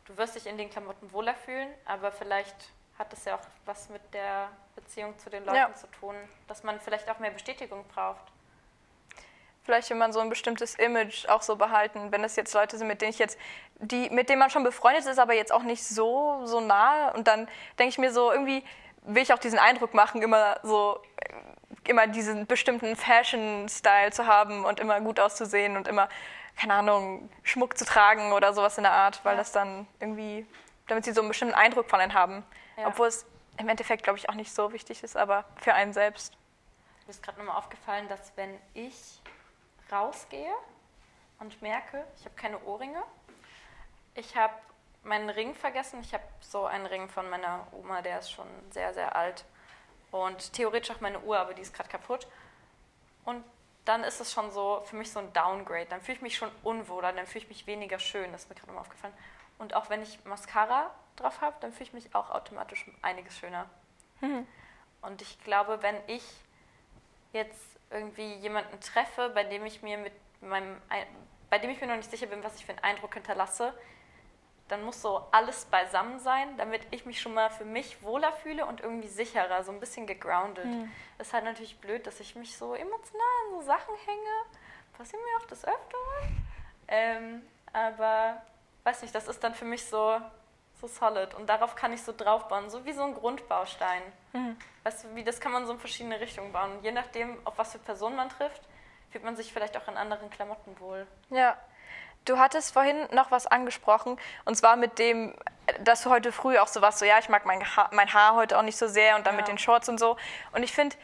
du 0.06 0.18
wirst 0.18 0.36
dich 0.36 0.48
in 0.48 0.58
den 0.58 0.70
Klamotten 0.70 1.12
wohler 1.12 1.36
fühlen, 1.36 1.70
aber 1.86 2.12
vielleicht 2.12 2.56
hat 2.98 3.12
es 3.14 3.26
ja 3.26 3.36
auch 3.36 3.46
was 3.66 3.90
mit 3.90 4.02
der 4.14 4.50
Beziehung 4.76 5.18
zu 5.20 5.30
den 5.30 5.44
Leuten 5.44 5.58
Ja. 5.58 5.74
zu 5.74 5.88
tun, 5.88 6.16
dass 6.48 6.64
man 6.64 6.80
vielleicht 6.80 7.10
auch 7.10 7.20
mehr 7.20 7.32
Bestätigung 7.32 7.86
braucht. 7.94 8.24
Vielleicht 9.64 9.90
will 9.90 9.98
man 9.98 10.14
so 10.14 10.22
ein 10.22 10.30
bestimmtes 10.30 10.76
Image 10.76 11.28
auch 11.28 11.42
so 11.42 11.58
behalten, 11.58 12.10
wenn 12.14 12.24
es 12.24 12.38
jetzt 12.38 12.54
Leute 12.54 12.78
sind, 12.78 12.88
mit 12.88 13.02
denen 13.02 13.12
ich 13.12 13.20
jetzt, 13.20 13.38
die, 13.76 14.10
mit 14.10 14.30
denen 14.30 14.40
man 14.40 14.50
schon 14.50 14.64
befreundet 14.64 15.06
ist, 15.06 15.20
aber 15.20 15.34
jetzt 15.34 15.52
auch 15.52 15.64
nicht 15.64 15.84
so, 15.84 16.46
so 16.46 16.62
nah. 16.62 17.10
Und 17.10 17.28
dann 17.28 17.50
denke 17.78 17.90
ich 17.90 17.98
mir 17.98 18.14
so, 18.14 18.32
irgendwie 18.32 18.64
will 19.04 19.22
ich 19.24 19.34
auch 19.34 19.40
diesen 19.40 19.60
Eindruck 19.60 19.94
machen, 19.94 20.22
immer 20.22 20.60
so, 20.64 21.02
immer 21.86 22.08
diesen 22.08 22.46
bestimmten 22.48 22.96
Fashion-Style 22.96 24.12
zu 24.12 24.28
haben 24.28 24.66
und 24.66 24.80
immer 24.80 25.00
gut 25.02 25.20
auszusehen 25.20 25.78
und 25.78 25.88
immer, 25.88 26.10
keine 26.60 26.74
Ahnung, 26.74 27.30
Schmuck 27.44 27.78
zu 27.78 27.86
tragen 27.86 28.34
oder 28.34 28.54
sowas 28.54 28.78
in 28.78 28.84
der 28.84 28.92
Art, 28.94 29.24
weil 29.24 29.34
Ja. 29.34 29.38
das 29.40 29.52
dann 29.52 29.88
irgendwie, 30.00 30.46
damit 30.88 31.06
sie 31.06 31.14
so 31.14 31.22
einen 31.22 31.30
bestimmten 31.30 31.56
Eindruck 31.56 31.90
von 31.90 32.00
einem 32.00 32.14
haben. 32.14 32.44
Ja. 32.78 32.88
Obwohl 32.88 33.08
es 33.08 33.26
im 33.58 33.70
Endeffekt, 33.70 34.04
glaube 34.04 34.20
ich, 34.20 34.30
auch 34.30 34.34
nicht 34.36 34.54
so 34.54 34.74
wichtig 34.74 35.04
ist, 35.04 35.16
aber 35.16 35.46
für 35.62 35.74
einen 35.74 35.94
selbst. 35.94 36.34
Mir 37.06 37.12
ist 37.12 37.24
gerade 37.24 37.38
nochmal 37.40 37.56
aufgefallen, 37.56 38.08
dass 38.10 38.34
wenn 38.36 38.60
ich 38.74 39.22
rausgehe 39.92 40.54
und 41.40 41.62
merke, 41.62 42.04
ich 42.20 42.26
habe 42.26 42.36
keine 42.36 42.60
Ohrringe, 42.66 43.02
ich 44.16 44.36
habe 44.36 44.54
meinen 45.08 45.30
Ring 45.30 45.56
vergessen. 45.56 46.00
Ich 46.02 46.14
habe 46.14 46.24
so 46.42 46.66
einen 46.66 46.86
Ring 46.86 47.10
von 47.10 47.30
meiner 47.30 47.66
Oma, 47.72 48.02
der 48.02 48.20
ist 48.20 48.32
schon 48.32 48.48
sehr, 48.72 48.94
sehr 48.94 49.16
alt. 49.16 49.46
Und 50.12 50.54
theoretisch 50.54 50.96
auch 50.96 51.02
meine 51.02 51.20
Uhr, 51.22 51.38
aber 51.38 51.54
die 51.54 51.62
ist 51.62 51.74
gerade 51.74 51.90
kaputt. 51.90 52.28
Und 53.26 53.44
dann 53.86 54.04
ist 54.04 54.20
es 54.20 54.34
schon 54.34 54.52
so 54.52 54.82
für 54.86 54.96
mich 54.96 55.12
so 55.12 55.20
ein 55.20 55.32
Downgrade. 55.34 55.86
Dann 55.86 56.02
fühle 56.02 56.18
ich 56.18 56.22
mich 56.22 56.36
schon 56.38 56.52
unwohler, 56.64 57.14
dann 57.14 57.26
fühle 57.26 57.44
ich 57.44 57.50
mich 57.50 57.68
weniger 57.68 58.00
schön. 58.00 58.32
Das 58.32 58.44
ist 58.44 58.50
mir 58.50 58.56
gerade 58.56 58.72
mal 58.72 58.82
aufgefallen. 58.82 59.14
Und 59.58 59.74
auch 59.74 59.90
wenn 59.90 60.02
ich 60.04 60.24
Mascara 60.26 60.92
drauf 61.16 61.42
habe, 61.42 61.56
dann 61.62 61.72
fühle 61.72 61.86
ich 61.86 61.94
mich 61.94 62.16
auch 62.16 62.30
automatisch 62.30 62.86
einiges 63.02 63.38
schöner. 63.38 63.66
Und 65.02 65.22
ich 65.22 65.42
glaube, 65.44 65.82
wenn 65.82 65.96
ich 66.08 66.24
jetzt 67.34 67.60
irgendwie 67.90 68.34
jemanden 68.36 68.80
treffe, 68.82 69.30
bei 69.30 69.44
dem 69.44 69.66
ich 69.66 69.82
mir 69.82 69.98
mit 69.98 70.14
meinem, 70.42 70.80
Ei- 70.90 71.08
bei 71.50 71.60
dem 71.60 71.70
ich 71.70 71.80
mir 71.80 71.88
noch 71.88 71.96
nicht 71.96 72.12
sicher 72.12 72.28
bin, 72.28 72.44
was 72.44 72.56
ich 72.56 72.66
für 72.66 72.74
einen 72.74 72.84
Eindruck 72.84 73.14
hinterlasse, 73.14 73.74
dann 74.68 74.84
muss 74.84 75.02
so 75.02 75.26
alles 75.32 75.66
beisammen 75.66 76.20
sein, 76.20 76.58
damit 76.58 76.82
ich 76.92 77.06
mich 77.06 77.22
schon 77.22 77.34
mal 77.34 77.50
für 77.50 77.66
mich 77.66 78.02
wohler 78.04 78.32
fühle 78.34 78.66
und 78.66 78.82
irgendwie 78.82 79.08
sicherer, 79.08 79.64
so 79.64 79.72
ein 79.72 79.80
bisschen 79.80 80.06
gegroundet. 80.08 80.66
Ist 81.20 81.34
halt 81.34 81.46
natürlich 81.46 81.80
blöd, 81.80 82.06
dass 82.06 82.20
ich 82.20 82.36
mich 82.36 82.58
so 82.58 82.74
emotional 82.76 83.22
an 83.46 83.60
so 83.60 83.62
Sachen 83.62 83.96
hänge. 84.06 84.58
Passiert 84.98 85.22
mir 85.22 85.44
auch 85.44 85.48
das 85.48 85.64
Öfteren. 85.64 86.48
Ähm, 86.88 87.42
aber 87.74 88.42
weiß 88.84 89.02
nicht, 89.02 89.14
das 89.14 89.28
ist 89.28 89.44
dann 89.44 89.54
für 89.54 89.66
mich 89.66 89.86
so, 89.86 90.20
so 90.82 90.88
solid 90.88 91.34
und 91.34 91.48
darauf 91.48 91.76
kann 91.76 91.92
ich 91.94 92.02
so 92.04 92.14
draufbauen, 92.16 92.70
so 92.70 92.86
wie 92.86 92.94
so 92.94 93.04
ein 93.04 93.14
Grundbaustein. 93.14 94.02
Weißt 94.84 95.04
du, 95.04 95.16
wie 95.16 95.24
das 95.24 95.40
kann 95.40 95.52
man 95.52 95.66
so 95.66 95.74
in 95.74 95.80
verschiedene 95.80 96.20
Richtungen 96.20 96.52
bauen. 96.52 96.78
Und 96.78 96.84
je 96.84 96.92
nachdem, 96.92 97.38
auf 97.46 97.58
was 97.58 97.72
für 97.74 97.80
Personen 97.80 98.16
man 98.16 98.30
trifft, 98.30 98.62
fühlt 99.12 99.24
man 99.24 99.36
sich 99.36 99.52
vielleicht 99.52 99.76
auch 99.78 99.88
in 99.88 99.98
anderen 99.98 100.30
Klamotten 100.30 100.80
wohl. 100.80 101.08
Ja. 101.30 101.58
Du 102.28 102.38
hattest 102.38 102.74
vorhin 102.74 102.98
noch 103.14 103.32
was 103.32 103.48
angesprochen, 103.48 104.20
und 104.44 104.56
zwar 104.56 104.76
mit 104.76 105.00
dem, 105.00 105.34
dass 105.80 106.04
du 106.04 106.10
heute 106.10 106.32
früh 106.34 106.58
auch 106.60 106.68
so 106.68 106.82
warst, 106.82 107.00
so 107.00 107.06
ja, 107.06 107.18
ich 107.20 107.30
mag 107.30 107.46
mein 107.46 107.64
Haar, 107.76 107.90
mein 107.94 108.14
Haar 108.14 108.36
heute 108.36 108.58
auch 108.58 108.64
nicht 108.64 108.78
so 108.78 108.88
sehr 108.88 109.16
und 109.16 109.26
dann 109.26 109.36
Ja. 109.36 109.38
mit 109.40 109.48
den 109.48 109.58
Shorts 109.58 109.88
und 109.88 109.98
so. 109.98 110.18
Und 110.52 110.64
ich 110.64 110.74
finde, 110.74 110.96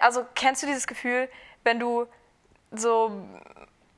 also 0.00 0.24
kennst 0.34 0.62
du 0.62 0.66
dieses 0.66 0.86
Gefühl, 0.86 1.28
wenn 1.62 1.78
du 1.78 2.06
so 2.72 3.12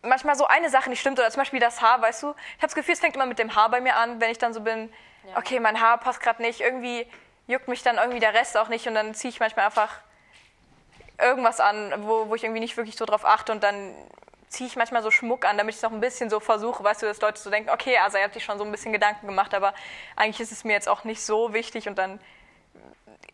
manchmal 0.03 0.35
so 0.35 0.47
eine 0.49 0.69
Sache 0.69 0.91
nicht 0.91 1.01
stimmt 1.01 1.21
oder 1.21 1.31
zum 1.31 1.41
Beispiel 1.43 1.61
das 1.61 1.81
Haar, 1.81 2.03
weißt 2.03 2.25
du? 2.25 2.31
Ich 2.31 2.57
habe 2.59 2.67
das 2.67 2.75
Gefühl, 2.75 2.95
es 2.95 3.01
fängt 3.01 3.15
immer 3.15 3.27
mit 3.27 3.39
dem 3.39 3.55
Haar 3.55 3.69
bei 3.71 3.81
mir 3.81 3.95
an, 3.97 4.21
wenn 4.21 4.31
ich 4.31 4.39
dann 4.39 4.53
so 4.53 4.61
bin, 4.63 4.93
Ja. 5.29 5.39
okay, 5.39 5.61
mein 5.61 5.81
Haar 5.81 5.99
passt 5.99 6.21
gerade 6.21 6.43
nicht, 6.43 6.61
irgendwie 6.61 7.07
juckt 7.47 7.69
mich 7.69 7.85
dann 7.85 7.97
irgendwie 7.99 8.19
der 8.21 8.35
Rest 8.35 8.57
auch 8.57 8.69
nicht 8.69 8.89
und 8.89 8.95
dann 8.95 9.15
ziehe 9.15 9.31
ich 9.31 9.39
manchmal 9.39 9.67
einfach 9.67 9.91
irgendwas 11.21 11.61
an, 11.61 11.93
wo, 12.05 12.29
wo 12.29 12.35
ich 12.35 12.43
irgendwie 12.43 12.61
nicht 12.61 12.77
wirklich 12.77 12.97
so 12.97 13.05
drauf 13.05 13.25
achte 13.25 13.53
und 13.53 13.63
dann 13.63 13.95
ziehe 14.53 14.67
ich 14.69 14.77
manchmal 14.77 15.03
so 15.03 15.11
Schmuck 15.11 15.45
an, 15.47 15.57
damit 15.59 15.75
ich 15.75 15.79
es 15.79 15.83
noch 15.83 15.93
ein 15.93 16.01
bisschen 16.01 16.29
so 16.31 16.38
versuche, 16.41 16.85
weißt 16.85 17.03
du, 17.03 17.07
dass 17.07 17.21
Leute 17.21 17.41
so 17.41 17.49
denken, 17.51 17.71
okay, 17.71 17.97
also 17.99 18.19
er 18.19 18.25
hat 18.25 18.35
sich 18.35 18.45
schon 18.45 18.59
so 18.59 18.65
ein 18.65 18.71
bisschen 18.71 18.93
Gedanken 18.93 19.27
gemacht, 19.27 19.55
aber 19.55 19.73
eigentlich 20.17 20.41
ist 20.41 20.53
es 20.53 20.65
mir 20.65 20.73
jetzt 20.75 20.88
auch 20.88 21.05
nicht 21.05 21.23
so 21.23 21.53
wichtig 21.55 21.88
und 21.88 21.97
dann, 21.97 22.21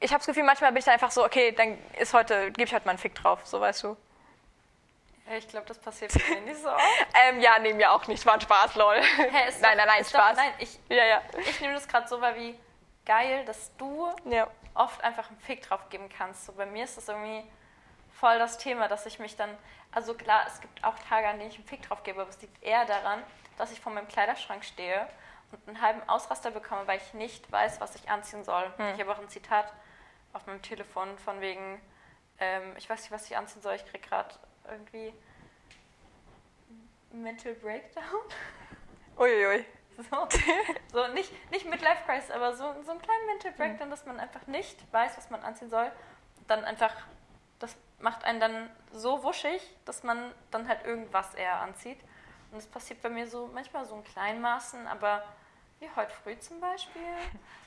ich 0.00 0.10
habe 0.12 0.18
das 0.20 0.26
Gefühl, 0.26 0.44
manchmal 0.44 0.70
bin 0.70 0.78
ich 0.78 0.84
dann 0.84 0.94
einfach 0.94 1.10
so, 1.10 1.24
okay, 1.24 1.52
dann 1.52 1.76
ist 1.98 2.14
heute, 2.14 2.52
gebe 2.52 2.64
ich 2.64 2.72
heute 2.74 2.84
mal 2.86 2.90
einen 2.92 2.98
Fick 3.00 3.14
drauf, 3.16 3.40
so 3.44 3.60
weißt 3.60 3.82
du. 3.82 3.96
Ich 5.36 5.46
glaube, 5.48 5.66
das 5.66 5.78
passiert 5.78 6.12
bei 6.14 6.36
mir 6.36 6.40
nicht 6.42 6.62
so 6.62 6.70
oft. 6.70 6.80
Ähm, 7.28 7.40
ja, 7.40 7.58
nee, 7.58 7.74
mir 7.74 7.90
auch 7.92 8.06
nicht, 8.06 8.24
war 8.24 8.34
ein 8.34 8.40
Spaß, 8.40 8.76
lol. 8.76 8.94
Ist 9.48 9.60
nein, 9.60 9.76
nein, 9.76 9.86
nein, 9.86 10.00
ist 10.00 10.14
doch- 10.14 10.20
Spaß. 10.20 10.36
Nein, 10.36 10.52
ich, 10.58 10.78
Ja, 10.88 11.04
ja. 11.04 11.20
ich 11.38 11.60
nehme 11.60 11.74
das 11.74 11.86
gerade 11.86 12.08
so 12.08 12.20
wahr 12.20 12.34
wie 12.36 12.58
geil, 13.04 13.44
dass 13.44 13.70
du 13.76 14.08
Ja. 14.24 14.46
oft 14.74 15.02
einfach 15.04 15.28
einen 15.28 15.38
Fick 15.40 15.62
drauf 15.62 15.80
geben 15.90 16.08
kannst. 16.16 16.46
So 16.46 16.52
bei 16.52 16.64
mir 16.64 16.84
ist 16.84 16.96
das 16.96 17.08
irgendwie 17.08 17.42
voll 18.18 18.38
das 18.38 18.56
Thema, 18.56 18.88
dass 18.88 19.04
ich 19.04 19.18
mich 19.18 19.36
dann, 19.36 19.50
also 19.92 20.14
klar, 20.14 20.44
es 20.46 20.60
gibt 20.60 20.84
auch 20.84 20.98
Tage, 21.08 21.28
an 21.28 21.38
denen 21.38 21.50
ich 21.50 21.56
einen 21.56 21.66
Fick 21.66 21.82
drauf 21.82 22.02
gebe, 22.02 22.20
aber 22.20 22.30
es 22.30 22.40
liegt 22.40 22.62
eher 22.62 22.84
daran, 22.84 23.22
dass 23.56 23.72
ich 23.72 23.80
vor 23.80 23.92
meinem 23.92 24.08
Kleiderschrank 24.08 24.64
stehe 24.64 25.08
und 25.50 25.66
einen 25.66 25.80
halben 25.80 26.06
Ausraster 26.08 26.50
bekomme, 26.50 26.86
weil 26.86 26.98
ich 26.98 27.14
nicht 27.14 27.50
weiß, 27.50 27.80
was 27.80 27.94
ich 27.94 28.08
anziehen 28.10 28.44
soll. 28.44 28.70
Ich 28.94 29.00
habe 29.00 29.12
auch 29.12 29.18
ein 29.18 29.28
Zitat 29.28 29.72
auf 30.32 30.46
meinem 30.46 30.62
Telefon 30.62 31.18
von 31.18 31.40
wegen, 31.40 31.80
ähm, 32.38 32.74
ich 32.76 32.88
weiß 32.88 33.00
nicht, 33.02 33.10
was 33.10 33.26
ich 33.30 33.36
anziehen 33.36 33.62
soll, 33.62 33.74
ich 33.74 33.86
kriege 33.86 34.06
gerade 34.06 34.34
irgendwie 34.68 35.12
Mental 37.10 37.54
Breakdown. 37.54 38.04
Uiuiui. 39.18 39.64
So, 39.96 40.28
so 40.92 41.12
nicht, 41.12 41.32
nicht 41.50 41.68
Midlife 41.68 42.04
Crisis, 42.06 42.30
aber 42.30 42.54
so, 42.54 42.72
so 42.84 42.92
einen 42.92 43.02
kleinen 43.02 43.26
Mental 43.26 43.52
Breakdown, 43.52 43.90
dass 43.90 44.06
man 44.06 44.20
einfach 44.20 44.46
nicht 44.46 44.80
weiß, 44.92 45.16
was 45.16 45.30
man 45.30 45.42
anziehen 45.42 45.70
soll. 45.70 45.90
Dann 46.46 46.64
einfach, 46.64 46.94
macht 48.00 48.24
einen 48.24 48.40
dann 48.40 48.70
so 48.92 49.22
wuschig, 49.22 49.76
dass 49.84 50.02
man 50.02 50.32
dann 50.50 50.68
halt 50.68 50.84
irgendwas 50.84 51.34
eher 51.34 51.60
anzieht. 51.60 52.00
Und 52.50 52.58
das 52.58 52.66
passiert 52.66 53.02
bei 53.02 53.08
mir 53.08 53.26
so 53.26 53.48
manchmal 53.52 53.84
so 53.84 53.96
in 53.96 54.04
kleinen 54.04 54.40
Maßen, 54.40 54.86
aber 54.86 55.22
wie 55.80 55.88
heute 55.94 56.12
früh 56.12 56.38
zum 56.38 56.60
Beispiel. 56.60 57.02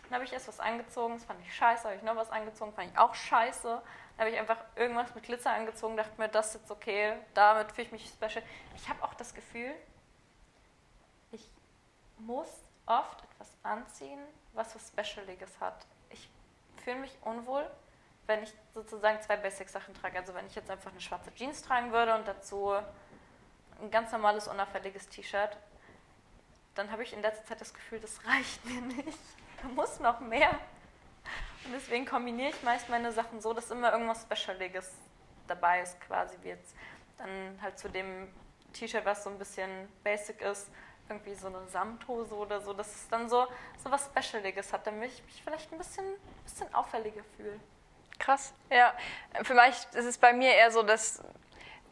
Dann 0.03 0.15
habe 0.15 0.25
ich 0.25 0.33
erst 0.33 0.47
was 0.47 0.59
angezogen, 0.59 1.13
das 1.13 1.23
fand 1.23 1.39
ich 1.41 1.55
scheiße, 1.55 1.85
habe 1.85 1.95
ich 1.95 2.03
noch 2.03 2.15
was 2.15 2.29
angezogen, 2.31 2.73
fand 2.73 2.91
ich 2.91 2.97
auch 2.97 3.15
scheiße. 3.15 3.67
Dann 3.69 4.19
habe 4.19 4.29
ich 4.29 4.37
einfach 4.37 4.57
irgendwas 4.75 5.15
mit 5.15 5.23
Glitzer 5.23 5.51
angezogen, 5.51 5.95
dachte 5.95 6.19
mir, 6.19 6.27
das 6.27 6.47
ist 6.47 6.61
jetzt 6.61 6.71
okay, 6.71 7.15
damit 7.33 7.71
fühle 7.71 7.87
ich 7.87 7.91
mich 7.91 8.05
special. 8.07 8.43
Ich 8.75 8.89
habe 8.89 9.01
auch 9.03 9.13
das 9.13 9.33
Gefühl, 9.33 9.73
ich 11.31 11.49
muss 12.17 12.49
oft 12.85 13.23
etwas 13.23 13.55
anziehen, 13.63 14.19
was 14.53 14.75
was 14.75 14.89
Specialiges 14.89 15.59
hat. 15.61 15.85
Ich 16.09 16.29
fühle 16.83 16.97
mich 16.97 17.17
unwohl, 17.21 17.69
wenn 18.27 18.43
ich 18.43 18.53
sozusagen 18.73 19.21
zwei 19.21 19.37
Basic-Sachen 19.37 19.93
trage. 19.93 20.17
Also 20.17 20.33
wenn 20.33 20.45
ich 20.47 20.55
jetzt 20.55 20.69
einfach 20.69 20.91
eine 20.91 21.01
schwarze 21.01 21.33
Jeans 21.33 21.61
tragen 21.61 21.91
würde 21.91 22.15
und 22.15 22.27
dazu 22.27 22.73
ein 23.81 23.91
ganz 23.91 24.11
normales, 24.11 24.47
unauffälliges 24.47 25.09
T-Shirt, 25.09 25.57
dann 26.75 26.91
habe 26.91 27.03
ich 27.03 27.13
in 27.13 27.21
letzter 27.21 27.45
Zeit 27.45 27.61
das 27.61 27.73
Gefühl, 27.73 27.99
das 27.99 28.25
reicht 28.25 28.63
mir 28.65 28.81
nicht. 28.81 29.19
Da 29.61 29.67
muss 29.69 29.99
noch 29.99 30.19
mehr. 30.19 30.51
Und 31.65 31.73
deswegen 31.73 32.05
kombiniere 32.05 32.49
ich 32.49 32.63
meist 32.63 32.89
meine 32.89 33.11
Sachen 33.11 33.41
so, 33.41 33.53
dass 33.53 33.69
immer 33.69 33.91
irgendwas 33.91 34.23
Specialiges 34.23 34.91
dabei 35.47 35.81
ist, 35.81 35.99
quasi 36.01 36.35
wie 36.41 36.49
jetzt 36.49 36.75
dann 37.17 37.59
halt 37.61 37.77
zu 37.77 37.89
dem 37.89 38.27
T-Shirt, 38.73 39.05
was 39.05 39.23
so 39.23 39.29
ein 39.29 39.37
bisschen 39.37 39.87
basic 40.03 40.41
ist, 40.41 40.71
irgendwie 41.09 41.35
so 41.35 41.47
eine 41.47 41.67
Samthose 41.67 42.33
oder 42.33 42.61
so, 42.61 42.73
dass 42.73 42.87
es 42.95 43.07
dann 43.09 43.29
so, 43.29 43.45
so 43.83 43.91
was 43.91 44.05
Specialiges 44.05 44.71
hat, 44.71 44.87
damit 44.87 45.11
ich 45.11 45.23
mich 45.23 45.43
vielleicht 45.43 45.71
ein 45.71 45.77
bisschen, 45.77 46.05
bisschen 46.43 46.73
auffälliger 46.73 47.23
fühle. 47.35 47.59
Krass. 48.21 48.53
Ja, 48.69 48.93
vielleicht 49.43 49.95
ist 49.95 50.05
es 50.05 50.17
bei 50.17 50.31
mir 50.31 50.53
eher 50.53 50.71
so, 50.71 50.83
dass 50.83 51.21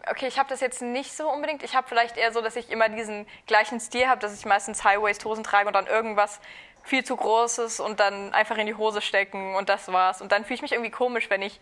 okay, 0.08 0.28
ich 0.28 0.40
habe 0.40 0.50
das 0.50 0.62
jetzt 0.62 0.82
nicht 0.82 1.16
so 1.16 1.30
unbedingt. 1.30 1.64
Ich 1.64 1.76
habe 1.76 1.88
vielleicht 1.88 2.18
eher 2.18 2.32
so, 2.32 2.42
dass 2.42 2.56
ich 2.56 2.70
immer 2.70 2.90
diesen 2.90 3.28
gleichen 3.48 3.80
Stil 3.80 4.08
habe, 4.08 4.22
dass 4.22 4.38
ich 4.38 4.46
meistens 4.46 4.84
High-Waist-Hosen 4.84 5.44
trage 5.44 5.68
und 5.68 5.74
dann 5.74 5.88
irgendwas 5.88 6.40
viel 6.84 7.04
zu 7.04 7.16
Großes 7.16 7.80
und 7.80 8.00
dann 8.00 8.34
einfach 8.34 8.58
in 8.58 8.66
die 8.66 8.76
Hose 8.76 9.02
stecken 9.02 9.56
und 9.56 9.70
das 9.70 9.92
war's. 9.92 10.22
Und 10.22 10.32
dann 10.32 10.46
fühle 10.46 10.56
ich 10.56 10.62
mich 10.62 10.72
irgendwie 10.72 10.92
komisch, 10.92 11.30
wenn 11.30 11.42
ich 11.42 11.60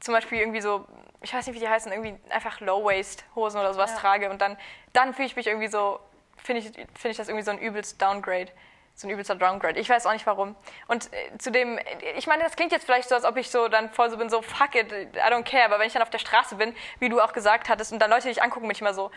zum 0.00 0.14
Beispiel 0.14 0.38
irgendwie 0.38 0.60
so, 0.60 0.84
ich 1.22 1.32
weiß 1.32 1.46
nicht, 1.46 1.56
wie 1.56 1.60
die 1.60 1.68
heißen, 1.68 1.90
irgendwie 1.92 2.14
einfach 2.30 2.60
Low-Waist-Hosen 2.60 3.58
oder 3.58 3.72
sowas 3.72 3.92
Ja. 3.92 3.98
trage 3.98 4.30
und 4.30 4.40
dann, 4.40 4.56
dann 4.92 5.14
fühle 5.14 5.26
ich 5.26 5.36
mich 5.36 5.46
irgendwie 5.46 5.68
so, 5.68 5.98
finde 6.36 6.60
ich, 6.60 6.66
finde 6.72 7.10
ich 7.10 7.16
das 7.16 7.28
irgendwie 7.28 7.44
so 7.44 7.52
ein 7.52 7.58
übelst 7.58 8.00
Downgrade. 8.00 8.48
So 9.02 9.08
ein 9.08 9.10
übelster 9.10 9.34
Downgrade. 9.34 9.80
Ich 9.80 9.88
weiß 9.88 10.06
auch 10.06 10.12
nicht 10.12 10.26
warum. 10.26 10.54
Und 10.86 11.12
äh, 11.12 11.36
zudem, 11.38 11.76
äh, 11.76 11.82
ich 12.16 12.28
meine, 12.28 12.44
das 12.44 12.54
klingt 12.54 12.70
jetzt 12.70 12.84
vielleicht 12.84 13.08
so, 13.08 13.16
als 13.16 13.24
ob 13.24 13.36
ich 13.36 13.50
so 13.50 13.66
dann 13.66 13.90
voll 13.90 14.08
so 14.10 14.16
bin, 14.16 14.30
so 14.30 14.42
fuck 14.42 14.76
it, 14.76 14.92
I 14.92 15.32
don't 15.32 15.42
care. 15.42 15.64
Aber 15.64 15.80
wenn 15.80 15.88
ich 15.88 15.92
dann 15.92 16.02
auf 16.02 16.10
der 16.10 16.20
Straße 16.20 16.54
bin, 16.54 16.72
wie 17.00 17.08
du 17.08 17.20
auch 17.20 17.32
gesagt 17.32 17.68
hattest, 17.68 17.92
und 17.92 17.98
dann 17.98 18.10
Leute 18.10 18.28
dich 18.28 18.44
angucken, 18.44 18.68
bin 18.68 18.76
ich 18.76 18.80
immer 18.80 18.94
so, 18.94 19.10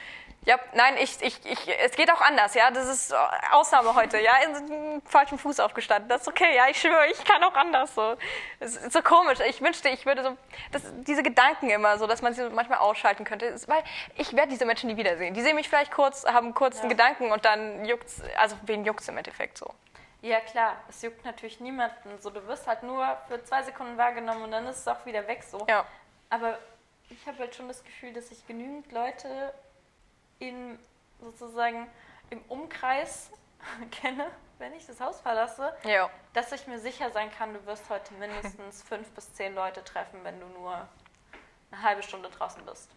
ja, 0.45 0.60
nein, 0.73 0.95
ich, 0.97 1.21
ich, 1.21 1.43
ich, 1.45 1.79
es 1.79 1.93
geht 1.93 2.12
auch 2.12 2.21
anders, 2.21 2.53
ja. 2.53 2.69
Das 2.71 2.88
ist 2.88 3.12
äh, 3.12 3.15
Ausnahme 3.51 3.95
heute, 3.95 4.19
ja. 4.19 4.34
In 4.43 5.01
falschen 5.05 5.38
Fuß 5.39 5.60
aufgestanden. 5.60 6.08
Das 6.08 6.21
ist 6.21 6.27
okay, 6.27 6.55
ja. 6.55 6.67
Ich 6.69 6.79
schwöre, 6.79 7.08
ich 7.08 7.23
kann 7.25 7.43
auch 7.43 7.55
anders 7.55 7.95
so. 7.95 8.15
Es 8.60 8.75
ist 8.75 8.91
so 8.93 9.01
komisch. 9.01 9.39
Ich 9.47 9.62
wünschte, 9.62 9.89
ich 9.89 10.05
würde 10.05 10.23
so, 10.23 10.38
das, 10.71 10.84
diese 11.08 11.23
Gedanken 11.23 11.69
immer 11.69 11.97
so, 11.97 12.05
dass 12.05 12.21
man 12.21 12.34
sie 12.34 12.47
manchmal 12.49 12.79
ausschalten 12.79 13.25
könnte. 13.25 13.45
Ist, 13.45 13.67
weil 13.67 13.84
ich 14.15 14.36
werde 14.36 14.49
diese 14.49 14.65
Menschen 14.65 14.89
nie 14.89 14.97
wiedersehen. 14.97 15.34
Die 15.34 15.41
sehen 15.41 15.55
mich 15.55 15.67
vielleicht 15.67 15.91
kurz, 15.91 16.25
haben 16.25 16.53
kurz 16.53 16.79
einen 16.79 16.89
Ja. 16.91 16.95
Gedanken 16.95 17.31
und 17.31 17.43
dann 17.43 17.84
juckt's, 17.86 18.21
also 18.38 18.55
wen 18.63 18.86
juckt's 18.86 19.08
im 19.08 19.17
Endeffekt 19.17 19.58
so. 19.58 19.73
Ja 20.21 20.39
klar, 20.39 20.75
es 20.89 21.01
juckt 21.01 21.23
natürlich 21.25 21.60
niemanden. 21.60 22.19
So, 22.19 22.29
du 22.29 22.45
wirst 22.47 22.67
halt 22.67 22.84
nur 22.84 23.17
für 23.27 23.43
zwei 23.43 23.62
Sekunden 23.63 23.97
wahrgenommen 23.97 24.43
und 24.43 24.51
dann 24.51 24.65
ist 24.67 24.79
es 24.79 24.88
auch 24.88 25.05
wieder 25.05 25.27
weg 25.27 25.43
so. 25.43 25.65
Ja. 25.69 25.86
Aber 26.29 26.58
ich 27.10 27.27
habe 27.27 27.38
halt 27.39 27.53
schon 27.55 27.67
das 27.67 27.84
Gefühl, 27.84 28.13
dass 28.13 28.31
ich 28.31 28.45
genügend 28.47 28.91
Leute 28.91 29.53
in 30.39 30.78
sozusagen 31.21 31.88
im 32.30 32.41
Umkreis 32.48 33.30
kenne, 33.91 34.30
wenn 34.58 34.74
ich 34.74 34.86
das 34.86 35.00
Haus 35.02 35.19
verlasse, 35.21 35.76
Ja. 35.84 36.10
dass 36.34 36.52
ich 36.52 36.65
mir 36.67 36.80
sicher 36.80 37.10
sein 37.12 37.32
kann, 37.32 37.54
du 37.54 37.65
wirst 37.65 37.89
heute 37.89 38.13
mindestens 38.15 38.84
fünf 38.88 39.10
bis 39.12 39.34
zehn 39.34 39.54
Leute 39.56 39.84
treffen, 39.84 40.24
wenn 40.24 40.39
du 40.39 40.48
nur 40.48 40.88
eine 41.71 41.82
halbe 41.82 42.04
Stunde 42.04 42.30
draußen 42.30 42.63
bist. 42.65 42.89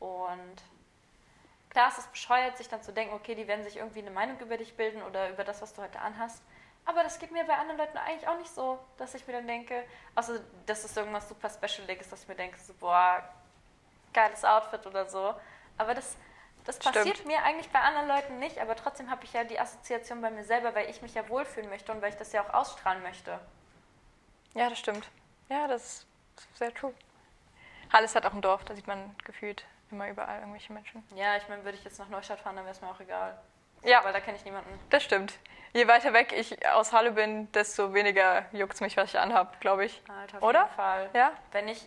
Und 0.00 0.56
klar, 1.70 1.88
es 1.88 1.98
ist 1.98 2.10
bescheuert, 2.10 2.56
sich 2.56 2.68
dann 2.68 2.82
zu 2.82 2.92
denken, 2.92 3.14
okay, 3.14 3.34
die 3.34 3.46
werden 3.46 3.62
sich 3.64 3.76
irgendwie 3.76 4.00
eine 4.00 4.10
Meinung 4.10 4.38
über 4.40 4.56
dich 4.56 4.76
bilden 4.76 5.02
oder 5.02 5.30
über 5.30 5.44
das, 5.44 5.62
was 5.62 5.72
du 5.74 5.82
heute 5.82 6.00
anhast. 6.00 6.42
Aber 6.84 7.04
das 7.04 7.20
geht 7.20 7.30
mir 7.30 7.44
bei 7.44 7.54
anderen 7.54 7.78
Leuten 7.78 7.96
eigentlich 7.98 8.26
auch 8.26 8.36
nicht 8.38 8.52
so, 8.52 8.76
dass 8.98 9.14
ich 9.14 9.24
mir 9.28 9.34
dann 9.34 9.46
denke, 9.46 9.84
außer 10.16 10.40
das 10.66 10.84
ist 10.84 10.96
irgendwas 10.96 11.28
super 11.28 11.48
Specialiges, 11.48 12.08
dass 12.10 12.22
ich 12.22 12.28
mir 12.28 12.34
denke, 12.34 12.58
so, 12.58 12.74
boah, 12.74 13.22
geiles 14.12 14.44
Outfit 14.44 14.84
oder 14.86 15.08
so. 15.08 15.32
Aber 15.78 15.94
das, 15.94 16.16
das 16.64 16.78
passiert 16.78 17.16
Stimmt. 17.16 17.26
mir 17.26 17.42
eigentlich 17.42 17.70
bei 17.70 17.80
anderen 17.80 18.08
Leuten 18.08 18.38
nicht, 18.38 18.58
aber 18.58 18.76
trotzdem 18.76 19.10
habe 19.10 19.24
ich 19.24 19.32
ja 19.32 19.44
die 19.44 19.58
Assoziation 19.58 20.20
bei 20.20 20.30
mir 20.30 20.44
selber, 20.44 20.74
weil 20.74 20.88
ich 20.88 21.02
mich 21.02 21.14
ja 21.14 21.28
wohlfühlen 21.28 21.68
möchte 21.68 21.92
und 21.92 22.00
weil 22.02 22.10
ich 22.10 22.16
das 22.16 22.32
ja 22.32 22.42
auch 22.42 22.54
ausstrahlen 22.54 23.02
möchte. 23.02 23.38
Ja, 24.54 24.68
das 24.68 24.78
stimmt. 24.78 25.08
Ja, 25.48 25.66
das 25.66 25.82
ist 25.82 26.06
sehr 26.54 26.72
true. 26.72 26.94
Halles 27.92 28.14
hat 28.14 28.24
auch 28.26 28.32
ein 28.32 28.42
Dorf, 28.42 28.64
da 28.64 28.74
sieht 28.74 28.86
man 28.86 29.14
gefühlt 29.24 29.64
immer 29.90 30.08
überall 30.08 30.38
irgendwelche 30.38 30.72
Menschen. 30.72 31.02
Ja, 31.14 31.36
ich 31.36 31.48
meine, 31.48 31.64
würde 31.64 31.76
ich 31.76 31.84
jetzt 31.84 31.98
nach 31.98 32.08
Neustadt 32.08 32.40
fahren, 32.40 32.56
dann 32.56 32.64
wäre 32.64 32.74
es 32.74 32.80
mir 32.80 32.88
auch 32.88 33.00
egal. 33.00 33.38
Ja. 33.84 34.04
Weil 34.04 34.12
da 34.12 34.20
kenne 34.20 34.36
ich 34.36 34.44
niemanden. 34.44 34.78
Das 34.90 35.02
stimmt. 35.02 35.34
Je 35.74 35.88
weiter 35.88 36.12
weg 36.12 36.32
ich 36.32 36.66
aus 36.68 36.92
Halle 36.92 37.12
bin, 37.12 37.50
desto 37.52 37.94
weniger 37.94 38.46
juckt 38.52 38.80
mich, 38.80 38.96
was 38.96 39.10
ich 39.10 39.18
anhab, 39.18 39.60
glaube 39.60 39.84
ich. 39.84 40.02
Alter, 40.08 40.38
auf 40.38 40.42
Oder? 40.42 40.62
jeden 40.62 40.74
Fall. 40.74 41.10
Ja? 41.14 41.32
Wenn 41.50 41.68
ich, 41.68 41.86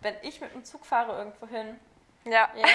wenn 0.00 0.14
ich 0.22 0.40
mit 0.40 0.52
dem 0.54 0.64
Zug 0.64 0.86
fahre 0.86 1.16
irgendwo 1.16 1.46
hin, 1.46 1.78
Ja. 2.24 2.50
ja, 2.54 2.66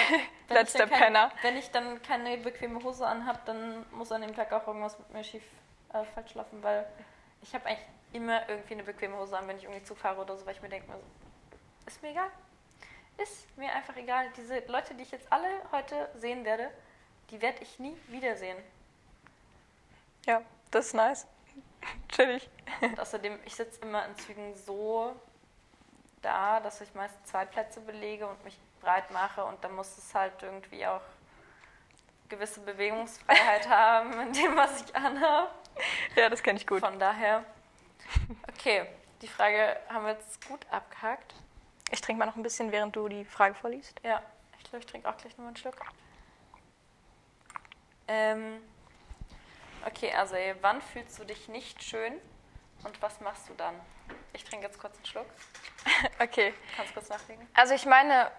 Letzter 0.48 0.86
dann 0.86 0.90
Penner. 0.90 1.28
Kein, 1.28 1.42
wenn 1.42 1.56
ich 1.56 1.70
dann 1.70 2.02
keine 2.02 2.36
bequeme 2.38 2.82
Hose 2.82 3.06
anhab, 3.06 3.44
dann 3.46 3.86
muss 3.92 4.10
an 4.12 4.22
dem 4.22 4.34
Tag 4.34 4.52
auch 4.52 4.66
irgendwas 4.66 4.98
mit 4.98 5.12
mir 5.12 5.24
schief 5.24 5.44
äh, 5.92 6.04
falsch 6.14 6.34
laufen, 6.34 6.62
weil 6.62 6.86
ich 7.42 7.54
habe 7.54 7.66
eigentlich 7.66 7.86
immer 8.12 8.48
irgendwie 8.48 8.74
eine 8.74 8.82
bequeme 8.82 9.16
Hose 9.16 9.36
an, 9.36 9.46
wenn 9.46 9.58
ich 9.58 9.64
irgendwie 9.64 9.82
Zug 9.84 9.98
fahre 9.98 10.20
oder 10.20 10.36
so, 10.36 10.46
weil 10.46 10.54
ich 10.54 10.62
mir 10.62 10.68
denke, 10.68 10.92
ist 11.86 12.02
mir 12.02 12.10
egal. 12.10 12.30
Ist 13.18 13.56
mir 13.56 13.72
einfach 13.72 13.96
egal. 13.96 14.30
Diese 14.36 14.58
Leute, 14.66 14.94
die 14.94 15.02
ich 15.02 15.10
jetzt 15.10 15.32
alle 15.32 15.48
heute 15.72 16.10
sehen 16.14 16.44
werde, 16.44 16.70
die 17.30 17.40
werde 17.40 17.62
ich 17.62 17.78
nie 17.78 17.96
wiedersehen. 18.08 18.58
Ja, 20.26 20.42
das 20.70 20.86
ist 20.86 20.94
nice. 20.94 21.26
Chillig. 22.08 22.50
Und 22.80 22.98
außerdem, 22.98 23.38
ich 23.44 23.54
sitze 23.54 23.80
immer 23.80 24.04
in 24.06 24.16
Zügen 24.16 24.54
so 24.54 25.14
da, 26.20 26.60
dass 26.60 26.80
ich 26.80 26.92
meist 26.94 27.14
zwei 27.26 27.44
Plätze 27.44 27.80
belege 27.80 28.26
und 28.26 28.42
mich 28.44 28.58
breit 28.80 29.10
mache 29.10 29.44
und 29.44 29.62
dann 29.62 29.74
muss 29.74 29.96
es 29.98 30.14
halt 30.14 30.42
irgendwie 30.42 30.86
auch 30.86 31.02
gewisse 32.28 32.60
Bewegungsfreiheit 32.60 33.68
haben 33.68 34.12
in 34.20 34.32
dem, 34.32 34.56
was 34.56 34.82
ich 34.82 34.94
anhabe. 34.96 35.50
Ja, 36.14 36.28
das 36.28 36.42
kenne 36.42 36.58
ich 36.58 36.66
gut. 36.66 36.80
Von 36.80 36.98
daher, 36.98 37.44
okay, 38.48 38.86
die 39.22 39.28
Frage 39.28 39.76
haben 39.88 40.04
wir 40.04 40.12
jetzt 40.12 40.46
gut 40.46 40.66
abgehakt. 40.70 41.34
Ich 41.90 42.00
trinke 42.00 42.18
mal 42.18 42.26
noch 42.26 42.36
ein 42.36 42.42
bisschen, 42.42 42.72
während 42.72 42.96
du 42.96 43.08
die 43.08 43.24
Frage 43.24 43.54
vorliest. 43.54 44.00
Ja, 44.02 44.22
ich 44.58 44.64
glaube, 44.64 44.78
ich 44.78 44.86
trinke 44.86 45.08
auch 45.08 45.16
gleich 45.16 45.32
nochmal 45.32 45.48
einen 45.48 45.56
Schluck. 45.56 45.76
Ähm, 48.08 48.62
okay, 49.84 50.12
also 50.12 50.36
wann 50.60 50.80
fühlst 50.80 51.18
du 51.18 51.24
dich 51.24 51.48
nicht 51.48 51.82
schön 51.82 52.14
und 52.84 53.00
was 53.02 53.20
machst 53.20 53.48
du 53.48 53.54
dann? 53.54 53.74
Ich 54.32 54.44
trinke 54.44 54.66
jetzt 54.66 54.78
kurz 54.78 54.96
einen 54.96 55.06
Schluck. 55.06 55.26
Okay. 56.18 56.52
Kannst 56.76 56.92
kurz 56.94 57.08
nachlegen? 57.08 57.46
Also 57.54 57.72
ich 57.72 57.86
meine, 57.86 58.30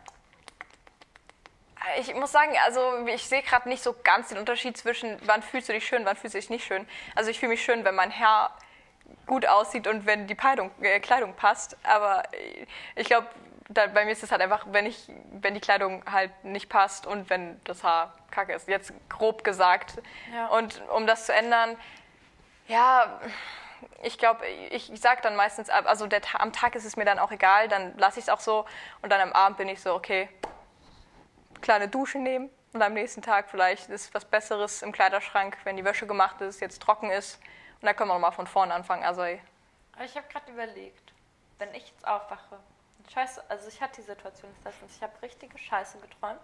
ich 1.99 2.13
muss 2.15 2.31
sagen, 2.31 2.51
also 2.65 3.05
ich 3.07 3.25
sehe 3.25 3.41
gerade 3.41 3.69
nicht 3.69 3.83
so 3.83 3.95
ganz 4.03 4.29
den 4.29 4.37
Unterschied 4.37 4.77
zwischen, 4.77 5.17
wann 5.25 5.41
fühlst 5.41 5.69
du 5.69 5.73
dich 5.73 5.87
schön, 5.87 6.05
wann 6.05 6.15
fühlst 6.15 6.35
du 6.35 6.39
dich 6.39 6.49
nicht 6.49 6.65
schön. 6.65 6.87
Also 7.15 7.29
ich 7.29 7.39
fühle 7.39 7.51
mich 7.51 7.63
schön, 7.63 7.85
wenn 7.85 7.95
mein 7.95 8.17
Haar 8.17 8.57
gut 9.25 9.45
aussieht 9.45 9.87
und 9.87 10.05
wenn 10.05 10.27
die 10.27 10.35
Kleidung, 10.35 10.71
äh, 10.81 10.99
Kleidung 10.99 11.33
passt. 11.33 11.77
Aber 11.83 12.23
ich 12.95 13.07
glaube, 13.07 13.27
bei 13.69 14.05
mir 14.05 14.11
ist 14.11 14.23
es 14.23 14.31
halt 14.31 14.41
einfach, 14.41 14.65
wenn, 14.71 14.85
ich, 14.85 15.09
wenn 15.31 15.53
die 15.53 15.59
Kleidung 15.59 16.03
halt 16.09 16.31
nicht 16.43 16.69
passt 16.69 17.05
und 17.05 17.29
wenn 17.29 17.59
das 17.63 17.83
Haar 17.83 18.13
kacke 18.31 18.53
ist. 18.53 18.67
Jetzt 18.67 18.93
grob 19.09 19.43
gesagt. 19.43 20.01
Ja. 20.33 20.47
Und 20.47 20.81
um 20.89 21.05
das 21.05 21.25
zu 21.25 21.33
ändern, 21.33 21.77
ja, 22.67 23.19
ich 24.03 24.17
glaube, 24.17 24.45
ich, 24.71 24.91
ich 24.91 25.01
sage 25.01 25.21
dann 25.21 25.35
meistens, 25.35 25.69
also 25.69 26.07
der, 26.07 26.21
am 26.39 26.53
Tag 26.53 26.75
ist 26.75 26.85
es 26.85 26.95
mir 26.95 27.05
dann 27.05 27.19
auch 27.19 27.31
egal, 27.31 27.67
dann 27.67 27.97
lasse 27.97 28.19
ich 28.19 28.25
es 28.25 28.29
auch 28.29 28.39
so 28.39 28.65
und 29.01 29.11
dann 29.11 29.21
am 29.21 29.33
Abend 29.33 29.57
bin 29.57 29.67
ich 29.69 29.81
so, 29.81 29.93
okay, 29.93 30.29
kleine 31.61 31.87
Dusche 31.87 32.19
nehmen 32.19 32.49
und 32.73 32.81
am 32.81 32.93
nächsten 32.93 33.21
Tag 33.21 33.49
vielleicht 33.49 33.89
ist 33.89 34.13
was 34.13 34.25
Besseres 34.25 34.81
im 34.81 34.91
Kleiderschrank, 34.91 35.57
wenn 35.63 35.77
die 35.77 35.83
Wäsche 35.83 36.07
gemacht 36.07 36.41
ist, 36.41 36.59
jetzt 36.59 36.81
trocken 36.81 37.09
ist 37.09 37.39
und 37.81 37.85
dann 37.85 37.95
können 37.95 38.09
wir 38.09 38.15
nochmal 38.15 38.31
von 38.31 38.47
vorne 38.47 38.73
anfangen. 38.73 39.03
Also 39.03 39.21
Aber 39.21 40.05
ich 40.05 40.15
habe 40.15 40.27
gerade 40.29 40.51
überlegt, 40.51 41.13
wenn 41.59 41.73
ich 41.73 41.89
jetzt 41.89 42.07
aufwache, 42.07 42.59
scheiße, 43.11 43.43
also 43.49 43.67
ich 43.67 43.81
hatte 43.81 44.01
die 44.01 44.07
Situation 44.07 44.51
letztens, 44.63 44.95
ich 44.95 45.03
habe 45.03 45.13
richtige 45.21 45.57
Scheiße 45.57 45.97
geträumt, 45.99 46.39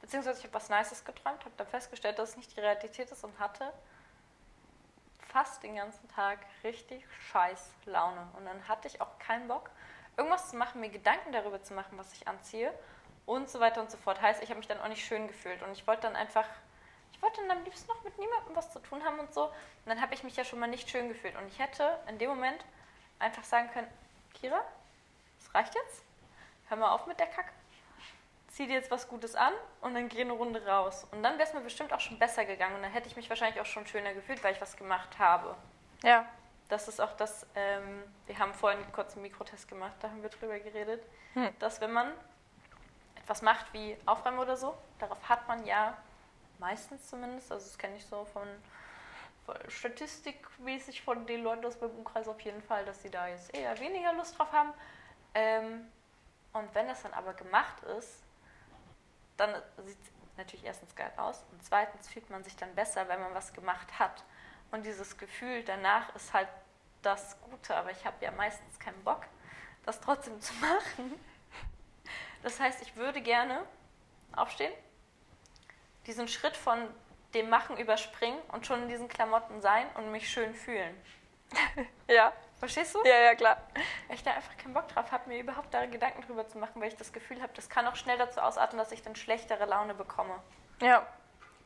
beziehungsweise 0.00 0.38
ich 0.38 0.44
habe 0.44 0.54
was 0.54 0.68
Nices 0.68 1.04
geträumt, 1.04 1.44
habe 1.44 1.54
dann 1.56 1.66
festgestellt, 1.66 2.18
dass 2.18 2.30
es 2.30 2.36
nicht 2.36 2.56
die 2.56 2.60
Realität 2.60 3.10
ist 3.10 3.24
und 3.24 3.38
hatte 3.38 3.72
fast 5.32 5.62
den 5.62 5.76
ganzen 5.76 6.08
Tag 6.08 6.38
richtig 6.64 7.04
scheiß 7.30 7.70
Laune. 7.86 8.26
Und 8.36 8.46
dann 8.46 8.66
hatte 8.66 8.88
ich 8.88 9.00
auch 9.00 9.18
keinen 9.18 9.46
Bock, 9.48 9.70
irgendwas 10.16 10.50
zu 10.50 10.56
machen, 10.56 10.80
mir 10.80 10.90
Gedanken 10.90 11.32
darüber 11.32 11.62
zu 11.62 11.74
machen, 11.74 11.96
was 11.98 12.12
ich 12.12 12.26
anziehe 12.26 12.72
und 13.30 13.48
so 13.48 13.60
weiter 13.60 13.80
und 13.80 13.90
so 13.90 13.96
fort. 13.96 14.20
Heißt, 14.20 14.42
ich 14.42 14.48
habe 14.50 14.58
mich 14.58 14.66
dann 14.68 14.80
auch 14.80 14.88
nicht 14.88 15.04
schön 15.04 15.28
gefühlt 15.28 15.62
und 15.62 15.72
ich 15.72 15.86
wollte 15.86 16.02
dann 16.02 16.16
einfach, 16.16 16.44
ich 17.12 17.22
wollte 17.22 17.40
dann 17.40 17.58
am 17.58 17.64
liebsten 17.64 17.86
noch 17.88 18.02
mit 18.02 18.18
niemandem 18.18 18.56
was 18.56 18.70
zu 18.72 18.78
tun 18.80 19.04
haben 19.04 19.18
und 19.20 19.32
so. 19.32 19.44
Und 19.44 19.52
dann 19.86 20.00
habe 20.00 20.14
ich 20.14 20.22
mich 20.24 20.36
ja 20.36 20.44
schon 20.44 20.58
mal 20.58 20.66
nicht 20.66 20.90
schön 20.90 21.08
gefühlt. 21.08 21.36
Und 21.36 21.46
ich 21.48 21.58
hätte 21.58 21.98
in 22.08 22.18
dem 22.18 22.30
Moment 22.30 22.64
einfach 23.18 23.44
sagen 23.44 23.70
können, 23.72 23.86
Kira, 24.34 24.60
das 25.38 25.54
reicht 25.54 25.74
jetzt. 25.74 26.02
Hör 26.68 26.76
mal 26.76 26.90
auf 26.90 27.06
mit 27.06 27.18
der 27.20 27.26
Kacke. 27.26 27.50
Zieh 28.48 28.66
dir 28.66 28.74
jetzt 28.74 28.90
was 28.90 29.06
Gutes 29.08 29.36
an 29.36 29.52
und 29.80 29.94
dann 29.94 30.08
geh 30.08 30.22
eine 30.22 30.32
Runde 30.32 30.64
raus. 30.66 31.06
Und 31.12 31.22
dann 31.22 31.34
wäre 31.38 31.46
es 31.48 31.54
mir 31.54 31.60
bestimmt 31.60 31.92
auch 31.92 32.00
schon 32.00 32.18
besser 32.18 32.44
gegangen. 32.44 32.74
Und 32.76 32.82
dann 32.82 32.92
hätte 32.92 33.06
ich 33.08 33.14
mich 33.16 33.28
wahrscheinlich 33.28 33.60
auch 33.60 33.66
schon 33.66 33.86
schöner 33.86 34.12
gefühlt, 34.12 34.42
weil 34.42 34.52
ich 34.54 34.60
was 34.60 34.76
gemacht 34.76 35.18
habe. 35.18 35.54
ja, 36.02 36.26
das 36.68 36.86
ist 36.86 37.00
auch 37.00 37.12
das, 37.16 37.46
ähm, 37.56 38.04
wir 38.26 38.38
haben 38.38 38.54
vorhin 38.54 38.78
kurz 38.92 39.14
einen 39.14 39.22
Mikrotest 39.22 39.66
gemacht, 39.66 39.92
da 40.00 40.08
haben 40.08 40.22
wir 40.22 40.30
drüber 40.30 40.56
geredet, 40.60 41.02
Hm. 41.34 41.48
dass 41.58 41.80
wenn 41.80 41.92
man 41.92 42.12
etwas 43.22 43.42
macht 43.42 43.72
wie 43.72 43.96
Aufräumen 44.06 44.38
oder 44.38 44.56
so, 44.56 44.76
darauf 44.98 45.28
hat 45.28 45.46
man 45.48 45.64
ja 45.64 45.96
meistens 46.58 47.08
zumindest, 47.08 47.50
also 47.50 47.64
das 47.64 47.78
kenne 47.78 47.96
ich 47.96 48.06
so 48.06 48.24
von, 48.26 48.46
von 49.46 49.56
statistikmäßig 49.68 51.02
von 51.02 51.26
den 51.26 51.42
Leuten 51.42 51.64
aus 51.64 51.80
meinem 51.80 51.96
Umkreis 51.96 52.28
auf 52.28 52.40
jeden 52.40 52.62
Fall, 52.62 52.84
dass 52.84 53.02
sie 53.02 53.10
da 53.10 53.28
jetzt 53.28 53.54
eher 53.54 53.78
weniger 53.80 54.12
Lust 54.14 54.38
drauf 54.38 54.52
haben. 54.52 54.72
Ähm, 55.34 55.86
und 56.52 56.74
wenn 56.74 56.86
das 56.88 57.02
dann 57.02 57.14
aber 57.14 57.34
gemacht 57.34 57.82
ist, 57.98 58.22
dann 59.36 59.54
sieht 59.84 59.98
es 60.02 60.36
natürlich 60.36 60.64
erstens 60.64 60.94
geil 60.94 61.12
aus 61.16 61.44
und 61.52 61.64
zweitens 61.64 62.08
fühlt 62.08 62.28
man 62.30 62.44
sich 62.44 62.56
dann 62.56 62.74
besser, 62.74 63.08
wenn 63.08 63.20
man 63.20 63.34
was 63.34 63.52
gemacht 63.52 63.98
hat. 63.98 64.24
Und 64.70 64.84
dieses 64.84 65.16
Gefühl 65.16 65.64
danach 65.64 66.14
ist 66.14 66.32
halt 66.32 66.48
das 67.02 67.40
Gute, 67.42 67.74
aber 67.76 67.90
ich 67.90 68.04
habe 68.04 68.16
ja 68.24 68.30
meistens 68.32 68.78
keinen 68.78 69.02
Bock, 69.04 69.22
das 69.84 70.00
trotzdem 70.00 70.40
zu 70.40 70.52
machen. 70.60 71.18
Das 72.42 72.58
heißt, 72.58 72.82
ich 72.82 72.96
würde 72.96 73.20
gerne 73.20 73.64
aufstehen, 74.34 74.72
diesen 76.06 76.28
Schritt 76.28 76.56
von 76.56 76.78
dem 77.34 77.48
Machen 77.48 77.76
überspringen 77.76 78.38
und 78.52 78.66
schon 78.66 78.82
in 78.82 78.88
diesen 78.88 79.08
Klamotten 79.08 79.60
sein 79.60 79.86
und 79.96 80.10
mich 80.10 80.28
schön 80.28 80.54
fühlen. 80.54 80.94
Ja, 82.08 82.32
Verstehst 82.60 82.94
du? 82.94 83.02
ja, 83.04 83.18
ja, 83.18 83.34
klar. 83.34 83.56
Weil 84.06 84.16
ich 84.16 84.22
da 84.22 84.32
einfach 84.32 84.54
keinen 84.58 84.74
Bock 84.74 84.86
drauf 84.88 85.10
habe, 85.12 85.28
mir 85.28 85.38
überhaupt 85.40 85.72
da 85.72 85.86
Gedanken 85.86 86.20
drüber 86.22 86.46
zu 86.46 86.58
machen, 86.58 86.80
weil 86.80 86.88
ich 86.88 86.96
das 86.96 87.10
Gefühl 87.12 87.40
habe, 87.40 87.52
das 87.54 87.70
kann 87.70 87.86
auch 87.86 87.96
schnell 87.96 88.18
dazu 88.18 88.40
ausarten, 88.40 88.78
dass 88.78 88.92
ich 88.92 89.02
dann 89.02 89.16
schlechtere 89.16 89.64
Laune 89.64 89.94
bekomme. 89.94 90.34
Ja, 90.82 91.06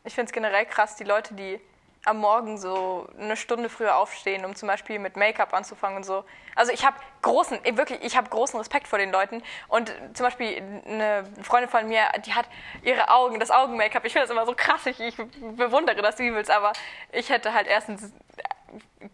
ich 0.04 0.14
finde 0.14 0.28
es 0.28 0.32
generell 0.32 0.66
krass, 0.66 0.94
die 0.94 1.04
Leute, 1.04 1.34
die 1.34 1.60
am 2.04 2.18
Morgen 2.18 2.58
so 2.58 3.08
eine 3.18 3.36
Stunde 3.36 3.68
früher 3.68 3.96
aufstehen, 3.96 4.44
um 4.44 4.54
zum 4.54 4.68
Beispiel 4.68 4.98
mit 4.98 5.16
Make-up 5.16 5.54
anzufangen 5.54 5.96
und 5.96 6.04
so. 6.04 6.24
Also 6.54 6.70
ich 6.70 6.84
habe 6.84 6.96
großen, 7.22 7.64
eh, 7.64 7.76
wirklich, 7.76 8.02
ich 8.02 8.16
habe 8.16 8.28
großen 8.28 8.58
Respekt 8.58 8.88
vor 8.88 8.98
den 8.98 9.10
Leuten. 9.10 9.42
Und 9.68 9.92
zum 10.12 10.24
Beispiel 10.24 10.82
eine 10.86 11.24
Freundin 11.42 11.70
von 11.70 11.88
mir, 11.88 12.04
die 12.24 12.34
hat 12.34 12.46
ihre 12.82 13.08
Augen, 13.08 13.40
das 13.40 13.50
Augen-Make-up. 13.50 14.04
Ich 14.04 14.12
finde 14.12 14.26
das 14.26 14.30
immer 14.30 14.44
so 14.44 14.54
krass, 14.54 14.84
ich, 14.86 15.00
ich 15.00 15.16
bewundere 15.16 16.02
das 16.02 16.20
übelst, 16.20 16.50
aber 16.50 16.72
ich 17.10 17.30
hätte 17.30 17.54
halt 17.54 17.66
erstens 17.66 18.12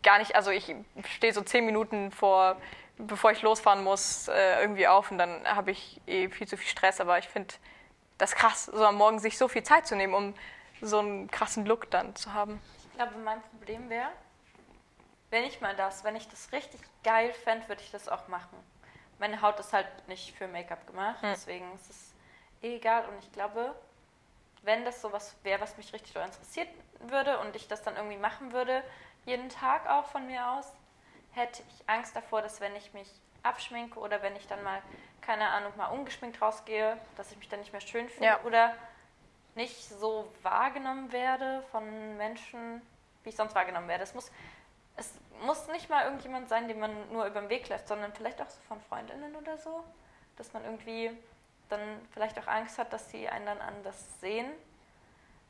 gar 0.03 0.18
nicht, 0.18 0.35
also 0.35 0.50
ich 0.50 0.74
stehe 1.16 1.33
so 1.33 1.42
zehn 1.42 1.64
Minuten 1.64 2.11
vor, 2.11 2.57
bevor 2.98 3.31
ich 3.31 3.42
losfahren 3.42 3.85
muss, 3.85 4.29
äh, 4.29 4.61
irgendwie 4.61 4.87
auf 4.88 5.11
und 5.11 5.18
dann 5.18 5.46
habe 5.46 5.70
ich 5.70 6.00
eh 6.07 6.29
viel 6.29 6.48
zu 6.48 6.57
viel 6.57 6.68
Stress. 6.68 7.00
Aber 7.00 7.18
ich 7.18 7.29
finde 7.29 7.55
das 8.18 8.35
krass, 8.35 8.66
so 8.66 8.85
am 8.85 8.96
Morgen 8.96 9.20
sich 9.20 9.38
so 9.38 9.48
viel 9.48 9.62
Zeit 9.62 9.87
zu 9.87 9.94
nehmen, 9.94 10.14
um 10.14 10.35
so 10.83 10.98
einen 10.98 11.31
krassen 11.31 11.66
Look 11.66 11.90
dann 11.90 12.16
zu 12.16 12.35
haben. 12.35 12.61
Ich 13.01 13.07
glaube, 13.09 13.19
mein 13.25 13.41
Problem 13.41 13.89
wäre, 13.89 14.11
wenn 15.31 15.45
ich 15.45 15.63
mal 15.63 15.75
das, 15.75 16.05
wenn 16.05 16.17
ich 16.17 16.29
das 16.29 16.53
richtig 16.53 16.83
geil 17.03 17.33
fände, 17.33 17.67
würde 17.67 17.81
ich 17.81 17.91
das 17.91 18.11
auch 18.11 18.29
machen. 18.29 18.59
Meine 19.19 19.41
Haut 19.41 19.59
ist 19.59 19.73
halt 19.73 19.87
nicht 20.07 20.37
für 20.37 20.47
Make-up 20.47 20.87
gemacht, 20.87 21.23
Hm. 21.23 21.31
deswegen 21.31 21.73
ist 21.73 21.89
es 21.89 22.13
eh 22.61 22.77
egal. 22.77 23.07
Und 23.09 23.19
ich 23.21 23.33
glaube, 23.33 23.75
wenn 24.65 24.85
das 24.85 25.01
sowas 25.01 25.35
wäre, 25.45 25.63
was 25.63 25.79
mich 25.79 25.95
richtig 25.95 26.15
interessiert 26.15 26.69
würde 26.99 27.39
und 27.39 27.57
ich 27.57 27.69
das 27.69 27.83
dann 27.83 27.97
irgendwie 27.97 28.19
machen 28.19 28.53
würde, 28.53 28.85
jeden 29.25 29.49
Tag 29.49 29.89
auch 29.89 30.05
von 30.05 30.27
mir 30.27 30.47
aus, 30.51 30.71
hätte 31.33 31.63
ich 31.71 31.89
Angst 31.89 32.15
davor, 32.15 32.43
dass 32.43 32.61
wenn 32.61 32.77
ich 32.77 32.93
mich 32.93 33.09
abschminke 33.43 33.99
oder 33.99 34.21
wenn 34.21 34.37
ich 34.37 34.47
dann 34.47 34.63
mal, 34.63 34.83
keine 35.23 35.49
Ahnung, 35.49 35.73
mal 35.79 35.87
ungeschminkt 35.87 36.43
rausgehe, 36.43 36.99
dass 37.17 37.33
ich 37.33 37.39
mich 37.39 37.49
dann 37.49 37.61
nicht 37.61 37.73
mehr 37.73 37.81
schön 37.81 38.11
fühle 38.11 38.27
Ja. 38.27 38.41
oder 38.45 38.77
nicht 39.55 39.89
so 39.89 40.31
wahrgenommen 40.43 41.13
werde 41.13 41.63
von 41.73 42.17
Menschen, 42.17 42.83
wie 43.24 43.30
ich 43.30 43.37
sonst 43.37 43.54
wahrgenommen 43.54 43.88
werde. 43.88 44.04
Es 44.04 44.14
muss, 44.14 44.30
es 44.96 45.12
muss 45.42 45.68
nicht 45.68 45.88
mal 45.88 46.04
irgendjemand 46.04 46.48
sein, 46.48 46.68
den 46.68 46.78
man 46.78 46.92
nur 47.12 47.26
über 47.26 47.40
den 47.40 47.48
Weg 47.48 47.68
läuft, 47.68 47.88
sondern 47.88 48.12
vielleicht 48.12 48.40
auch 48.40 48.48
so 48.48 48.61
von 48.68 48.80
Freundinnen 48.83 49.35
oder 49.37 49.59
so, 49.59 49.85
dass 50.37 50.52
man 50.52 50.64
irgendwie 50.64 51.11
dann 51.68 51.80
vielleicht 52.12 52.38
auch 52.38 52.46
Angst 52.46 52.78
hat, 52.78 52.92
dass 52.92 53.09
die 53.09 53.28
einen 53.28 53.46
dann 53.46 53.61
anders 53.61 54.20
sehen. 54.20 54.50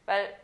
Weil 0.06 0.35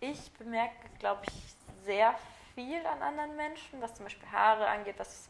ich 0.00 0.32
bemerke, 0.34 0.74
glaube 0.98 1.22
ich, 1.28 1.54
sehr 1.84 2.14
viel 2.54 2.84
an 2.86 3.02
anderen 3.02 3.36
Menschen, 3.36 3.80
was 3.80 3.94
zum 3.94 4.06
Beispiel 4.06 4.30
Haare 4.30 4.66
angeht, 4.66 4.98
was 4.98 5.28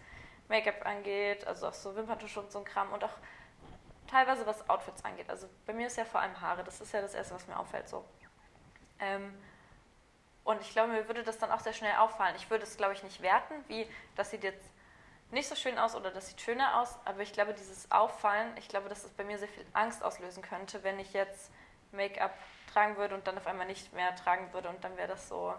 Make-up 0.49 0.87
angeht, 0.87 1.47
also 1.47 1.69
auch 1.69 1.75
so 1.75 1.95
Wimperntusche 1.97 2.41
und 2.41 2.53
so 2.53 2.61
ein 2.61 2.65
Kram 2.65 2.93
und 2.93 3.03
auch 3.03 3.17
teilweise 4.07 4.47
was 4.47 4.69
Outfits 4.71 5.05
angeht. 5.05 5.29
Also 5.29 5.49
bei 5.67 5.73
mir 5.73 5.89
ist 5.89 5.97
ja 5.97 6.05
vor 6.05 6.21
allem 6.21 6.41
Haare, 6.41 6.63
das 6.63 6.81
ist 6.81 6.93
ja 6.93 7.01
das 7.01 7.15
Erste, 7.15 7.35
was 7.35 7.47
mir 7.47 7.59
auffällt 7.59 7.89
so. 7.89 8.05
Ähm, 9.01 9.35
und 10.47 10.61
ich 10.61 10.71
glaube, 10.71 10.93
mir 10.93 11.09
würde 11.09 11.25
das 11.25 11.39
dann 11.39 11.51
auch 11.51 11.59
sehr 11.59 11.73
schnell 11.73 11.97
auffallen. 11.97 12.37
Ich 12.37 12.49
würde 12.51 12.63
es, 12.63 12.77
glaube 12.77 12.95
ich, 12.95 13.03
nicht 13.03 13.21
werten, 13.21 13.55
wie 13.67 13.87
das 14.15 14.31
sieht 14.31 14.45
jetzt 14.45 14.71
nicht 15.33 15.49
so 15.49 15.57
schön 15.57 15.77
aus 15.77 15.97
oder 15.97 16.13
das 16.13 16.29
sieht 16.29 16.41
schöner 16.41 16.81
aus, 16.81 16.97
aber 17.05 17.21
ich 17.23 17.33
glaube, 17.33 17.53
dieses 17.53 17.91
Auffallen, 17.91 18.57
ich 18.57 18.69
glaube, 18.69 18.89
dass 18.89 19.03
es 19.03 19.11
bei 19.11 19.25
mir 19.25 19.39
sehr 19.39 19.49
viel 19.49 19.67
Angst 19.73 20.05
auslösen 20.05 20.43
könnte, 20.43 20.85
wenn 20.85 21.01
ich 21.01 21.13
jetzt 21.13 21.51
Make-up 21.91 22.33
tragen 22.73 22.97
würde 22.97 23.17
und 23.17 23.27
dann 23.27 23.37
auf 23.37 23.47
einmal 23.49 23.67
nicht 23.67 23.93
mehr 23.93 24.15
tragen 24.15 24.53
würde 24.53 24.69
und 24.69 24.85
dann 24.85 24.97
wäre 24.97 25.09
das 25.09 25.29
so, 25.29 25.53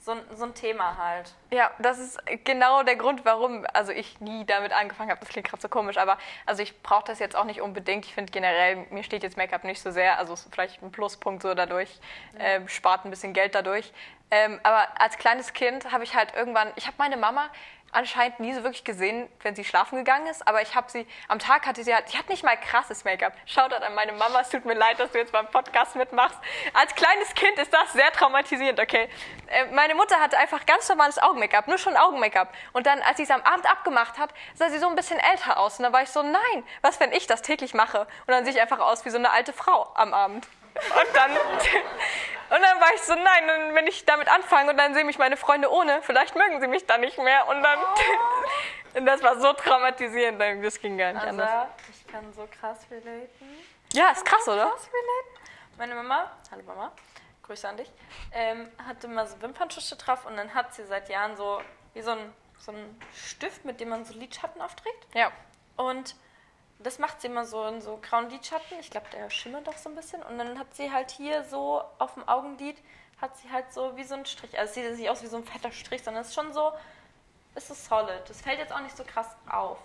so, 0.00 0.12
ein- 0.12 0.24
so 0.34 0.44
ein 0.44 0.54
Thema 0.54 0.96
halt. 0.96 1.32
Ja, 1.50 1.70
das 1.78 1.98
ist 1.98 2.18
genau 2.44 2.82
der 2.82 2.96
Grund, 2.96 3.24
warum 3.24 3.66
also 3.74 3.92
ich 3.92 4.20
nie 4.20 4.44
damit 4.46 4.72
angefangen 4.72 5.10
habe. 5.10 5.20
Das 5.20 5.28
klingt 5.28 5.46
gerade 5.48 5.60
so 5.60 5.68
komisch, 5.68 5.98
aber 5.98 6.16
also 6.46 6.62
ich 6.62 6.82
brauche 6.82 7.04
das 7.04 7.18
jetzt 7.18 7.36
auch 7.36 7.44
nicht 7.44 7.60
unbedingt. 7.60 8.06
Ich 8.06 8.14
finde 8.14 8.32
generell, 8.32 8.86
mir 8.90 9.02
steht 9.04 9.22
jetzt 9.22 9.36
Make-up 9.36 9.64
nicht 9.64 9.80
so 9.82 9.90
sehr, 9.90 10.18
also 10.18 10.32
ist 10.34 10.48
vielleicht 10.52 10.82
ein 10.82 10.90
Pluspunkt 10.90 11.42
so 11.42 11.52
dadurch, 11.54 12.00
ähm, 12.38 12.66
spart 12.68 13.04
ein 13.04 13.10
bisschen 13.10 13.32
Geld 13.34 13.54
dadurch. 13.54 13.92
Ähm, 14.32 14.60
aber 14.62 14.86
als 15.00 15.18
kleines 15.18 15.52
Kind 15.52 15.90
habe 15.92 16.04
ich 16.04 16.14
halt 16.14 16.34
irgendwann, 16.34 16.70
ich 16.76 16.86
habe 16.86 16.94
meine 16.98 17.16
Mama 17.16 17.50
anscheinend 17.92 18.40
nie 18.40 18.52
so 18.54 18.62
wirklich 18.62 18.84
gesehen, 18.84 19.28
wenn 19.42 19.54
sie 19.54 19.64
schlafen 19.64 19.96
gegangen 19.96 20.26
ist, 20.26 20.46
aber 20.46 20.62
ich 20.62 20.74
habe 20.74 20.90
sie, 20.90 21.06
am 21.28 21.38
Tag 21.38 21.66
hatte 21.66 21.82
sie 21.84 21.94
halt, 21.94 22.12
die 22.12 22.18
hat 22.18 22.28
nicht 22.28 22.44
mal 22.44 22.56
krasses 22.56 23.04
Make-up. 23.04 23.32
Shoutout 23.46 23.84
an 23.84 23.94
meine 23.94 24.12
Mama, 24.12 24.40
es 24.40 24.48
tut 24.48 24.64
mir 24.64 24.74
leid, 24.74 24.98
dass 25.00 25.10
du 25.12 25.18
jetzt 25.18 25.32
beim 25.32 25.46
Podcast 25.48 25.96
mitmachst. 25.96 26.38
Als 26.74 26.94
kleines 26.94 27.34
Kind 27.34 27.58
ist 27.58 27.72
das 27.72 27.92
sehr 27.92 28.10
traumatisierend, 28.12 28.80
okay? 28.80 29.08
Äh, 29.46 29.66
meine 29.72 29.94
Mutter 29.94 30.20
hatte 30.20 30.38
einfach 30.38 30.66
ganz 30.66 30.88
normales 30.88 31.20
Augen-Make-up, 31.20 31.68
nur 31.68 31.78
schon 31.78 31.96
Augen-Make-up. 31.96 32.52
Und 32.72 32.86
dann, 32.86 33.00
als 33.02 33.16
sie 33.16 33.24
es 33.24 33.30
am 33.30 33.42
Abend 33.42 33.70
abgemacht 33.70 34.18
hat, 34.18 34.30
sah 34.54 34.68
sie 34.68 34.78
so 34.78 34.88
ein 34.88 34.96
bisschen 34.96 35.18
älter 35.18 35.58
aus. 35.58 35.78
Und 35.78 35.84
dann 35.84 35.92
war 35.92 36.02
ich 36.02 36.10
so, 36.10 36.22
nein, 36.22 36.64
was, 36.82 37.00
wenn 37.00 37.12
ich 37.12 37.26
das 37.26 37.42
täglich 37.42 37.74
mache? 37.74 38.00
Und 38.00 38.28
dann 38.28 38.44
sehe 38.44 38.54
ich 38.54 38.60
einfach 38.60 38.80
aus 38.80 39.04
wie 39.04 39.10
so 39.10 39.18
eine 39.18 39.30
alte 39.30 39.52
Frau 39.52 39.90
am 39.94 40.14
Abend. 40.14 40.46
Und 40.74 41.16
dann, 41.16 41.30
und 41.32 42.62
dann 42.62 42.80
war 42.80 42.94
ich 42.94 43.02
so, 43.02 43.14
nein, 43.14 43.68
und 43.68 43.74
wenn 43.74 43.86
ich 43.86 44.04
damit 44.04 44.28
anfange 44.28 44.70
und 44.70 44.76
dann 44.76 44.94
sehen 44.94 45.06
mich 45.06 45.18
meine 45.18 45.36
Freunde 45.36 45.70
ohne, 45.70 46.02
vielleicht 46.02 46.34
mögen 46.36 46.60
sie 46.60 46.66
mich 46.68 46.86
dann 46.86 47.00
nicht 47.00 47.18
mehr. 47.18 47.46
Und 47.48 47.62
dann, 47.62 47.78
und 48.94 49.06
das 49.06 49.22
war 49.22 49.38
so 49.40 49.52
traumatisierend, 49.52 50.40
das 50.64 50.80
ging 50.80 50.96
gar 50.98 51.12
nicht 51.12 51.22
Also, 51.24 51.40
anders. 51.42 51.68
ich 51.90 52.06
kann 52.06 52.32
so 52.32 52.48
krass 52.60 52.78
relaten. 52.90 53.28
Ja, 53.92 54.10
ist 54.10 54.24
krass, 54.24 54.46
oder? 54.48 54.66
Krass 54.70 54.88
relaten. 54.88 55.48
Meine 55.78 55.94
Mama, 55.94 56.30
hallo 56.50 56.62
Mama, 56.66 56.92
Grüße 57.42 57.68
an 57.68 57.76
dich, 57.76 57.90
ähm, 58.32 58.70
hatte 58.86 59.08
mal 59.08 59.26
so 59.26 59.40
Wimperntusche 59.40 59.96
drauf 59.96 60.26
und 60.26 60.36
dann 60.36 60.52
hat 60.54 60.74
sie 60.74 60.84
seit 60.84 61.08
Jahren 61.08 61.36
so 61.36 61.60
wie 61.94 62.02
so 62.02 62.10
ein, 62.12 62.32
so 62.58 62.72
ein 62.72 63.00
Stift, 63.14 63.64
mit 63.64 63.80
dem 63.80 63.88
man 63.88 64.04
so 64.04 64.12
Lidschatten 64.14 64.60
aufträgt. 64.60 65.06
Ja. 65.14 65.32
Und 65.76 66.14
das 66.82 66.98
macht 66.98 67.20
sie 67.20 67.28
immer 67.28 67.44
so 67.44 67.64
in 67.66 67.80
so 67.80 67.98
grauen 68.00 68.30
Lidschatten. 68.30 68.78
Ich 68.80 68.90
glaube, 68.90 69.06
der 69.12 69.28
schimmert 69.30 69.66
doch 69.66 69.76
so 69.76 69.88
ein 69.88 69.94
bisschen. 69.94 70.22
Und 70.22 70.38
dann 70.38 70.58
hat 70.58 70.74
sie 70.74 70.90
halt 70.90 71.10
hier 71.10 71.44
so 71.44 71.82
auf 71.98 72.14
dem 72.14 72.26
Augenlid, 72.28 72.76
hat 73.20 73.36
sie 73.36 73.50
halt 73.50 73.72
so 73.72 73.96
wie 73.96 74.04
so 74.04 74.14
ein 74.14 74.26
Strich. 74.26 74.58
Also 74.58 74.70
es 74.70 74.74
sieht 74.74 74.98
nicht 74.98 75.10
aus 75.10 75.22
wie 75.22 75.26
so 75.26 75.36
ein 75.36 75.44
fetter 75.44 75.72
Strich, 75.72 76.02
sondern 76.02 76.22
es 76.22 76.28
ist 76.28 76.34
schon 76.34 76.52
so, 76.52 76.72
es 77.54 77.70
ist 77.70 77.86
solid. 77.86 78.28
Das 78.28 78.40
fällt 78.40 78.58
jetzt 78.58 78.72
auch 78.72 78.80
nicht 78.80 78.96
so 78.96 79.04
krass 79.04 79.28
auf. 79.48 79.78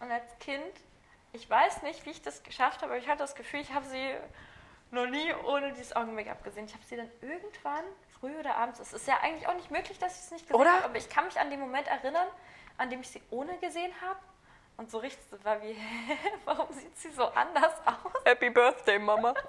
Und 0.00 0.10
als 0.10 0.38
Kind, 0.38 0.62
ich 1.32 1.48
weiß 1.48 1.82
nicht, 1.82 2.04
wie 2.06 2.10
ich 2.10 2.22
das 2.22 2.42
geschafft 2.42 2.82
habe, 2.82 2.92
aber 2.92 2.98
ich 2.98 3.08
hatte 3.08 3.18
das 3.18 3.34
Gefühl, 3.34 3.60
ich 3.60 3.72
habe 3.72 3.86
sie 3.86 4.14
noch 4.90 5.06
nie 5.06 5.32
ohne 5.46 5.72
dieses 5.72 5.94
Augen-Make-up 5.94 6.42
gesehen. 6.44 6.66
Ich 6.66 6.74
habe 6.74 6.84
sie 6.84 6.96
dann 6.96 7.10
irgendwann, 7.20 7.84
früh 8.18 8.36
oder 8.38 8.56
abends, 8.56 8.80
es 8.80 8.92
ist 8.92 9.06
ja 9.06 9.18
eigentlich 9.22 9.46
auch 9.46 9.54
nicht 9.54 9.70
möglich, 9.70 9.98
dass 9.98 10.18
ich 10.18 10.24
es 10.24 10.30
nicht 10.30 10.46
gesehen 10.46 10.60
Oder? 10.60 10.72
habe, 10.72 10.84
aber 10.84 10.96
ich 10.96 11.08
kann 11.08 11.24
mich 11.24 11.38
an 11.38 11.50
den 11.50 11.60
Moment 11.60 11.86
erinnern, 11.86 12.26
an 12.76 12.90
dem 12.90 13.00
ich 13.00 13.08
sie 13.08 13.22
ohne 13.30 13.56
gesehen 13.58 13.92
habe. 14.00 14.18
Und 14.80 14.90
so 14.90 14.96
richtig 14.96 15.22
so 15.30 15.36
war 15.44 15.60
wie, 15.60 15.74
hä, 15.74 16.16
warum 16.46 16.72
sieht 16.72 16.96
sie 16.96 17.10
so 17.10 17.26
anders 17.26 17.74
aus? 17.84 18.24
Happy 18.24 18.48
Birthday, 18.48 18.98
Mama. 18.98 19.34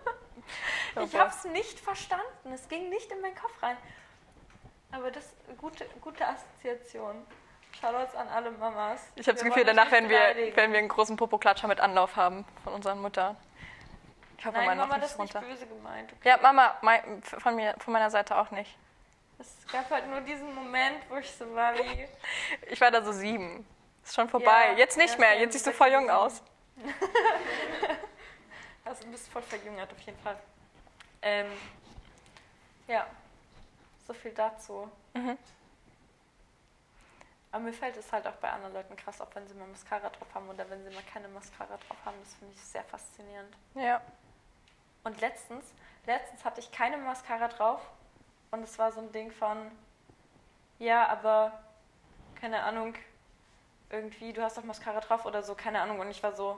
Ich 1.02 1.15
habe 1.15 1.30
es 1.30 1.46
nicht 1.46 1.80
verstanden. 1.80 2.52
Es 2.52 2.67
ging 2.67 2.89
nicht 2.89 3.10
in 3.10 3.22
meinen 3.22 3.36
Kopf 3.36 3.63
rein. 3.63 3.78
Aber 4.91 5.10
das 5.10 5.24
ist 5.24 5.36
eine 5.48 5.56
gute, 5.56 5.86
gute 6.02 6.28
Assoziation. 6.28 7.26
Shoutouts 7.80 8.15
an 8.15 8.28
alle 8.28 8.52
Mamas. 8.52 9.00
Ich 9.15 9.26
habe 9.28 9.38
das 9.38 9.46
Gefühl, 9.46 9.63
danach 9.63 9.89
werden 9.91 10.10
wir, 10.10 10.17
werden 10.20 10.74
wir 10.74 10.80
einen 10.80 10.89
großen 10.89 11.15
Popoklatscher 11.15 11.70
mit 11.70 11.80
Anlauf 11.80 12.17
haben 12.17 12.44
von 12.65 12.74
unseren 12.74 13.02
Müttern. 13.02 13.38
Ich 14.38 14.46
hoffe, 14.46 14.58
Nein, 14.58 14.78
Mama, 14.78 14.88
noch 14.88 15.00
das 15.00 15.17
nicht 15.17 15.30
ist 15.30 15.36
nicht 15.36 15.36
runter. 15.36 15.48
böse 15.48 15.67
gemeint. 15.67 16.12
Okay? 16.12 16.28
Ja, 16.28 16.38
Mama, 16.41 16.76
mein, 16.82 17.24
von, 17.24 17.56
mir, 17.56 17.76
von 17.78 17.94
meiner 17.94 18.10
Seite 18.10 18.38
auch 18.38 18.52
nicht. 18.52 18.76
Es 19.39 19.56
gab 19.72 19.89
halt 19.89 20.10
nur 20.10 20.20
diesen 20.20 20.54
Moment, 20.54 20.98
wo 21.08 21.15
ich 21.15 21.32
so 21.32 21.56
war 21.56 21.74
wie. 21.76 22.08
Ich 22.70 22.82
war 22.82 22.91
da 22.91 23.02
so 23.02 23.13
sieben. 23.13 23.65
Ist 24.04 24.16
schon 24.16 24.30
vorbei. 24.30 24.72
Ja, 24.72 24.78
jetzt 24.78 24.98
nicht 24.98 25.18
mehr. 25.20 25.40
Jetzt 25.40 25.54
siehst 25.54 25.68
du 25.68 25.72
voll 25.72 25.92
jung 25.92 26.10
aus. 26.10 26.42
Also 28.84 29.04
du 29.06 29.12
bist 29.12 29.30
voll 29.30 29.44
verjüngert 29.44 29.90
auf 29.92 30.00
jeden 30.02 30.18
Fall. 30.20 30.38
Ähm, 31.22 31.52
ja, 32.88 33.08
so 34.06 34.12
viel 34.12 34.32
dazu. 34.32 34.92
Aber 37.54 37.64
mir 37.64 37.74
fällt 37.74 37.98
es 37.98 38.12
halt 38.12 38.28
auch 38.28 38.36
bei 38.36 38.50
anderen 38.50 38.74
Leuten 38.74 38.96
krass 38.96 39.22
auf, 39.22 39.34
wenn 39.36 39.48
sie 39.48 39.54
mal 39.54 39.68
Mascara 39.68 40.10
drauf 40.10 40.28
haben 40.34 40.50
oder 40.50 40.70
wenn 40.70 40.84
sie 40.84 40.90
mal 40.94 41.04
keine 41.04 41.28
Mascara 41.28 41.78
drauf 41.78 41.98
haben. 42.06 42.18
Das 42.24 42.34
finde 42.36 42.54
ich 42.54 42.62
sehr 42.62 42.84
faszinierend. 42.84 43.56
Ja. 43.76 44.02
Und 45.04 45.20
letztens, 45.22 45.74
letztens 46.06 46.44
hatte 46.44 46.60
ich 46.60 46.72
keine 46.72 46.98
Mascara 46.98 47.48
drauf 47.50 47.82
und 48.52 48.64
es 48.64 48.78
war 48.80 48.92
so 48.92 49.00
ein 49.00 49.12
Ding 49.12 49.32
von, 49.32 49.72
ja, 50.80 51.08
aber 51.08 51.64
keine 52.36 52.64
Ahnung, 52.64 52.96
irgendwie, 53.92 54.34
du 54.34 54.42
hast 54.42 54.58
doch 54.58 54.64
Mascara 54.64 55.00
drauf 55.00 55.26
oder 55.26 55.44
so, 55.44 55.56
keine 55.56 55.82
Ahnung. 55.82 56.00
Und 56.00 56.10
ich 56.10 56.22
war 56.24 56.34
so, 56.34 56.58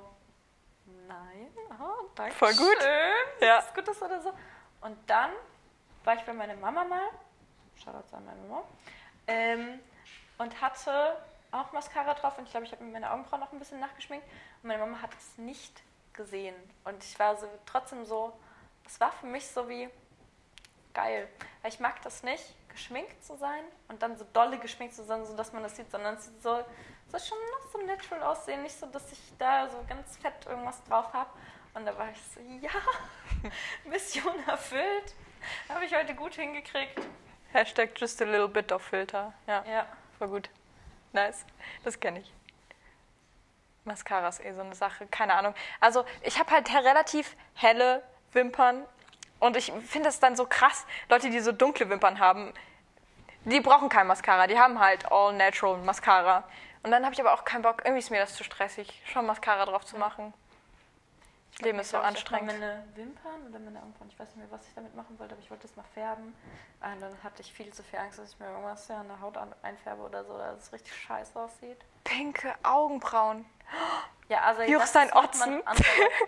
nein, 1.08 1.52
oh, 1.80 2.10
danke. 2.16 2.36
Voll 2.36 2.54
gut. 2.56 2.78
Ja. 2.82 3.48
Ja. 3.48 3.56
Das 3.58 3.74
gut 3.74 3.88
ist 3.88 4.02
oder 4.02 4.22
so. 4.22 4.34
Und 4.82 4.98
dann 5.08 5.32
war 6.04 6.16
ich 6.16 6.22
bei 6.24 6.34
meiner 6.34 6.56
Mama 6.56 6.84
mal, 6.84 7.10
Shoutouts 7.78 8.14
an 8.14 8.26
meine 8.26 8.42
Mama, 8.42 8.64
ähm, 9.28 9.80
und 10.38 10.62
hatte 10.62 11.18
auch 11.52 11.72
Mascara 11.72 12.14
drauf 12.16 12.38
und 12.38 12.46
ich 12.46 12.52
glaube, 12.52 12.66
ich 12.66 12.72
habe 12.72 12.84
mir 12.84 12.92
meine 12.92 13.12
Augenbrauen 13.12 13.40
noch 13.40 13.52
ein 13.52 13.60
bisschen 13.60 13.80
nachgeschminkt 13.80 14.26
und 14.62 14.68
meine 14.68 14.80
Mama 14.80 15.02
hat 15.02 15.12
es 15.14 15.38
nicht 15.38 15.82
gesehen. 16.14 16.56
Und 16.84 17.04
ich 17.04 17.18
war 17.20 17.38
so 17.38 17.48
trotzdem 17.66 18.06
so, 18.06 18.34
es 18.86 19.00
war 19.00 19.12
für 19.12 19.28
mich 19.28 19.48
so 19.48 19.70
wie 19.70 19.90
geil. 20.94 21.28
Weil 21.62 21.72
ich 21.72 21.80
mag 21.80 22.02
das 22.02 22.24
nicht, 22.24 22.44
geschminkt 22.70 23.24
zu 23.24 23.38
sein 23.38 23.64
und 23.88 24.02
dann 24.02 24.18
so 24.18 24.26
dolle 24.34 24.58
geschminkt 24.58 24.96
zu 24.96 25.04
sein, 25.04 25.26
so 25.26 25.36
dass 25.36 25.54
man 25.54 25.64
das 25.64 25.76
sieht, 25.76 25.92
sondern 25.92 26.16
es 26.16 26.26
sieht 26.26 26.42
so, 26.42 26.64
soll 27.14 27.20
schon 27.20 27.38
noch 27.52 27.72
so 27.72 27.86
natural 27.86 28.24
aussehen, 28.24 28.64
nicht 28.64 28.78
so, 28.78 28.86
dass 28.88 29.12
ich 29.12 29.20
da 29.38 29.70
so 29.70 29.84
ganz 29.88 30.18
fett 30.18 30.34
irgendwas 30.48 30.84
drauf 30.86 31.12
habe. 31.14 31.30
Und 31.74 31.86
da 31.86 31.98
war 31.98 32.10
ich 32.12 32.22
so, 32.34 32.40
ja, 32.62 32.72
Mission 33.86 34.34
erfüllt. 34.48 35.14
Habe 35.70 35.86
ich 35.86 35.96
heute 35.96 36.16
gut 36.16 36.34
hingekriegt. 36.36 37.00
Hashtag 37.52 37.92
just 38.00 38.22
a 38.22 38.26
little 38.26 38.48
bit 38.48 38.72
of 38.72 38.82
Filter. 38.82 39.34
Ja, 39.48 39.64
Ja. 39.68 39.86
voll 40.18 40.28
gut. 40.30 40.50
Nice. 41.12 41.46
Das 41.84 42.00
kenne 42.00 42.20
ich. 42.20 42.34
Mascara 43.86 44.30
ist 44.30 44.44
eh 44.44 44.54
so 44.54 44.62
eine 44.62 44.76
Sache. 44.76 45.06
Keine 45.08 45.34
Ahnung. 45.36 45.54
Also, 45.80 46.06
ich 46.22 46.40
habe 46.40 46.50
halt 46.52 46.74
relativ 46.74 47.36
helle 47.54 48.02
Wimpern. 48.32 48.86
Und 49.40 49.58
ich 49.58 49.72
finde 49.86 50.08
das 50.08 50.20
dann 50.20 50.36
so 50.36 50.46
krass. 50.46 50.86
Leute, 51.10 51.30
die 51.30 51.40
so 51.42 51.52
dunkle 51.52 51.90
Wimpern 51.90 52.20
haben, 52.20 52.54
die 53.46 53.60
brauchen 53.60 53.90
kein 53.90 54.08
Mascara. 54.08 54.48
Die 54.48 54.58
haben 54.58 54.80
halt 54.80 55.12
all 55.12 55.34
natural 55.34 55.78
Mascara. 55.80 56.46
Und 56.84 56.92
dann 56.92 57.04
habe 57.04 57.14
ich 57.14 57.22
aber 57.22 57.34
auch 57.34 57.46
keinen 57.46 57.62
Bock. 57.62 57.82
Irgendwie 57.84 58.00
ist 58.00 58.12
mir 58.12 58.20
das 58.20 58.36
zu 58.36 58.44
stressig, 58.44 59.02
schon 59.06 59.26
Mascara 59.26 59.66
drauf 59.66 59.86
zu 59.86 59.98
machen. 59.98 60.34
Das 61.54 61.62
Leben 61.62 61.80
ist 61.80 61.92
so 61.92 61.98
Ich 61.98 62.02
glaub, 62.02 62.12
ich 62.12 62.18
anstrengend. 62.18 62.52
Meine 62.52 62.84
Wimpern 62.96 63.48
oder 63.48 63.60
meine 63.60 63.80
Augenbrauen, 63.80 64.10
ich 64.10 64.20
weiß 64.20 64.28
nicht 64.30 64.38
mehr, 64.38 64.52
was 64.52 64.68
ich 64.68 64.74
damit 64.74 64.96
machen 64.96 65.18
wollte, 65.20 65.34
aber 65.34 65.42
ich 65.42 65.50
wollte 65.50 65.68
das 65.68 65.76
mal 65.76 65.86
färben. 65.94 66.36
Und 66.82 67.02
dann 67.02 67.24
hatte 67.24 67.42
ich 67.42 67.54
viel 67.54 67.72
zu 67.72 67.84
viel 67.84 68.00
Angst, 68.00 68.20
dass 68.20 68.32
ich 68.32 68.40
mir 68.40 68.48
irgendwas 68.48 68.90
an 68.92 69.08
der 69.08 69.22
Haut 69.22 69.38
einfärbe 69.62 70.02
oder 70.02 70.26
so, 70.26 70.38
dass 70.38 70.64
es 70.64 70.74
richtig 70.74 70.94
scheiße 70.96 71.40
aussieht. 71.40 71.78
Pinke 72.04 72.54
Augenbrauen. 72.64 73.46
Ja, 74.28 74.42
also 74.42 74.62
macht 74.64 74.96
man 74.96 75.12
Otzen? 75.14 75.64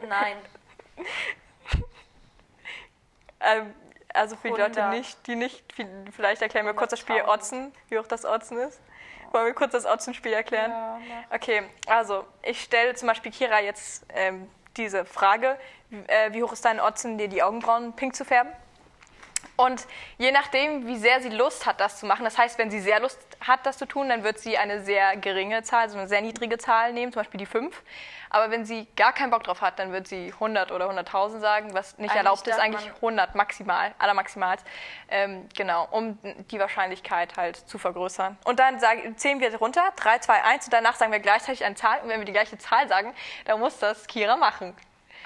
Nein, 0.08 0.38
Ähm, 3.40 3.74
also 4.14 4.36
für 4.36 4.50
die 4.50 4.60
Leute 4.62 4.84
100. 4.84 4.92
nicht, 4.92 5.28
die 5.28 5.36
nicht, 5.36 5.64
vielleicht 6.16 6.42
erklären 6.42 6.66
wir 6.66 6.74
kurz 6.74 6.92
das 6.92 7.00
Spiel 7.00 7.18
100.000. 7.18 7.28
Otzen, 7.28 7.74
wie 7.90 8.00
hoch 8.00 8.08
das 8.08 8.26
Otzen 8.26 8.58
ist. 8.58 8.80
Wollen 9.36 9.48
wir 9.48 9.54
kurz 9.54 9.74
das 9.74 9.86
Otzenspiel 9.86 10.32
erklären? 10.32 10.72
Ja, 10.72 10.98
mach. 11.30 11.36
Okay, 11.36 11.64
also 11.88 12.24
ich 12.42 12.62
stelle 12.62 12.94
zum 12.96 13.10
Beispiel 13.10 13.34
Kira 13.34 13.60
jetzt 13.60 14.06
ähm, 14.16 14.50
diese 14.78 15.04
Frage, 15.04 15.58
äh, 16.08 16.32
wie 16.32 16.42
hoch 16.42 16.54
ist 16.54 16.64
dein 16.64 16.80
Otzen, 16.80 17.18
dir 17.18 17.28
die 17.28 17.44
Augenbrauen 17.44 17.92
pink 17.98 18.16
zu 18.16 18.24
färben? 18.24 18.54
Und 19.58 19.86
je 20.18 20.32
nachdem, 20.32 20.86
wie 20.88 20.98
sehr 20.98 21.22
sie 21.22 21.30
Lust 21.30 21.66
hat, 21.66 21.80
das 21.80 22.00
zu 22.00 22.06
machen, 22.06 22.26
das 22.26 22.38
heißt, 22.38 22.58
wenn 22.58 22.70
sie 22.72 22.80
sehr 22.80 23.00
Lust 23.00 23.20
hat, 23.46 23.66
das 23.66 23.78
zu 23.78 23.86
tun, 23.86 24.10
dann 24.10 24.24
wird 24.24 24.40
sie 24.40 24.58
eine 24.58 24.82
sehr 24.82 25.16
geringe 25.18 25.64
Zahl, 25.64 25.90
so 25.90 25.98
eine 25.98 26.08
sehr 26.08 26.22
niedrige 26.22 26.58
Zahl 26.58 26.94
nehmen, 26.94 27.12
zum 27.12 27.22
Beispiel 27.22 27.38
die 27.40 27.46
5. 27.46 27.82
Aber 28.30 28.52
wenn 28.52 28.66
sie 28.66 28.88
gar 28.98 29.14
keinen 29.14 29.30
Bock 29.30 29.44
drauf 29.44 29.62
hat, 29.62 29.80
dann 29.80 29.94
wird 29.94 30.08
sie 30.08 30.34
100 30.34 30.72
oder 30.72 30.90
100.000 30.90 31.40
sagen, 31.40 31.74
was 31.74 31.98
nicht 31.98 32.10
Eigentlich 32.12 32.18
erlaubt 32.18 32.48
ist, 32.48 32.60
eigentlich 32.60 32.86
man- 32.88 32.96
100 32.96 33.36
maximal, 33.36 33.94
allermaximal. 33.98 34.58
Ähm, 35.10 35.48
genau, 35.56 35.88
um 35.92 36.18
die 36.52 36.60
Wahrscheinlichkeit 36.60 37.38
halt 37.38 37.56
zu 37.56 37.78
vergrößern. 37.78 38.38
Und 38.44 38.60
dann 38.60 38.80
sagen, 38.80 39.16
zählen 39.18 39.40
wir 39.40 39.56
runter, 39.56 39.84
3, 39.96 40.20
2, 40.20 40.44
1 40.44 40.66
und 40.66 40.74
danach 40.74 40.96
sagen 40.96 41.12
wir 41.12 41.20
gleichzeitig 41.20 41.64
eine 41.64 41.76
Zahl. 41.76 42.02
Und 42.02 42.10
wenn 42.10 42.20
wir 42.20 42.26
die 42.26 42.34
gleiche 42.34 42.58
Zahl 42.58 42.88
sagen, 42.90 43.14
dann 43.46 43.60
muss 43.60 43.78
das 43.80 44.08
Kira 44.08 44.36
machen. 44.36 44.76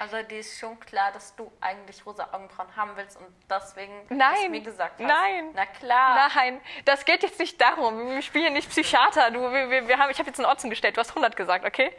Also 0.00 0.22
dir 0.22 0.40
ist 0.40 0.58
schon 0.58 0.80
klar, 0.80 1.12
dass 1.12 1.36
du 1.36 1.52
eigentlich 1.60 2.06
rosa 2.06 2.26
Augenbrauen 2.32 2.74
haben 2.74 2.92
willst 2.96 3.18
und 3.18 3.26
deswegen 3.50 3.92
Nein, 4.08 4.50
mir 4.50 4.62
gesagt 4.62 4.98
hast. 4.98 5.06
nein. 5.06 5.50
Na 5.52 5.66
klar. 5.66 6.30
Nein, 6.34 6.58
das 6.86 7.04
geht 7.04 7.22
jetzt 7.22 7.38
nicht 7.38 7.60
darum. 7.60 8.08
Wir 8.08 8.22
spielen 8.22 8.54
nicht 8.54 8.70
Psychiater. 8.70 9.30
Du, 9.30 9.42
wir, 9.52 9.68
wir, 9.68 9.88
wir 9.88 9.98
haben, 9.98 10.10
ich 10.10 10.18
habe 10.18 10.30
jetzt 10.30 10.40
einen 10.40 10.50
Otzen 10.50 10.70
gestellt. 10.70 10.96
Du 10.96 11.00
hast 11.00 11.10
100 11.10 11.36
gesagt, 11.36 11.66
okay? 11.66 11.92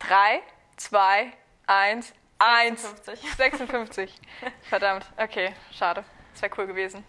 3, 0.00 0.42
2, 0.76 1.32
1, 1.68 2.12
1. 2.38 2.82
56. 2.82 3.32
56. 3.34 4.20
Verdammt. 4.68 5.06
Okay, 5.16 5.54
schade. 5.72 6.04
Das 6.34 6.42
wäre 6.42 6.52
cool 6.58 6.66
gewesen. 6.66 7.02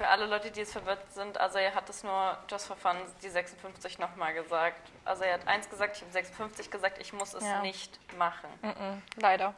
Für 0.00 0.08
alle 0.08 0.24
Leute, 0.24 0.50
die 0.50 0.60
jetzt 0.60 0.72
verwirrt 0.72 1.12
sind, 1.12 1.36
also 1.36 1.58
er 1.58 1.74
hat 1.74 1.86
es 1.90 2.02
nur 2.02 2.38
just 2.50 2.66
for 2.66 2.74
fun, 2.74 2.96
die 3.22 3.28
56 3.28 3.98
nochmal 3.98 4.32
gesagt. 4.32 4.80
Also 5.04 5.24
er 5.24 5.34
hat 5.34 5.46
eins 5.46 5.68
gesagt, 5.68 5.96
ich 5.96 6.00
habe 6.02 6.10
56 6.10 6.70
gesagt, 6.70 6.96
ich 7.02 7.12
muss 7.12 7.34
es 7.34 7.44
Ja. 7.44 7.60
nicht 7.60 7.98
machen. 8.16 8.48
Mhm, 8.62 9.02
leider. 9.16 9.52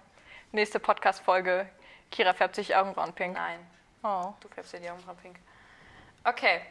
Nächste 0.50 0.80
Podcast-Folge. 0.80 1.68
Kira 2.10 2.34
färbt 2.34 2.56
sich 2.56 2.74
Augenbrauen 2.74 3.12
pink. 3.12 3.36
Nein, 3.36 3.64
Oh. 4.02 4.34
du 4.40 4.48
färbst 4.48 4.72
dir 4.72 4.80
die 4.80 4.90
Augenbrauen 4.90 5.16
pink. 5.18 5.38
Okay. 6.24 6.62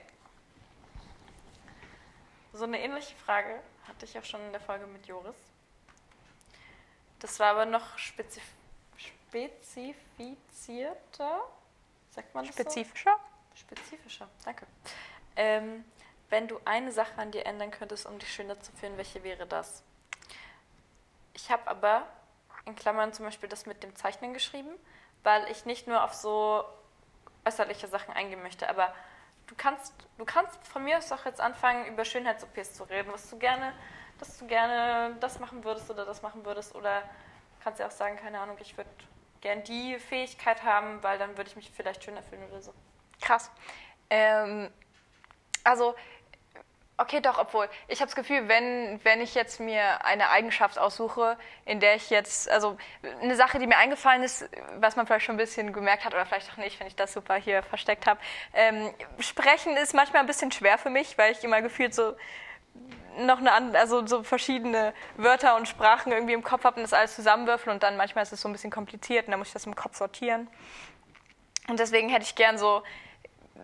So 2.51 2.65
eine 2.65 2.77
ähnliche 2.77 3.15
Frage 3.25 3.57
hatte 3.88 4.03
ich 4.03 4.19
auch 4.19 4.25
schon 4.25 4.41
in 4.47 4.51
der 4.51 4.60
Folge 4.60 4.86
mit 4.86 5.07
Joris. 5.07 5.38
Das 7.19 7.39
war 7.39 7.51
aber 7.51 7.65
noch 7.65 7.97
spezif 7.97 8.43
spezifizierter. 8.97 11.39
Sagt 12.10 12.36
man 12.36 12.45
das 12.45 12.57
so? 12.57 12.63
Spezifischer? 13.62 14.30
Danke. 14.45 14.65
Ähm, 15.36 15.86
wenn 16.30 16.47
du 16.47 16.60
eine 16.65 16.91
Sache 16.91 17.17
an 17.17 17.32
dir 17.32 17.45
ändern 17.45 17.71
könntest, 17.71 18.06
um 18.06 18.17
dich 18.19 18.34
schöner 18.34 18.60
zu 18.60 18.71
fühlen, 18.74 18.97
welche 18.97 19.24
wäre 19.24 19.45
das? 19.45 19.84
Ich 21.34 21.50
habe 21.52 21.67
aber 21.67 22.08
in 22.65 22.76
Klammern 22.76 23.13
zum 23.13 23.26
Beispiel 23.26 23.50
das 23.50 23.65
mit 23.65 23.84
dem 23.84 23.95
Zeichnen 23.95 24.34
geschrieben, 24.34 24.71
weil 25.24 25.50
ich 25.52 25.65
nicht 25.65 25.88
nur 25.88 26.04
auf 26.04 26.13
so 26.13 26.63
äußerliche 27.45 27.88
Sachen 27.88 28.13
eingehen 28.13 28.43
möchte, 28.43 28.69
aber 28.69 28.93
du 29.47 29.56
kannst, 29.56 29.93
du 30.17 30.26
kannst 30.26 30.65
von 30.67 30.84
mir 30.84 30.97
aus 30.97 31.12
auch 31.12 31.26
jetzt 31.26 31.41
anfangen, 31.41 31.86
über 31.88 32.06
Schönheits-OPs 32.06 32.74
zu 32.74 32.84
reden, 32.84 33.12
was 33.12 33.30
du 33.30 33.38
gerne, 33.38 33.74
dass 34.19 34.38
du 34.38 34.47
gerne 34.47 35.15
das 35.19 35.39
machen 35.39 35.63
würdest 35.63 35.89
oder 35.89 36.06
das 36.06 36.21
machen 36.21 36.45
würdest 36.45 36.76
oder 36.76 37.04
kannst 37.63 37.80
ja 37.80 37.88
auch 37.88 37.91
sagen, 37.91 38.17
keine 38.17 38.39
Ahnung, 38.39 38.58
ich 38.60 38.78
würde 38.78 38.89
gern 39.41 39.63
die 39.63 39.97
Fähigkeit 39.97 40.63
haben, 40.63 41.02
weil 41.04 41.17
dann 41.17 41.36
würde 41.38 41.50
ich 41.50 41.56
mich 41.56 41.71
vielleicht 41.71 42.04
schöner 42.04 42.21
fühlen 42.24 42.43
oder 42.50 42.62
so. 42.62 42.74
Krass. 43.21 43.51
Ähm, 44.10 44.69
also, 45.63 45.95
okay, 46.97 47.19
doch, 47.21 47.38
obwohl, 47.38 47.67
ich 47.88 47.99
habe 47.99 48.07
das 48.07 48.15
Gefühl, 48.15 48.47
wenn, 48.47 48.99
wenn 49.03 49.21
ich 49.21 49.36
jetzt 49.36 49.60
mir 49.60 50.05
eine 50.05 50.29
Eigenschaft 50.29 50.77
aussuche, 50.77 51.38
in 51.65 51.79
der 51.79 51.95
ich 51.95 52.10
jetzt, 52.10 52.49
also 52.49 52.77
eine 53.21 53.36
Sache, 53.36 53.60
die 53.60 53.67
mir 53.67 53.77
eingefallen 53.77 54.23
ist, 54.23 54.49
was 54.79 54.95
man 54.95 55.07
vielleicht 55.07 55.25
schon 55.25 55.36
ein 55.36 55.39
bisschen 55.39 55.73
gemerkt 55.73 56.05
hat 56.05 56.13
oder 56.13 56.25
vielleicht 56.25 56.51
auch 56.51 56.57
nicht, 56.57 56.79
wenn 56.79 56.88
ich 56.88 56.95
das 56.95 57.13
super 57.13 57.36
hier 57.36 57.63
versteckt 57.63 58.05
habe, 58.05 58.19
ähm, 58.53 58.93
sprechen 59.19 59.77
ist 59.77 59.93
manchmal 59.93 60.21
ein 60.21 60.27
bisschen 60.27 60.51
schwer 60.51 60.77
für 60.77 60.89
mich, 60.89 61.17
weil 61.17 61.31
ich 61.31 61.43
immer 61.43 61.62
gefühlt 61.62 61.93
so 61.93 62.15
noch 63.17 63.39
eine 63.39 63.77
also 63.77 64.05
so 64.07 64.23
verschiedene 64.23 64.93
Wörter 65.17 65.57
und 65.57 65.67
Sprachen 65.67 66.13
irgendwie 66.13 66.34
im 66.34 66.43
Kopf 66.43 66.63
habe 66.63 66.77
und 66.77 66.84
das 66.84 66.93
alles 66.93 67.15
zusammenwürfeln 67.15 67.73
und 67.73 67.84
dann 67.84 67.97
manchmal 67.97 68.23
ist 68.23 68.31
es 68.31 68.41
so 68.41 68.47
ein 68.47 68.53
bisschen 68.53 68.71
kompliziert 68.71 69.25
und 69.25 69.31
dann 69.31 69.39
muss 69.39 69.49
ich 69.49 69.53
das 69.53 69.65
im 69.65 69.75
Kopf 69.75 69.97
sortieren. 69.97 70.47
Und 71.67 71.80
deswegen 71.80 72.09
hätte 72.09 72.24
ich 72.24 72.36
gern 72.36 72.57
so, 72.57 72.84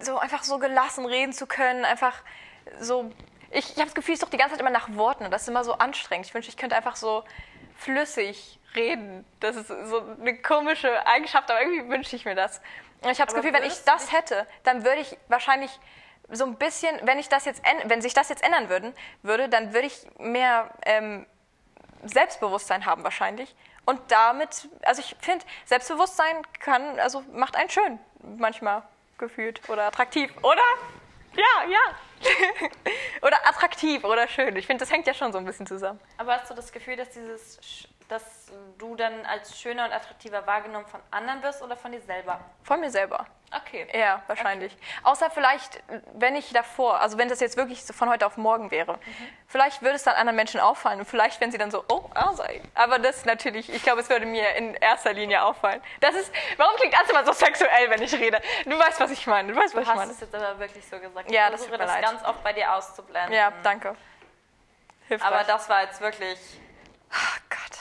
so 0.02 0.18
einfach 0.18 0.44
so 0.44 0.60
gelassen 0.60 1.06
reden 1.06 1.34
zu 1.34 1.48
können, 1.48 1.86
einfach 1.86 2.24
so. 2.80 3.12
Ich, 3.50 3.72
ich 3.72 3.76
habe 3.78 3.86
das 3.86 3.96
Gefühl, 3.96 4.16
ich 4.16 4.20
suche 4.20 4.32
die 4.32 4.38
ganze 4.38 4.54
Zeit 4.54 4.62
immer 4.62 4.70
nach 4.70 4.94
Worten 4.96 5.24
und 5.24 5.32
das 5.32 5.44
ist 5.44 5.48
immer 5.48 5.64
so 5.64 5.74
anstrengend. 5.74 6.26
Ich 6.26 6.34
wünsche, 6.34 6.50
ich 6.50 6.58
könnte 6.58 6.76
einfach 6.76 6.98
so 6.98 7.24
flüssig 7.78 8.60
reden. 8.76 9.26
Das 9.40 9.56
ist 9.56 9.68
so 9.68 10.02
eine 10.20 10.38
komische 10.42 11.06
Eigenschaft, 11.08 11.50
aber 11.50 11.62
irgendwie 11.62 11.90
wünsche 11.90 12.16
ich 12.16 12.26
mir 12.26 12.36
das. 12.36 12.62
Und 13.02 13.12
ich 13.12 13.22
habe 13.22 13.32
das 13.32 13.36
Gefühl, 13.36 13.54
wenn 13.54 13.64
ich 13.64 13.84
das 13.86 14.12
hätte, 14.12 14.48
dann 14.64 14.84
würde 14.84 15.00
ich 15.02 15.18
wahrscheinlich 15.28 15.72
so 16.30 16.46
ein 16.46 16.56
bisschen, 16.56 17.00
wenn 17.04 17.20
ich 17.20 17.30
das 17.30 17.46
jetzt, 17.46 17.62
wenn 17.86 18.02
sich 18.02 18.14
das 18.14 18.30
jetzt 18.30 18.44
ändern 18.44 18.70
würden, 18.70 18.94
würde, 19.22 19.48
dann 19.48 19.74
würde 19.74 19.88
ich 19.88 20.06
mehr 20.18 20.72
ähm, 20.86 21.26
Selbstbewusstsein 22.04 22.86
haben 22.86 23.04
wahrscheinlich. 23.04 23.56
Und 23.86 24.00
damit, 24.10 24.68
also 24.84 25.02
ich 25.02 25.16
finde, 25.22 25.46
Selbstbewusstsein 25.66 26.42
kann, 26.60 27.00
also 27.00 27.24
macht 27.32 27.56
einen 27.56 27.70
schön, 27.70 28.00
manchmal 28.22 28.84
gefühlt 29.18 29.68
oder 29.70 29.86
attraktiv, 29.86 30.32
oder? 30.42 30.62
Ja, 31.36 31.70
ja. 31.70 32.70
oder 33.22 33.38
attraktiv 33.48 34.04
oder 34.04 34.28
schön. 34.28 34.56
Ich 34.56 34.66
finde, 34.66 34.84
das 34.84 34.92
hängt 34.92 35.06
ja 35.08 35.14
schon 35.14 35.32
so 35.32 35.38
ein 35.38 35.46
bisschen 35.46 35.68
zusammen. 35.68 36.00
Aber 36.18 36.34
hast 36.34 36.50
du 36.50 36.56
das 36.56 36.72
Gefühl, 36.72 36.96
dass 36.96 37.10
dieses, 37.10 37.88
dass 38.08 38.24
du 38.78 38.96
dann 38.96 39.26
als 39.26 39.60
schöner 39.60 39.86
und 39.86 39.92
attraktiver 39.92 40.46
wahrgenommen 40.48 40.86
von 40.86 41.02
anderen 41.12 41.44
wirst 41.44 41.62
oder 41.62 41.76
von 41.76 41.92
dir 41.92 42.02
selber? 42.02 42.40
Von 42.64 42.80
mir 42.80 42.90
selber. 42.90 43.26
Okay. 43.56 43.88
Ja, 43.98 44.22
wahrscheinlich. 44.28 44.76
Außer 45.04 45.30
vielleicht, 45.30 45.82
wenn 46.14 46.36
ich 46.36 46.52
davor, 46.52 47.00
also 47.00 47.18
wenn 47.18 47.30
das 47.30 47.40
jetzt 47.40 47.56
wirklich 47.56 47.84
so 47.86 47.94
von 47.94 48.10
heute 48.10 48.26
auf 48.26 48.36
morgen 48.36 48.72
wäre, 48.72 49.00
vielleicht 49.48 49.82
würde 49.82 49.96
es 49.96 50.04
dann 50.04 50.16
anderen 50.16 50.36
Menschen 50.36 50.60
auffallen 50.60 51.00
und 51.00 51.06
vielleicht, 51.06 51.40
wenn 51.40 51.52
sie 51.52 51.58
dann 51.58 51.72
so, 51.72 51.84
oh, 51.88 52.10
Asai. 52.14 52.62
Aber 52.76 53.00
das 53.00 53.24
natürlich, 53.26 53.70
ich 53.74 53.84
glaube, 53.84 54.02
es 54.02 54.10
würde 54.10 54.26
mir 54.26 54.56
in 54.56 54.74
erster 54.76 55.14
Linie 55.14 55.44
auffallen. 55.44 55.82
Das 56.02 56.14
ist, 56.16 56.32
warum 56.58 56.76
klingt 56.78 56.94
das 56.94 57.10
immer 57.10 57.26
so 57.26 57.32
sexuell, 57.32 57.90
wenn 57.90 58.02
ich 58.02 58.14
rede? 58.14 58.42
Du 58.66 58.78
weißt, 58.78 59.00
was 59.00 59.12
ich 59.12 59.26
meine. 59.28 59.54
Du 59.54 59.58
weißt, 59.60 59.74
was 59.74 59.74
Du 59.76 59.82
ich 59.82 59.88
hast 59.88 59.96
meine. 59.96 60.12
es 60.12 60.20
jetzt 60.20 60.36
aber 60.36 60.60
wirklich 60.60 60.86
so 60.86 61.00
gesagt. 61.00 61.32
Ja, 61.32 61.46
ich 61.46 61.52
das 61.52 61.62
versuche 61.66 61.78
das 61.78 61.92
leid. 61.92 62.04
ganz 62.04 62.24
oft 62.26 62.44
bei 62.44 62.52
dir 62.54 62.74
auszublenden. 62.74 63.34
Ja, 63.34 63.54
danke. 63.64 63.96
Hilfreich. 65.08 65.28
Aber 65.32 65.44
das 65.46 65.70
war 65.70 65.84
jetzt 65.84 66.02
wirklich 66.02 66.38
oh 67.14 67.40
Gott. 67.50 67.78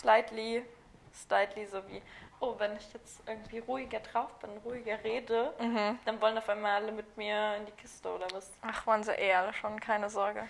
Slightly, 0.00 0.64
slightly 1.12 1.66
so 1.66 1.86
wie, 1.88 2.02
oh, 2.40 2.54
wenn 2.58 2.76
ich 2.76 2.92
jetzt 2.92 3.20
irgendwie 3.26 3.58
ruhiger 3.58 4.00
drauf 4.00 4.30
bin, 4.40 4.50
ruhiger 4.64 5.02
rede, 5.02 5.52
Mhm. 5.58 5.98
dann 6.04 6.20
wollen 6.20 6.38
auf 6.38 6.48
einmal 6.48 6.82
alle 6.82 6.92
mit 6.92 7.16
mir 7.16 7.56
in 7.56 7.66
die 7.66 7.72
Kiste 7.72 8.08
oder 8.08 8.26
was? 8.32 8.50
Ach, 8.62 8.86
waren 8.86 9.02
sie 9.02 9.12
eh 9.12 9.34
alle 9.34 9.52
schon, 9.52 9.78
keine 9.80 10.08
Sorge. 10.08 10.46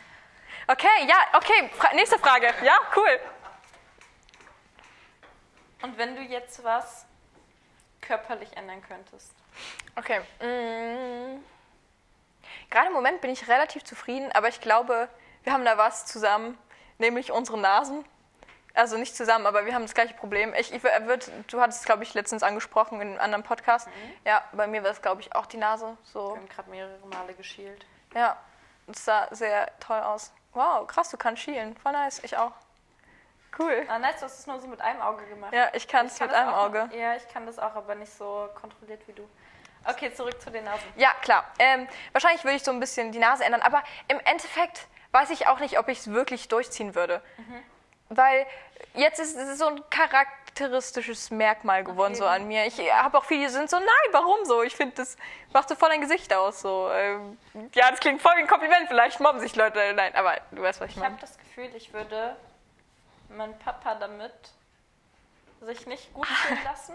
Okay, 0.67 1.07
ja, 1.07 1.17
okay, 1.35 1.69
Fra 1.75 1.95
nächste 1.95 2.19
Frage. 2.19 2.53
Ja, 2.63 2.79
cool. 2.97 3.21
Und 5.83 5.97
wenn 5.97 6.17
du 6.17 6.23
jetzt 6.23 6.63
was 6.65 7.07
körperlich 8.01 8.57
ändern 8.57 8.83
könntest? 8.87 9.33
Okay. 9.97 10.21
mm. 10.41 11.43
Gerade 12.71 12.89
im 12.89 12.93
Moment 12.93 13.21
bin 13.21 13.31
ich 13.31 13.49
relativ 13.49 13.85
zufrieden, 13.85 14.31
aber 14.33 14.49
ich 14.49 14.61
glaube, 14.61 15.09
wir 15.45 15.53
haben 15.53 15.65
da 15.65 15.79
was 15.79 16.07
zusammen, 16.07 16.59
nämlich 16.99 17.31
unsere 17.33 17.59
Nasen. 17.59 18.05
Also 18.75 18.97
nicht 18.97 19.17
zusammen, 19.17 19.47
aber 19.47 19.67
wir 19.67 19.75
haben 19.75 19.83
das 19.83 19.95
gleiche 19.95 20.15
Problem. 20.15 20.55
Ich, 20.55 20.73
ich 20.73 20.83
würd, 20.83 21.31
du 21.49 21.61
hattest 21.61 21.81
es, 21.81 21.87
glaube 21.87 22.03
ich, 22.05 22.15
letztens 22.15 22.43
angesprochen 22.43 23.01
in 23.01 23.09
einem 23.13 23.21
anderen 23.21 23.43
Podcast. 23.43 23.89
Ja, 24.25 24.43
bei 24.53 24.67
mir 24.67 24.85
war 24.85 24.91
es, 24.91 25.03
glaube 25.03 25.21
ich, 25.21 25.35
auch 25.35 25.47
die 25.47 25.57
Nase. 25.57 25.97
So, 26.05 26.31
Wir 26.35 26.37
haben 26.37 26.49
gerade 26.49 26.71
mehrere 26.71 27.07
Male 27.07 27.35
geschielt. 27.35 27.85
ja, 28.15 28.37
es 28.87 29.05
sah 29.05 29.27
sehr 29.33 29.69
toll 29.81 29.99
aus. 30.01 30.33
Wow, 30.55 30.87
krass, 30.87 31.11
du 31.11 31.17
kannst 31.17 31.43
schielen. 31.43 31.77
Voll 31.79 31.93
nice, 31.93 32.21
ich 32.23 32.37
auch. 32.37 32.53
Cool. 33.59 33.85
Ah, 33.89 33.99
nice, 33.99 34.17
du 34.21 34.27
hast 34.27 34.39
es 34.39 34.47
nur 34.47 34.61
so 34.61 34.69
mit 34.69 34.81
einem 34.81 35.01
Auge 35.01 35.27
gemacht. 35.27 35.53
Ja, 35.53 35.69
ich 35.73 35.89
kann 35.89 36.07
es 36.07 36.15
Ich 36.15 36.21
mit 36.21 36.33
einem 36.33 36.51
auch, 36.51 36.67
Auge. 36.67 36.89
Ja, 36.93 37.17
ich 37.17 37.27
kann 37.29 37.47
das 37.47 37.59
auch, 37.59 37.75
aber 37.75 37.95
nicht 37.97 38.13
so 38.13 38.49
kontrolliert 38.55 39.01
wie 39.09 39.13
du. 39.13 39.29
Okay, 39.85 40.13
zurück 40.13 40.41
zu 40.41 40.51
den 40.51 40.65
Nasen. 40.65 40.87
Ja, 40.97 41.11
klar. 41.23 41.45
Ähm, 41.59 41.89
wahrscheinlich 42.13 42.45
würde 42.45 42.57
ich 42.57 42.63
so 42.65 42.71
ein 42.71 42.81
bisschen 42.81 43.11
die 43.13 43.19
Nase 43.19 43.45
ändern, 43.45 43.63
aber 43.63 43.83
im 44.09 44.21
Endeffekt 44.21 44.87
weiß 45.13 45.31
ich 45.31 45.47
auch 45.49 45.59
nicht, 45.61 45.79
ob 45.79 45.89
ich 45.89 45.99
es 46.01 46.11
wirklich 46.13 46.49
durchziehen 46.49 46.95
würde. 46.95 47.23
Weil 48.11 48.47
jetzt 48.95 49.19
ist 49.21 49.37
es 49.37 49.59
so 49.59 49.67
ein 49.67 49.83
charakteristisches 49.91 51.31
Merkmal 51.31 51.85
geworden 51.85 52.15
so 52.15 52.25
an 52.27 52.49
mir. 52.49 52.67
Ich 52.67 52.79
habe 52.93 53.19
auch 53.19 53.25
viele, 53.25 53.47
die 53.47 53.53
sind 53.53 53.69
so, 53.69 53.77
nein, 53.79 53.87
warum 54.13 54.45
so? 54.45 54.63
Ich 54.63 54.75
finde, 54.75 54.97
das 54.97 55.17
macht 55.53 55.69
so 55.69 55.75
voll 55.75 55.91
dein 55.91 56.01
Gesicht 56.01 56.33
aus. 56.33 56.61
So. 56.61 56.91
Ähm, 56.93 57.39
ja, 57.75 57.91
das 57.91 58.01
klingt 58.01 58.23
voll 58.23 58.33
wie 58.37 58.41
ein 58.41 58.47
Kompliment, 58.47 58.89
vielleicht 58.89 59.21
mobben 59.21 59.41
sich 59.41 59.55
Leute. 59.57 59.93
Nein, 59.95 60.15
aber 60.15 60.37
du 60.51 60.63
weißt, 60.63 60.81
was 60.81 60.89
ich 60.91 60.97
Ich 60.97 61.03
habe 61.03 61.11
meine. 61.11 61.21
das 61.21 61.39
Gefühl, 61.39 61.71
ich 61.77 61.93
würde 61.93 62.37
meinen 63.29 63.59
Papa 63.59 63.95
damit 63.95 64.33
sich 65.61 65.87
nicht 65.87 66.13
gut 66.15 66.27
fühlen 66.47 66.65
lassen, 66.65 66.95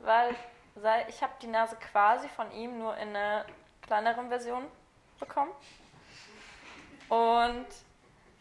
weil 0.00 0.34
ich 1.08 1.22
habe 1.22 1.32
die 1.40 1.46
Nase 1.46 1.76
quasi 1.90 2.28
von 2.28 2.50
ihm 2.52 2.78
nur 2.78 2.96
in 2.96 3.08
einer 3.10 3.46
kleineren 3.82 4.28
Version 4.28 4.66
bekommen. 5.18 5.52
Und 7.08 7.66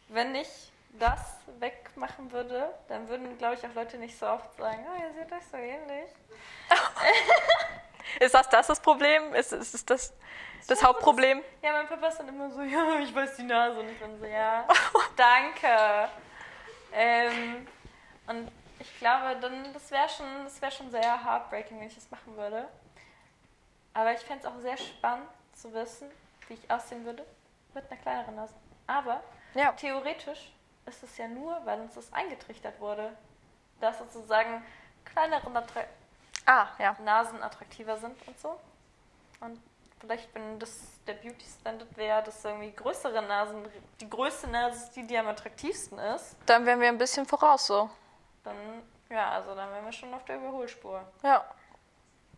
wenn 0.09 0.35
ich 0.35 0.70
das 0.99 1.19
wegmachen 1.59 2.31
würde, 2.31 2.73
dann 2.87 3.07
würden, 3.07 3.37
glaube 3.37 3.55
ich, 3.55 3.65
auch 3.65 3.73
Leute 3.73 3.97
nicht 3.97 4.17
so 4.17 4.27
oft 4.27 4.55
sagen, 4.57 4.85
oh, 4.87 5.01
ihr 5.01 5.13
seht 5.13 5.31
euch 5.31 5.45
so 5.49 5.57
ähnlich. 5.57 6.09
Ist 8.19 8.33
das 8.33 8.49
das, 8.49 8.67
das 8.67 8.79
Problem? 8.81 9.33
Ist, 9.33 9.53
ist, 9.53 9.73
ist 9.73 9.89
das 9.89 10.13
das 10.67 10.83
Hauptproblem? 10.83 11.41
Ja, 11.61 11.71
mein 11.71 11.87
Papa 11.87 12.07
ist 12.07 12.17
dann 12.17 12.27
immer 12.27 12.49
so, 12.51 12.61
ja, 12.61 12.99
ich 12.99 13.13
weiß 13.13 13.37
die 13.37 13.43
Nase. 13.43 13.79
Und 13.79 13.89
ich 13.89 13.99
bin 13.99 14.19
so, 14.19 14.25
ja, 14.25 14.67
danke. 15.15 16.09
Ähm, 16.93 17.67
und 18.27 18.51
ich 18.79 18.99
glaube, 18.99 19.37
dann, 19.39 19.71
das 19.73 19.89
wäre 19.91 20.09
schon, 20.09 20.25
das 20.43 20.61
wär 20.61 20.71
schon 20.71 20.91
sehr 20.91 21.23
heartbreaking, 21.23 21.79
wenn 21.79 21.87
ich 21.87 21.95
das 21.95 22.09
machen 22.11 22.35
würde. 22.35 22.67
Aber 23.93 24.11
ich 24.13 24.19
fände 24.21 24.45
es 24.45 24.51
auch 24.51 24.59
sehr 24.59 24.77
spannend 24.77 25.27
zu 25.53 25.73
wissen, 25.73 26.09
wie 26.47 26.55
ich 26.55 26.71
aussehen 26.71 27.05
würde 27.05 27.25
mit 27.73 27.89
einer 27.89 28.01
kleineren 28.01 28.35
Nase. 28.35 28.53
Aber 28.87 29.21
Ja. 29.53 29.71
theoretisch 29.73 30.51
ist 30.91 31.03
es 31.03 31.17
ja 31.17 31.27
nur, 31.27 31.59
weil 31.65 31.79
uns 31.81 31.95
das 31.95 32.11
eingetrichtert 32.13 32.79
wurde, 32.79 33.11
dass 33.79 33.97
sozusagen 33.99 34.63
kleinere 35.05 35.47
Attra 35.55 35.81
Ah, 36.45 36.67
ja. 36.79 36.95
Nasen 37.03 37.41
attraktiver 37.43 37.97
sind 37.97 38.15
und 38.27 38.39
so. 38.39 38.59
Und 39.41 39.59
vielleicht, 39.99 40.33
wenn 40.35 40.59
das 40.59 40.79
der 41.07 41.13
Beauty 41.13 41.45
Standard 41.59 41.95
wäre, 41.97 42.21
dass 42.23 42.43
irgendwie 42.43 42.71
größere 42.71 43.21
Nasen, 43.21 43.63
die 43.99 44.09
größte 44.09 44.47
Nase 44.49 44.77
ist 44.83 44.91
die, 44.95 45.05
die 45.05 45.17
am 45.17 45.27
attraktivsten 45.27 45.97
ist, 45.99 46.35
Dann 46.47 46.65
wären 46.65 46.79
wir 46.79 46.87
ein 46.89 46.97
bisschen 46.97 47.25
voraus 47.25 47.67
so. 47.67 47.89
dann, 48.43 48.55
ja, 49.09 49.29
also 49.31 49.53
dann 49.55 49.71
wären 49.71 49.85
wir 49.85 49.91
schon 49.91 50.13
auf 50.13 50.25
der 50.25 50.37
Überholspur. 50.37 51.03
Ja. 51.23 51.45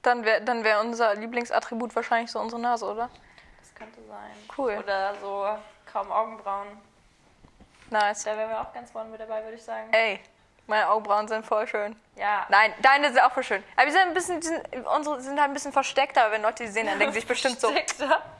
Dann 0.01 0.25
wäre 0.25 0.41
dann 0.41 0.63
wär 0.65 0.81
unser 0.81 1.15
Lieblingsattribut 1.15 1.95
wahrscheinlich 1.95 2.29
so 2.29 2.39
unsere 2.39 2.61
Nase, 2.61 2.85
oder? 2.85 3.09
Das 3.59 3.73
könnte 3.73 4.03
sein. 4.05 4.31
Cool. 4.57 4.77
Oder 4.77 5.15
so 5.15 5.47
kaum 5.91 6.11
Augenbrauen. 6.11 6.67
Nice. 7.93 8.23
Da 8.23 8.35
wären 8.37 8.49
wir 8.49 8.59
auch 8.61 8.73
ganz 8.73 8.91
vorne 8.91 9.09
mit 9.09 9.19
dabei, 9.19 9.43
würde 9.43 9.55
ich 9.55 9.63
sagen. 9.63 9.91
Ey, 9.93 10.19
meine 10.67 10.89
Augenbrauen 10.89 11.27
sind 11.27 11.45
voll 11.45 11.67
schön. 11.67 11.95
Ja. 12.15 12.45
Nein, 12.49 12.73
deine 12.81 13.07
sind 13.11 13.19
auch 13.21 13.31
voll 13.31 13.43
schön. 13.43 13.63
Aber 13.75 13.85
wir 13.85 13.91
sind 13.91 14.01
ein 14.03 14.13
bisschen, 14.13 14.39
die 14.39 14.47
sind, 14.47 14.67
unsere 14.95 15.21
sind 15.21 15.39
halt 15.39 15.49
ein 15.49 15.53
bisschen 15.53 15.73
versteckter, 15.73 16.31
wenn 16.31 16.41
Leute 16.41 16.63
die 16.63 16.69
sehen, 16.69 16.87
dann 16.87 16.97
denken 16.99 17.13
sie 17.13 17.19
sich 17.19 17.27
bestimmt 17.27 17.59
so. 17.59 17.69
Versteckter. 17.69 18.21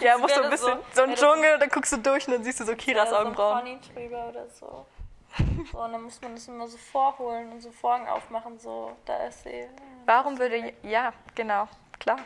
Ja, 0.00 0.18
musst 0.18 0.36
du 0.36 0.42
ein 0.42 0.50
bisschen, 0.50 0.78
so- 0.78 0.84
so, 0.94 1.02
ein 1.02 1.14
Dschungel, 1.14 1.58
dann 1.58 1.68
guckst 1.68 1.92
du 1.92 1.98
durch 1.98 2.26
und 2.26 2.34
dann 2.34 2.42
siehst 2.44 2.58
du 2.60 2.64
so 2.64 2.74
Kiras 2.74 3.12
Augenbrauen. 3.12 3.78
So 3.82 3.92
drüber 3.94 4.26
oder 4.28 4.48
so. 4.48 4.84
so. 5.70 5.78
Und 5.78 5.92
dann 5.92 6.02
muss 6.02 6.20
man 6.20 6.34
das 6.34 6.48
immer 6.48 6.66
so 6.66 6.76
vorholen 6.76 7.52
und 7.52 7.60
so 7.60 7.70
Vorhang 7.70 8.08
aufmachen, 8.08 8.58
so, 8.58 8.96
da 9.04 9.26
ist 9.26 9.44
sie. 9.44 9.68
Warum 10.06 10.38
würde, 10.38 10.72
ja, 10.82 11.12
genau, 11.36 11.68
klar. 12.00 12.18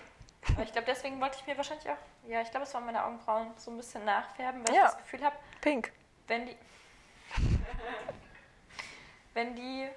Aber 0.55 0.63
ich 0.63 0.73
glaube, 0.73 0.87
deswegen 0.87 1.21
wollte 1.21 1.37
ich 1.41 1.47
mir 1.47 1.57
wahrscheinlich 1.57 1.89
auch, 1.91 1.97
ja, 2.27 2.41
ich 2.41 2.51
glaube, 2.51 2.65
es 2.65 2.73
waren 2.73 2.87
meine 2.87 3.05
Augenbrauen 3.05 3.49
so 3.57 3.71
ein 3.71 3.77
bisschen 3.77 4.05
nachfärben, 4.07 4.67
weil 4.67 4.75
Ja. 4.75 4.83
ich 4.85 4.91
das 4.93 4.99
Gefühl 4.99 5.25
habe, 5.25 5.37
Pink. 5.61 5.93
Wenn 6.27 6.47
die. 6.47 6.57
wenn 9.35 9.57
die 9.57 9.89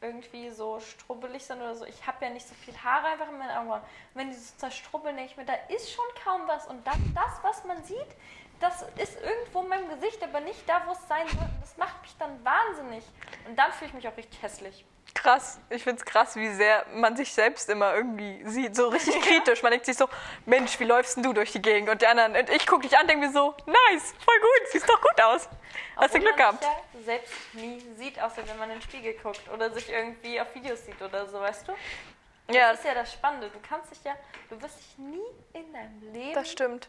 irgendwie 0.00 0.50
so 0.50 0.78
strubbelig 0.80 1.44
sind 1.44 1.58
oder 1.58 1.74
so, 1.74 1.84
ich 1.84 2.06
habe 2.06 2.24
ja 2.24 2.30
nicht 2.30 2.46
so 2.46 2.54
viel 2.54 2.76
Haare 2.82 3.06
einfach 3.08 3.28
in 3.28 3.38
meinen. 3.38 3.68
Und 3.68 3.80
wenn 4.14 4.30
die 4.30 4.36
so 4.36 4.54
zerstrubbeln, 4.56 5.16
denke 5.16 5.32
ich 5.32 5.36
mir, 5.36 5.44
da 5.44 5.54
ist 5.74 5.92
schon 5.92 6.04
kaum 6.22 6.42
was. 6.46 6.66
Und 6.66 6.86
dann 6.86 7.14
das, 7.14 7.42
was 7.42 7.64
man 7.64 7.82
sieht, 7.84 7.98
das 8.60 8.82
ist 8.96 9.20
irgendwo 9.20 9.62
in 9.62 9.68
meinem 9.68 9.88
Gesicht, 9.88 10.22
aber 10.22 10.40
nicht 10.40 10.68
da, 10.68 10.82
wo 10.86 10.92
es 10.92 11.08
sein 11.08 11.26
soll. 11.28 11.48
Das 11.60 11.76
macht 11.76 12.00
mich 12.02 12.16
dann 12.18 12.44
wahnsinnig. 12.44 13.04
Und 13.46 13.58
dann 13.58 13.72
fühle 13.72 13.88
ich 13.88 13.94
mich 13.94 14.08
auch 14.08 14.16
richtig 14.16 14.40
hässlich. 14.42 14.84
Krass. 15.14 15.58
Ich 15.70 15.82
find's 15.82 16.04
krass, 16.04 16.36
wie 16.36 16.48
sehr 16.52 16.84
man 16.94 17.16
sich 17.16 17.32
selbst 17.32 17.68
immer 17.70 17.94
irgendwie 17.94 18.42
sieht. 18.48 18.76
So 18.76 18.88
richtig 18.88 19.20
kritisch. 19.22 19.62
Man 19.62 19.70
denkt 19.72 19.86
sich 19.86 19.96
so, 19.96 20.08
Mensch, 20.44 20.78
wie 20.78 20.84
läufst 20.84 21.16
denn 21.16 21.22
du 21.22 21.32
durch 21.32 21.52
die 21.52 21.62
Gegend? 21.62 21.88
Und 21.88 22.02
die 22.02 22.06
anderen, 22.06 22.36
und 22.36 22.50
ich 22.50 22.66
gucke 22.66 22.82
dich 22.82 22.96
an, 22.96 23.06
denke 23.06 23.26
mir 23.26 23.32
so, 23.32 23.54
nice, 23.66 24.14
voll 24.24 24.40
gut, 24.40 24.68
siehst 24.70 24.88
doch 24.88 25.00
gut 25.00 25.20
aus. 25.22 25.48
Hast 25.96 26.14
du 26.14 26.18
Glück 26.20 26.36
man 26.38 26.58
gehabt. 26.58 26.62
sich 26.62 26.70
ja 27.00 27.02
selbst 27.04 27.32
nie 27.54 27.80
sieht, 27.96 28.20
außer 28.20 28.46
wenn 28.46 28.58
man 28.58 28.70
in 28.70 28.76
den 28.78 28.82
Spiegel 28.82 29.14
guckt 29.14 29.40
oder 29.52 29.70
sich 29.70 29.88
irgendwie 29.90 30.40
auf 30.40 30.54
Videos 30.54 30.84
sieht 30.84 31.00
oder 31.00 31.26
so, 31.26 31.40
weißt 31.40 31.68
du? 31.68 31.72
Ja, 32.52 32.70
Das 32.70 32.80
ist 32.80 32.86
ja 32.86 32.94
das 32.94 33.12
Spannende. 33.12 33.48
Du 33.50 33.58
kannst 33.66 33.90
dich 33.90 34.04
ja, 34.04 34.14
du 34.50 34.60
wirst 34.62 34.78
dich 34.78 34.98
nie 34.98 35.24
in 35.52 35.72
deinem 35.72 36.12
Leben 36.12 36.34
das 36.34 36.50
stimmt. 36.52 36.88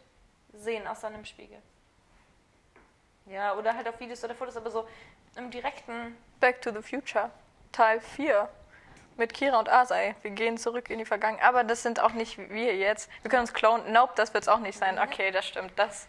sehen 0.52 0.86
aus 0.86 1.02
einem 1.02 1.24
Spiegel. 1.24 1.60
Ja, 3.26 3.54
oder 3.54 3.74
halt 3.74 3.88
auf 3.88 3.98
Videos 4.00 4.22
oder 4.24 4.34
Fotos, 4.34 4.56
aber 4.56 4.70
so 4.70 4.88
im 5.36 5.50
direkten. 5.50 6.16
Back 6.40 6.62
to 6.62 6.70
the 6.70 6.80
Future, 6.82 7.30
Teil 7.72 8.00
4. 8.00 8.48
Mit 9.16 9.34
Kira 9.34 9.58
und 9.58 9.68
Asai. 9.68 10.14
Wir 10.22 10.30
gehen 10.30 10.58
zurück 10.58 10.90
in 10.90 10.98
die 10.98 11.04
Vergangenheit. 11.04 11.44
Aber 11.44 11.64
das 11.64 11.82
sind 11.82 11.98
auch 11.98 12.12
nicht 12.12 12.38
wir 12.50 12.76
jetzt. 12.76 13.10
Wir 13.22 13.30
können 13.30 13.42
uns 13.42 13.52
klonen. 13.52 13.92
Nope, 13.92 14.12
das 14.14 14.32
wird 14.32 14.44
es 14.44 14.48
auch 14.48 14.60
nicht 14.60 14.78
sein. 14.78 14.98
Okay, 14.98 15.32
das 15.32 15.46
stimmt. 15.46 15.72
Das, 15.76 16.06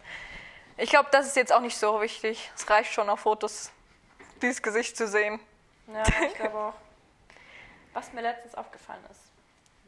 ich 0.76 0.90
glaube, 0.90 1.08
das 1.10 1.26
ist 1.26 1.36
jetzt 1.36 1.52
auch 1.52 1.60
nicht 1.60 1.76
so 1.76 2.00
wichtig. 2.00 2.50
Es 2.54 2.70
reicht 2.70 2.92
schon 2.92 3.08
auf 3.08 3.20
Fotos, 3.20 3.72
dieses 4.40 4.62
Gesicht 4.62 4.96
zu 4.96 5.08
sehen. 5.08 5.40
Ja, 5.88 6.04
ich 6.24 6.34
glaube 6.36 6.56
auch. 6.56 6.74
Was 7.92 8.12
mir 8.12 8.20
letztens 8.22 8.54
aufgefallen 8.54 9.04
ist, 9.10 9.20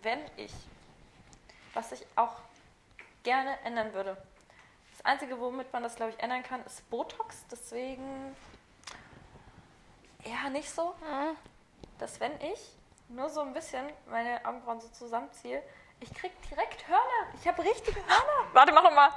wenn 0.02 0.18
ich, 0.36 0.52
was 1.74 1.92
ich 1.92 2.04
auch 2.16 2.34
gerne 3.22 3.56
ändern 3.64 3.92
würde. 3.94 4.16
Das 4.96 5.06
Einzige, 5.06 5.38
womit 5.38 5.72
man 5.72 5.84
das, 5.84 5.94
glaube 5.94 6.12
ich, 6.12 6.20
ändern 6.20 6.42
kann, 6.42 6.64
ist 6.66 6.88
Botox. 6.90 7.44
Deswegen 7.50 8.36
eher 10.24 10.50
nicht 10.50 10.70
so, 10.70 10.94
dass 11.99 12.20
wenn 12.20 12.32
ich 12.40 12.76
nur 13.09 13.28
so 13.28 13.40
ein 13.40 13.53
bisschen 13.53 13.84
meine 14.07 14.40
Augenbrauen 14.45 14.80
so 14.80 14.88
zusammenziehe, 14.88 15.62
ich 16.01 16.12
krieg 16.14 16.32
direkt 16.51 16.86
Hörner. 16.88 17.28
Ich 17.40 17.47
habe 17.47 17.62
richtige 17.62 18.01
Hörner. 18.01 18.49
Warte, 18.53 18.72
mach 18.72 18.82
noch 18.82 18.93
mal. 18.93 19.11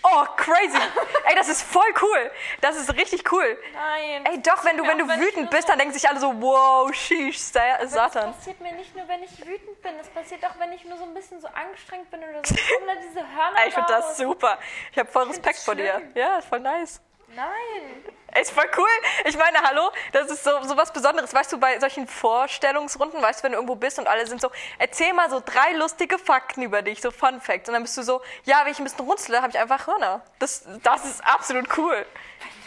Oh, 0.00 0.24
crazy. 0.36 0.78
Ey, 1.24 1.34
das 1.34 1.48
ist 1.48 1.62
voll 1.62 1.92
cool. 2.00 2.30
Das 2.60 2.76
ist 2.76 2.94
richtig 2.94 3.30
cool. 3.32 3.58
Nein. 3.74 4.24
Ey, 4.26 4.40
doch, 4.40 4.64
wenn 4.64 4.76
du, 4.76 4.86
wenn 4.86 4.96
du 4.96 5.08
wenn 5.08 5.20
ich 5.20 5.26
wütend 5.26 5.50
bist, 5.50 5.68
dann 5.68 5.76
denken 5.76 5.92
sich 5.92 6.08
alle 6.08 6.20
so, 6.20 6.40
wow, 6.40 6.92
sheesh, 6.94 7.36
Sa- 7.38 7.84
Satan. 7.84 8.28
Das 8.28 8.36
passiert 8.36 8.60
mir 8.60 8.72
nicht 8.74 8.94
nur, 8.94 9.08
wenn 9.08 9.24
ich 9.24 9.44
wütend 9.44 9.82
bin. 9.82 9.98
Das 9.98 10.08
passiert 10.08 10.44
auch, 10.46 10.56
wenn 10.58 10.72
ich 10.72 10.84
nur 10.84 10.96
so 10.98 11.02
ein 11.04 11.14
bisschen 11.14 11.40
so 11.40 11.48
angestrengt 11.48 12.08
bin 12.12 12.20
oder 12.22 12.40
so. 12.44 12.54
Da 12.86 12.94
diese 12.94 13.20
Hörner 13.20 13.58
Ey, 13.60 13.68
ich 13.68 13.74
finde 13.74 13.88
das 13.92 14.16
super. 14.16 14.58
Ich 14.92 14.98
habe 14.98 15.10
voll 15.10 15.24
find 15.24 15.36
Respekt 15.36 15.58
vor 15.58 15.74
dir. 15.74 16.00
Ja, 16.14 16.40
voll 16.42 16.60
nice. 16.60 17.00
Nein. 17.34 18.04
Ist 18.40 18.52
voll 18.52 18.68
cool. 18.76 18.86
Ich 19.24 19.36
meine, 19.36 19.58
hallo, 19.62 19.90
das 20.12 20.30
ist 20.30 20.44
so, 20.44 20.62
so 20.62 20.76
was 20.76 20.92
Besonderes. 20.92 21.32
Weißt 21.34 21.52
du, 21.52 21.58
bei 21.58 21.78
solchen 21.80 22.06
Vorstellungsrunden, 22.06 23.20
weißt 23.20 23.40
du, 23.40 23.44
wenn 23.44 23.52
du 23.52 23.56
irgendwo 23.58 23.74
bist 23.74 23.98
und 23.98 24.06
alle 24.06 24.26
sind 24.26 24.40
so, 24.40 24.50
erzähl 24.78 25.12
mal 25.12 25.28
so 25.30 25.40
drei 25.44 25.72
lustige 25.72 26.18
Fakten 26.18 26.62
über 26.62 26.82
dich, 26.82 27.00
so 27.00 27.10
Fun 27.10 27.40
Facts. 27.40 27.68
Und 27.68 27.74
dann 27.74 27.82
bist 27.82 27.96
du 27.96 28.02
so, 28.02 28.20
ja, 28.44 28.60
wenn 28.64 28.72
ich 28.72 28.78
ein 28.78 28.84
bisschen 28.84 29.04
runzle, 29.06 29.40
habe 29.40 29.50
ich 29.50 29.58
einfach 29.58 29.86
Hörner. 29.86 30.22
Das, 30.38 30.64
das 30.82 31.04
ist 31.04 31.24
absolut 31.24 31.66
cool. 31.78 32.06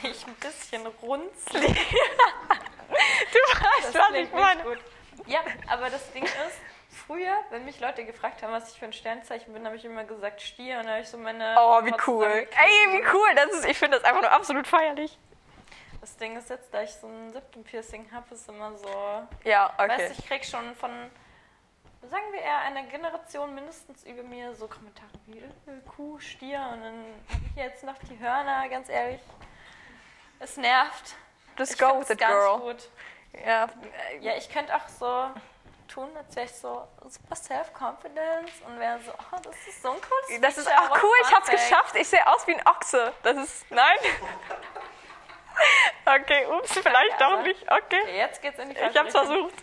Wenn 0.02 0.12
ich 0.12 0.26
ein 0.28 0.36
bisschen 0.36 0.86
runzle. 1.02 1.76
Du 2.92 3.38
weißt, 3.38 3.96
Das 3.96 4.10
was 4.10 4.16
ich 4.16 4.32
meine. 4.34 4.64
Ja, 5.26 5.40
aber 5.68 5.90
das 5.90 6.12
Ding 6.12 6.24
ist, 6.26 6.36
früher, 7.12 7.38
wenn 7.50 7.66
mich 7.66 7.80
Leute 7.80 8.06
gefragt 8.06 8.42
haben, 8.42 8.54
was 8.54 8.72
ich 8.72 8.80
für 8.80 8.86
ein 8.86 8.94
Sternzeichen 8.94 9.54
bin, 9.54 9.66
habe 9.66 9.76
ich 9.76 9.84
immer 9.84 10.04
gesagt 10.04 10.42
Stier 10.42 10.78
und 10.78 10.86
dann 10.86 10.94
habe 10.94 11.02
ich 11.02 11.10
so 11.10 11.18
meine. 11.18 11.56
Oh, 11.60 11.84
wie 11.84 11.94
cool. 12.08 12.26
Ey, 12.26 12.94
wie 12.94 13.06
cool. 13.14 13.36
Das 13.36 13.52
ist, 13.52 13.66
ich 13.66 13.78
finde 13.78 13.98
das 13.98 14.06
einfach 14.06 14.22
nur 14.22 14.32
absolut 14.32 14.66
feierlich. 14.66 15.18
Das 16.00 16.16
Ding 16.18 16.38
ist 16.38 16.50
jetzt, 16.50 16.74
da 16.74 16.82
ich 16.82 16.92
so 16.94 17.08
ein 17.08 17.32
Septum-Piercing 17.32 18.12
habe, 18.12 18.34
ist 18.34 18.48
immer 18.50 18.76
so. 18.76 19.28
Ja, 19.44 19.74
okay. 19.78 19.90
Weißt 19.90 20.20
ich 20.20 20.26
krieg 20.26 20.46
schon 20.46 20.74
von, 20.76 20.90
sagen 22.10 22.24
wir 22.32 22.42
eher, 22.42 22.60
einer 22.60 22.84
Generation 22.84 23.54
mindestens 23.54 24.04
über 24.06 24.24
mir 24.24 24.56
so 24.56 24.68
Kommentare 24.68 25.12
wie 25.28 25.40
äh, 25.40 25.82
Kuh, 25.96 26.18
Stier 26.20 26.60
und 26.74 26.82
dann 26.82 27.06
habe 27.30 27.42
ich 27.50 27.56
jetzt 27.56 27.84
noch 27.84 27.98
die 28.10 28.18
Hörner, 28.20 28.68
ganz 28.70 28.90
ehrlich. 28.90 29.22
Es 30.40 30.58
nervt. 30.58 31.16
Just 31.60 31.74
Ich 31.74 31.78
go 31.80 32.00
with 32.00 32.10
it, 32.10 32.18
girl. 32.18 32.60
Gut. 32.60 32.90
Ja, 33.46 33.68
Ja, 34.22 34.36
ich 34.36 34.50
könnte 34.50 34.76
auch 34.76 34.88
so 34.88 35.30
tun, 35.94 36.10
als 36.16 36.36
wäre 36.36 36.46
ich 36.46 36.54
so 36.54 36.88
super 37.08 37.36
Self-Confidence 37.36 38.52
und 38.66 38.80
wäre 38.80 39.00
so, 39.02 39.12
oh, 39.12 39.38
das 39.44 39.56
ist 39.68 39.82
so 39.82 39.92
ein 39.92 39.98
cooles 40.02 40.42
das 40.42 40.58
ist 40.58 40.68
auch 40.68 41.04
cool. 41.04 41.16
Ich 41.22 41.36
hab's 41.36 41.50
geschafft. 41.50 41.96
Ich 41.96 42.08
sehe 42.08 42.26
aus 42.28 42.46
wie 42.48 42.56
ein 42.56 42.68
Ochse. 42.68 43.14
Das 43.24 43.38
ist, 43.38 43.70
nein. 43.72 43.98
Okay, 46.06 46.48
ups, 46.48 46.72
vielleicht 46.72 47.22
aber- 47.22 47.38
doch 47.38 47.44
nicht. 47.44 47.62
Okay. 47.70 48.18
Jetzt 48.18 48.42
geht's 48.42 48.58
in 48.58 48.70
die 48.70 48.76
Ich 48.76 48.98
hab's 48.98 49.12
versucht. 49.12 49.54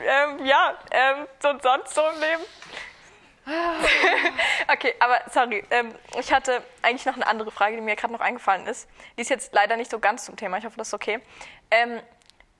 Ähm, 0.00 0.46
ja, 0.46 0.78
ähm, 0.92 1.26
so 1.42 1.58
sonst 1.60 1.94
so 1.94 2.02
im 2.08 2.20
Leben. 2.20 2.42
Okay, 4.72 4.94
aber 5.00 5.20
sorry, 5.30 5.64
ähm, 5.70 5.92
ich 6.18 6.32
hatte 6.32 6.62
eigentlich 6.82 7.04
noch 7.04 7.14
eine 7.16 7.26
andere 7.26 7.50
Frage, 7.50 7.74
die 7.74 7.82
mir 7.82 7.96
gerade 7.96 8.12
noch 8.12 8.20
eingefallen 8.20 8.66
ist. 8.68 8.88
Die 9.16 9.22
ist 9.22 9.30
jetzt 9.30 9.52
leider 9.52 9.76
nicht 9.76 9.90
so 9.90 9.98
ganz 9.98 10.24
zum 10.24 10.36
Thema, 10.36 10.58
ich 10.58 10.64
hoffe, 10.64 10.76
das 10.76 10.88
ist 10.88 10.94
okay. 10.94 11.20
Ähm, 11.72 12.00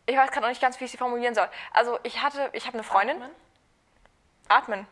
ich 0.07 0.17
weiß 0.17 0.31
gerade 0.31 0.43
noch 0.43 0.49
nicht 0.49 0.61
ganz, 0.61 0.79
wie 0.81 0.85
ich 0.85 0.91
sie 0.91 0.97
formulieren 0.97 1.35
soll. 1.35 1.49
Also 1.73 1.99
ich 2.03 2.23
hatte, 2.23 2.51
ich 2.53 2.67
habe 2.67 2.75
eine 2.75 2.83
Freundin. 2.85 3.17
Atmen. 3.23 3.31
Atmen. 4.49 4.87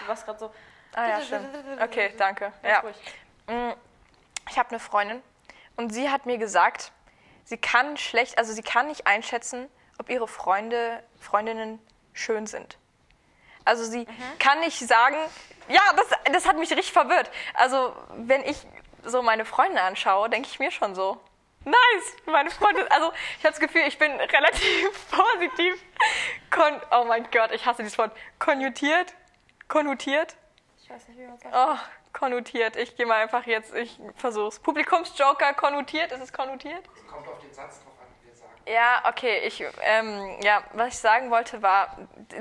Du 0.00 0.08
warst 0.08 0.24
gerade 0.24 0.38
so. 0.38 0.52
Ah 0.94 1.08
ja, 1.08 1.20
stimmt. 1.20 1.48
Okay, 1.80 2.12
danke. 2.16 2.52
Ganz 2.62 2.64
Ja. 2.64 2.80
ruhig. 2.80 2.96
Ich 4.50 4.58
habe 4.58 4.70
eine 4.70 4.78
Freundin 4.80 5.22
und 5.76 5.92
sie 5.92 6.10
hat 6.10 6.26
mir 6.26 6.38
gesagt, 6.38 6.92
sie 7.44 7.58
kann 7.58 7.96
schlecht, 7.96 8.38
also 8.38 8.52
sie 8.52 8.62
kann 8.62 8.88
nicht 8.88 9.06
einschätzen, 9.06 9.68
ob 9.98 10.10
ihre 10.10 10.28
Freunde, 10.28 11.02
Freundinnen 11.20 11.78
schön 12.12 12.46
sind. 12.46 12.78
Also 13.64 13.84
sie 13.84 14.06
kann 14.38 14.60
nicht 14.60 14.78
sagen, 14.78 15.16
ja, 15.68 15.80
das, 15.96 16.06
das 16.32 16.46
hat 16.46 16.56
mich 16.56 16.70
richtig 16.70 16.92
verwirrt. 16.92 17.30
Also 17.54 17.94
wenn 18.16 18.42
ich 18.44 18.66
so 19.04 19.22
meine 19.22 19.44
Freunde 19.44 19.80
anschaue, 19.80 20.28
denke 20.28 20.48
ich 20.48 20.58
mir 20.58 20.70
schon 20.70 20.94
so, 20.94 21.20
nice, 21.64 22.16
meine 22.26 22.50
Freundin. 22.50 22.86
Also 22.90 23.12
ich 23.38 23.44
habe 23.44 23.50
das 23.50 23.60
Gefühl, 23.60 23.82
ich 23.86 23.98
bin 23.98 24.12
relativ 24.12 25.10
positiv. 25.10 25.82
Kon 26.50 26.80
oh 26.90 27.04
mein 27.04 27.28
Gott, 27.30 27.50
ich 27.52 27.64
hasse 27.64 27.82
dieses 27.82 27.98
Wort. 27.98 28.12
Konnotiert? 28.38 29.14
Konnotiert? 29.68 30.36
Ich 30.82 30.90
weiß 30.90 31.08
nicht, 31.08 31.18
wie 31.18 31.26
man 31.26 31.38
sagt. 31.38 31.54
Oh, 31.54 31.76
konnotiert. 32.12 32.76
Ich 32.76 32.96
gehe 32.96 33.06
mal 33.06 33.22
einfach 33.22 33.46
jetzt, 33.46 33.74
ich 33.74 33.98
versuch's. 34.16 34.58
Publikumsjoker 34.58 35.54
konnotiert, 35.54 36.12
ist 36.12 36.20
es 36.20 36.32
konnotiert? 36.32 36.82
Kommt 37.10 37.26
auf 37.28 37.38
den 37.38 37.52
Satz 37.52 37.82
drauf 37.82 37.94
an, 38.00 38.08
wie 38.20 38.28
wir 38.28 38.34
sagen. 38.34 38.52
Ja, 38.66 39.02
okay. 39.08 39.40
Ich, 39.46 39.64
ähm, 39.82 40.38
ja, 40.42 40.62
was 40.72 40.88
ich 40.88 40.98
sagen 40.98 41.30
wollte 41.30 41.62
war, 41.62 41.96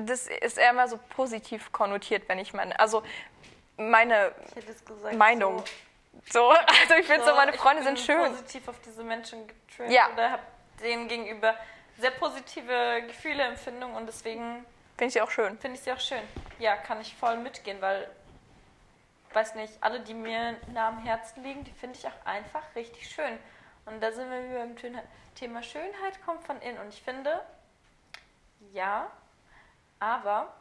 das 0.06 0.28
ist 0.28 0.58
eher 0.58 0.74
mal 0.74 0.88
so 0.88 1.00
positiv 1.16 1.72
konnotiert, 1.72 2.28
wenn 2.28 2.40
ich 2.40 2.54
meine, 2.54 2.78
also 2.80 3.04
meine 3.78 4.34
Ich 4.50 4.56
hätte 4.58 4.72
es 4.72 4.86
gesagt. 4.86 5.16
Meinung. 5.16 5.60
So, 5.60 5.66
So, 6.30 6.50
also 6.50 6.94
ich 7.00 7.06
finde 7.08 7.26
so, 7.26 7.34
meine 7.36 7.52
ich 7.54 7.58
Freunde 7.60 7.84
bin 7.84 7.96
sind 7.96 8.06
schön. 8.06 8.32
positiv 8.32 8.68
auf 8.68 8.80
diese 8.82 9.04
Menschen 9.04 9.48
getrimmt 9.48 9.92
Ja. 9.92 10.10
oder 10.14 10.32
habe 10.32 10.44
denen 10.82 11.08
gegenüber 11.08 11.56
sehr 11.98 12.12
positive 12.12 13.04
Gefühle, 13.08 13.44
Empfindungen 13.44 13.96
und 13.96 14.08
deswegen 14.08 14.66
Finde 14.98 15.08
ich 15.08 15.14
sie 15.14 15.22
auch 15.22 15.32
schön. 15.32 15.58
finde 15.60 15.78
ich 15.78 15.84
sie 15.84 15.92
auch 15.92 16.00
schön. 16.00 16.22
Ja, 16.60 16.76
kann 16.76 17.02
ich 17.02 17.16
voll 17.16 17.38
mitgehen, 17.38 17.82
weil, 17.82 18.10
weiß 19.34 19.56
nicht, 19.56 19.74
alle, 19.82 20.00
die 20.02 20.14
mir 20.14 20.56
nah 20.74 20.90
am 20.90 21.00
Herzen 21.04 21.44
liegen, 21.44 21.64
die 21.64 21.72
finde 21.72 21.98
ich 21.98 22.08
auch 22.08 22.26
einfach 22.26 22.64
richtig 22.76 23.10
schön. 23.10 23.38
Und 23.86 24.00
da 24.02 24.12
sind 24.12 24.30
wir 24.30 24.44
wieder 24.50 24.60
beim 24.60 24.76
Thema 25.36 25.64
Schönheit 25.64 26.24
kommt 26.26 26.44
von 26.46 26.60
innen. 26.62 26.78
Und 26.80 26.90
ich 26.94 27.02
finde, 27.02 27.42
ja, 28.74 29.10
aber 30.00 30.54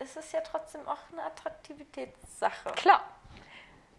es 0.00 0.16
ist 0.16 0.32
ja 0.32 0.40
trotzdem 0.40 0.86
auch 0.86 0.98
eine 1.12 1.24
Attraktivitätssache. 1.24 2.70
Klar. 2.72 3.02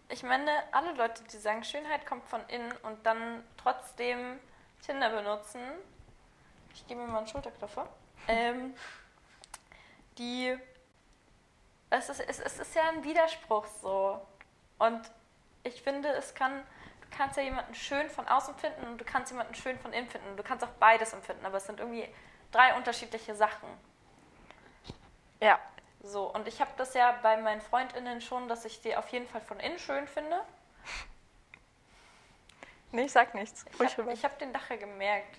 Ich 0.08 0.22
meine, 0.22 0.50
alle 0.72 0.92
Leute, 0.94 1.22
die 1.24 1.36
sagen, 1.36 1.62
Schönheit 1.62 2.04
kommt 2.04 2.26
von 2.26 2.40
innen 2.48 2.72
und 2.82 3.04
dann 3.06 3.44
trotzdem 3.56 4.40
Tinder 4.82 5.10
benutzen, 5.10 5.60
ich 6.74 6.86
gebe 6.86 7.00
mir 7.00 7.06
mal 7.06 7.18
einen 7.18 7.28
Schulterklopfer, 7.28 7.88
ähm, 8.28 8.74
die, 10.18 10.56
es 11.90 12.08
ist, 12.08 12.20
es, 12.20 12.40
es 12.40 12.58
ist 12.58 12.74
ja 12.74 12.88
ein 12.88 13.04
Widerspruch 13.04 13.66
so. 13.66 14.20
Und 14.78 15.00
ich 15.62 15.82
finde, 15.82 16.08
es 16.10 16.34
kann, 16.34 16.64
du 17.02 17.16
kannst 17.16 17.36
ja 17.36 17.42
jemanden 17.42 17.74
schön 17.74 18.10
von 18.10 18.26
außen 18.26 18.54
finden 18.56 18.84
und 18.86 18.98
du 18.98 19.04
kannst 19.04 19.30
jemanden 19.30 19.54
schön 19.54 19.78
von 19.78 19.92
innen 19.92 20.08
finden. 20.08 20.36
Du 20.36 20.42
kannst 20.42 20.64
auch 20.64 20.72
beides 20.80 21.12
empfinden, 21.12 21.46
aber 21.46 21.58
es 21.58 21.66
sind 21.66 21.78
irgendwie 21.78 22.08
drei 22.50 22.74
unterschiedliche 22.76 23.34
Sachen. 23.34 23.68
Ja. 25.40 25.58
So, 26.02 26.32
und 26.32 26.48
ich 26.48 26.60
habe 26.60 26.70
das 26.76 26.94
ja 26.94 27.18
bei 27.22 27.36
meinen 27.36 27.60
FreundInnen 27.60 28.20
schon, 28.20 28.48
dass 28.48 28.64
ich 28.64 28.78
sie 28.78 28.96
auf 28.96 29.08
jeden 29.10 29.26
Fall 29.26 29.40
von 29.40 29.60
innen 29.60 29.78
schön 29.78 30.06
finde. 30.06 30.40
Nee, 32.92 33.04
ich 33.04 33.12
sag 33.12 33.34
nichts. 33.34 33.64
Ich 33.78 33.98
habe 33.98 34.12
hab 34.12 34.38
den 34.38 34.52
Dacher 34.52 34.76
gemerkt. 34.76 35.38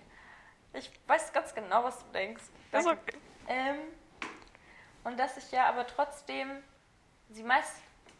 Ich 0.74 0.90
weiß 1.08 1.34
ganz 1.34 1.54
genau, 1.54 1.84
was 1.84 2.00
du 2.00 2.06
denkst. 2.14 2.44
Ist 2.72 2.86
Danke. 2.86 3.02
okay. 3.02 3.18
Ähm, 3.48 3.80
und 5.04 5.20
dass 5.20 5.36
ich 5.38 5.52
ja 5.52 5.66
aber 5.66 5.86
trotzdem 5.86 6.64
sie 7.30 7.44
meist 7.44 7.76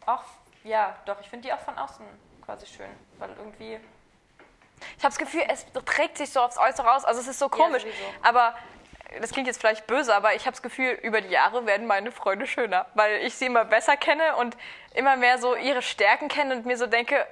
auch, 0.06 0.24
ja, 0.64 0.96
doch, 1.06 1.20
ich 1.20 1.28
finde 1.28 1.48
die 1.48 1.52
auch 1.54 1.60
von 1.60 1.78
außen 1.78 2.04
quasi 2.44 2.66
schön, 2.66 2.90
weil 3.18 3.30
irgendwie, 3.30 3.74
Ich 4.96 5.04
habe 5.04 5.14
das 5.14 5.18
Gefühl, 5.18 5.44
es 5.48 5.64
trägt 5.84 6.18
sich 6.18 6.30
so 6.30 6.40
aufs 6.40 6.58
Äußere 6.58 6.92
aus. 6.92 7.04
Also 7.04 7.20
es 7.20 7.28
ist 7.28 7.38
so 7.38 7.48
komisch. 7.48 7.82
sowieso. 7.82 8.04
aber 8.22 8.54
das 9.20 9.30
klingt 9.30 9.46
jetzt 9.46 9.60
vielleicht 9.60 9.86
böse, 9.86 10.14
aber 10.14 10.34
ich 10.34 10.42
habe 10.42 10.52
das 10.52 10.62
Gefühl, 10.62 10.90
über 11.02 11.20
die 11.20 11.28
Jahre 11.28 11.66
werden 11.66 11.86
meine 11.86 12.12
Freunde 12.12 12.46
schöner, 12.46 12.86
weil 12.94 13.22
ich 13.24 13.34
sie 13.34 13.46
immer 13.46 13.64
besser 13.64 13.96
kenne 13.96 14.36
und 14.36 14.56
immer 14.94 15.16
mehr 15.16 15.38
so 15.38 15.56
ihre 15.56 15.82
Stärken 15.82 16.28
kenne 16.28 16.54
und 16.56 16.66
mir 16.66 16.76
so 16.76 16.86
denke, 16.86 17.26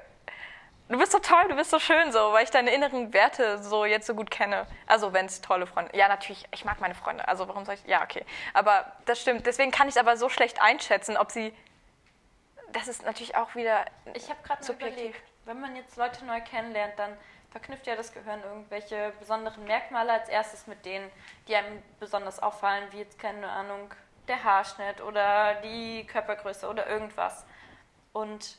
du 0.90 0.98
bist 0.98 1.12
so 1.12 1.18
toll, 1.18 1.44
du 1.48 1.54
bist 1.54 1.70
so 1.70 1.78
schön 1.78 2.12
so, 2.12 2.32
weil 2.32 2.44
ich 2.44 2.50
deine 2.50 2.74
inneren 2.74 3.12
Werte 3.12 3.62
so 3.62 3.84
jetzt 3.84 4.06
so 4.06 4.14
gut 4.14 4.30
kenne. 4.30 4.66
Also 4.86 5.12
wenn 5.12 5.26
es 5.26 5.40
tolle 5.40 5.66
Freunde. 5.66 5.96
Ja, 5.96 6.08
natürlich, 6.08 6.46
ich 6.50 6.64
mag 6.64 6.80
meine 6.80 6.94
Freunde. 6.94 7.26
Also 7.28 7.48
warum 7.48 7.64
soll 7.64 7.76
ich? 7.76 7.84
Ja, 7.86 8.02
okay. 8.02 8.24
Aber 8.52 8.92
das 9.06 9.20
stimmt. 9.20 9.46
Deswegen 9.46 9.70
kann 9.70 9.88
ich 9.88 9.94
es 9.94 10.00
aber 10.00 10.16
so 10.16 10.28
schlecht 10.28 10.60
einschätzen, 10.60 11.16
ob 11.16 11.30
sie. 11.30 11.54
Das 12.72 12.86
ist 12.86 13.04
natürlich 13.04 13.36
auch 13.36 13.54
wieder. 13.54 13.84
ich 14.14 14.28
habe 14.28 14.40
gerade 14.44 14.62
Subjektiv. 14.62 14.98
überlegt, 14.98 15.22
wenn 15.44 15.60
man 15.60 15.74
jetzt 15.74 15.96
Leute 15.96 16.24
neu 16.24 16.40
kennenlernt, 16.40 16.98
dann 16.98 17.16
verknüpft 17.50 17.86
ja 17.86 17.96
das 17.96 18.12
Gehirn 18.12 18.42
irgendwelche 18.42 19.12
besonderen 19.18 19.64
Merkmale 19.64 20.12
als 20.12 20.28
erstes 20.28 20.66
mit 20.66 20.84
denen, 20.84 21.10
die 21.48 21.56
einem 21.56 21.82
besonders 21.98 22.40
auffallen, 22.40 22.84
wie 22.92 22.98
jetzt, 22.98 23.18
keine 23.18 23.48
Ahnung, 23.48 23.92
der 24.28 24.42
Haarschnitt 24.44 25.00
oder 25.00 25.56
die 25.62 26.06
Körpergröße 26.06 26.68
oder 26.68 26.86
irgendwas. 26.86 27.44
Und 28.12 28.58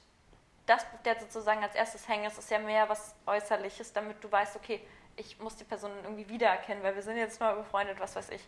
das 0.65 0.85
bleibt 0.85 1.07
ja 1.07 1.19
sozusagen 1.19 1.63
als 1.63 1.75
erstes 1.75 2.07
hängen. 2.07 2.25
Es 2.25 2.37
ist 2.37 2.51
ja 2.51 2.59
mehr 2.59 2.89
was 2.89 3.15
Äußerliches, 3.25 3.93
damit 3.93 4.23
du 4.23 4.31
weißt, 4.31 4.55
okay, 4.57 4.81
ich 5.15 5.39
muss 5.39 5.55
die 5.55 5.63
Person 5.63 5.91
irgendwie 6.03 6.27
wiedererkennen, 6.29 6.83
weil 6.83 6.95
wir 6.95 7.01
sind 7.01 7.17
jetzt 7.17 7.39
neu 7.39 7.55
befreundet, 7.55 7.99
was 7.99 8.15
weiß 8.15 8.29
ich. 8.29 8.45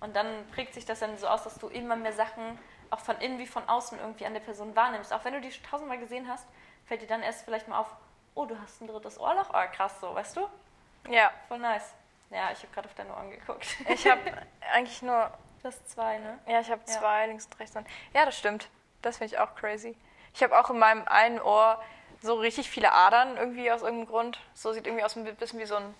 Und 0.00 0.14
dann 0.16 0.26
prägt 0.52 0.74
sich 0.74 0.84
das 0.84 1.00
dann 1.00 1.16
so 1.18 1.26
aus, 1.26 1.44
dass 1.44 1.56
du 1.56 1.68
immer 1.68 1.96
mehr 1.96 2.12
Sachen 2.12 2.58
auch 2.90 3.00
von 3.00 3.16
innen 3.18 3.38
wie 3.38 3.46
von 3.46 3.68
außen 3.68 3.98
irgendwie 3.98 4.26
an 4.26 4.34
der 4.34 4.40
Person 4.40 4.76
wahrnimmst. 4.76 5.12
Auch 5.12 5.24
wenn 5.24 5.34
du 5.34 5.40
die 5.40 5.50
tausendmal 5.50 5.98
gesehen 5.98 6.28
hast, 6.28 6.46
fällt 6.84 7.02
dir 7.02 7.06
dann 7.06 7.22
erst 7.22 7.44
vielleicht 7.44 7.68
mal 7.68 7.78
auf, 7.78 7.88
oh, 8.34 8.44
du 8.46 8.56
hast 8.60 8.80
ein 8.80 8.86
drittes 8.88 9.18
Ohrloch, 9.18 9.50
oh 9.52 9.62
krass, 9.74 10.00
so, 10.00 10.14
weißt 10.14 10.36
du? 10.36 10.48
Ja. 11.08 11.30
Voll 11.48 11.58
nice. 11.58 11.92
Ja, 12.30 12.50
ich 12.52 12.58
habe 12.62 12.68
gerade 12.74 12.88
auf 12.88 12.94
deine 12.94 13.10
Ohren 13.14 13.30
geguckt. 13.30 13.66
Ich 13.88 14.06
habe 14.08 14.20
eigentlich 14.72 15.02
nur. 15.02 15.30
Das 15.62 15.82
zwei, 15.86 16.18
ne? 16.18 16.38
Ja, 16.46 16.60
ich 16.60 16.70
habe 16.70 16.82
Ja. 16.86 16.92
zwei 16.98 17.26
links 17.26 17.46
und 17.46 17.58
rechts. 17.58 17.74
Ja, 18.12 18.26
das 18.26 18.36
stimmt. 18.38 18.68
Das 19.02 19.16
finde 19.18 19.34
ich 19.34 19.40
auch 19.40 19.54
crazy. 19.54 19.96
Ich 20.34 20.42
habe 20.42 20.58
auch 20.58 20.68
in 20.68 20.78
meinem 20.78 21.06
einen 21.08 21.40
Ohr 21.40 21.82
so 22.20 22.34
richtig 22.34 22.68
viele 22.68 22.92
Adern 22.92 23.36
irgendwie 23.38 23.70
aus 23.72 23.80
irgendeinem 23.82 24.08
Grund. 24.08 24.40
So 24.54 24.72
sieht 24.72 24.86
irgendwie 24.86 25.04
aus 25.04 25.16
ein 25.16 25.24
bisschen 25.36 25.58
wie 25.60 25.64
so 25.66 25.76
ein, 25.76 25.94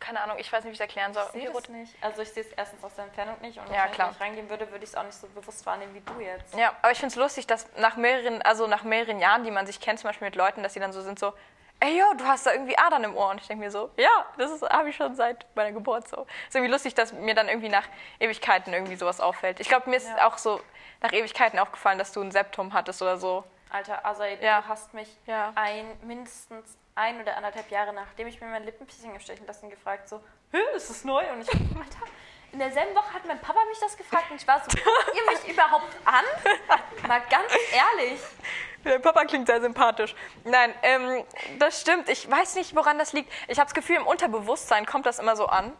keine 0.00 0.20
Ahnung, 0.20 0.36
ich 0.38 0.52
weiß 0.52 0.64
nicht, 0.64 0.70
wie 0.70 0.74
ich 0.74 0.80
es 0.80 0.80
erklären 0.80 1.14
soll. 1.14 1.24
Ich 1.32 1.42
sehe 1.42 1.52
das 1.52 1.68
nicht. 1.68 1.94
Also 2.04 2.20
ich 2.22 2.30
sehe 2.32 2.42
es 2.42 2.52
erstens 2.52 2.82
aus 2.84 2.94
der 2.94 3.04
Entfernung 3.04 3.40
nicht 3.40 3.58
und 3.58 3.70
Ja, 3.70 3.84
wenn 3.84 3.92
klar. 3.92 4.10
ich 4.12 4.20
reingehen 4.20 4.50
würde, 4.50 4.70
würde 4.70 4.84
ich 4.84 4.90
es 4.90 4.96
auch 4.96 5.04
nicht 5.04 5.14
so 5.14 5.26
bewusst 5.28 5.64
wahrnehmen 5.64 5.94
wie 5.94 6.00
du 6.00 6.20
jetzt. 6.20 6.54
Ja, 6.54 6.74
aber 6.82 6.90
ich 6.92 6.98
finde 6.98 7.12
es 7.12 7.16
lustig, 7.16 7.46
dass 7.46 7.66
nach 7.76 7.96
mehreren, 7.96 8.42
also 8.42 8.66
nach 8.66 8.82
mehreren 8.82 9.20
Jahren, 9.20 9.44
die 9.44 9.50
man 9.50 9.66
sich 9.66 9.80
kennt, 9.80 10.00
zum 10.00 10.08
Beispiel 10.08 10.26
mit 10.26 10.36
Leuten, 10.36 10.62
dass 10.62 10.72
die 10.74 10.80
dann 10.80 10.92
so 10.92 11.00
sind 11.02 11.18
so, 11.18 11.32
ey 11.82 11.98
yo, 11.98 12.04
du 12.16 12.24
hast 12.24 12.46
da 12.46 12.52
irgendwie 12.52 12.78
Adern 12.78 13.02
im 13.04 13.16
Ohr. 13.16 13.30
Und 13.30 13.40
ich 13.40 13.46
denke 13.48 13.64
mir 13.64 13.70
so, 13.70 13.90
ja, 13.96 14.08
das 14.38 14.62
habe 14.62 14.88
ich 14.90 14.96
schon 14.96 15.14
seit 15.16 15.44
meiner 15.56 15.72
Geburt 15.72 16.06
so. 16.08 16.26
Ist 16.48 16.54
irgendwie 16.54 16.70
lustig, 16.72 16.94
dass 16.94 17.12
mir 17.12 17.34
dann 17.34 17.48
irgendwie 17.48 17.68
nach 17.68 17.86
Ewigkeiten 18.20 18.72
irgendwie 18.72 18.94
sowas 18.96 19.20
auffällt. 19.20 19.58
Ich 19.60 19.68
glaube, 19.68 19.90
mir 19.90 19.96
ist 19.96 20.08
Ja. 20.08 20.26
auch 20.28 20.38
so 20.38 20.60
nach 21.00 21.12
Ewigkeiten 21.12 21.58
aufgefallen, 21.58 21.98
dass 21.98 22.12
du 22.12 22.20
ein 22.22 22.30
Septum 22.30 22.72
hattest 22.72 23.02
oder 23.02 23.16
so. 23.18 23.44
Alter, 23.70 24.04
Asai, 24.06 24.38
Ja. 24.40 24.60
du 24.60 24.68
hast 24.68 24.94
mich 24.94 25.08
Ja. 25.26 25.52
ein, 25.56 25.98
mindestens 26.02 26.76
ein 26.94 27.20
oder 27.20 27.36
anderthalb 27.36 27.70
Jahre, 27.70 27.92
nachdem 27.92 28.28
ich 28.28 28.40
mir 28.40 28.46
mein 28.46 28.64
Lippenpiercing 28.64 29.18
stechen 29.18 29.46
lassen, 29.46 29.68
gefragt, 29.70 30.08
so, 30.08 30.20
Hä, 30.52 30.58
ist 30.76 30.90
das 30.90 31.04
neu? 31.04 31.24
Und 31.32 31.40
ich, 31.40 31.48
Alter, 31.50 32.06
in 32.52 32.58
derselben 32.58 32.94
Woche 32.94 33.12
hat 33.12 33.24
mein 33.26 33.40
Papa 33.40 33.60
mich 33.68 33.78
das 33.80 33.96
gefragt 33.96 34.30
und 34.30 34.36
ich 34.36 34.46
war 34.46 34.60
so, 34.60 34.70
ihr 35.14 35.32
mich 35.32 35.48
überhaupt 35.48 35.96
an? 36.04 36.24
Mal 37.08 37.22
ganz 37.30 37.52
ehrlich. 37.72 38.20
Dein 38.84 39.00
Papa 39.00 39.24
klingt 39.24 39.46
sehr 39.46 39.60
sympathisch. 39.60 40.14
Nein, 40.44 40.74
ähm, 40.82 41.24
das 41.58 41.80
stimmt. 41.80 42.08
Ich 42.08 42.28
weiß 42.28 42.56
nicht, 42.56 42.74
woran 42.74 42.98
das 42.98 43.12
liegt. 43.12 43.32
Ich 43.48 43.58
habe 43.58 43.66
das 43.66 43.74
Gefühl, 43.74 43.96
im 43.96 44.06
Unterbewusstsein 44.06 44.86
kommt 44.86 45.06
das 45.06 45.18
immer 45.18 45.36
so 45.36 45.46
an. 45.46 45.72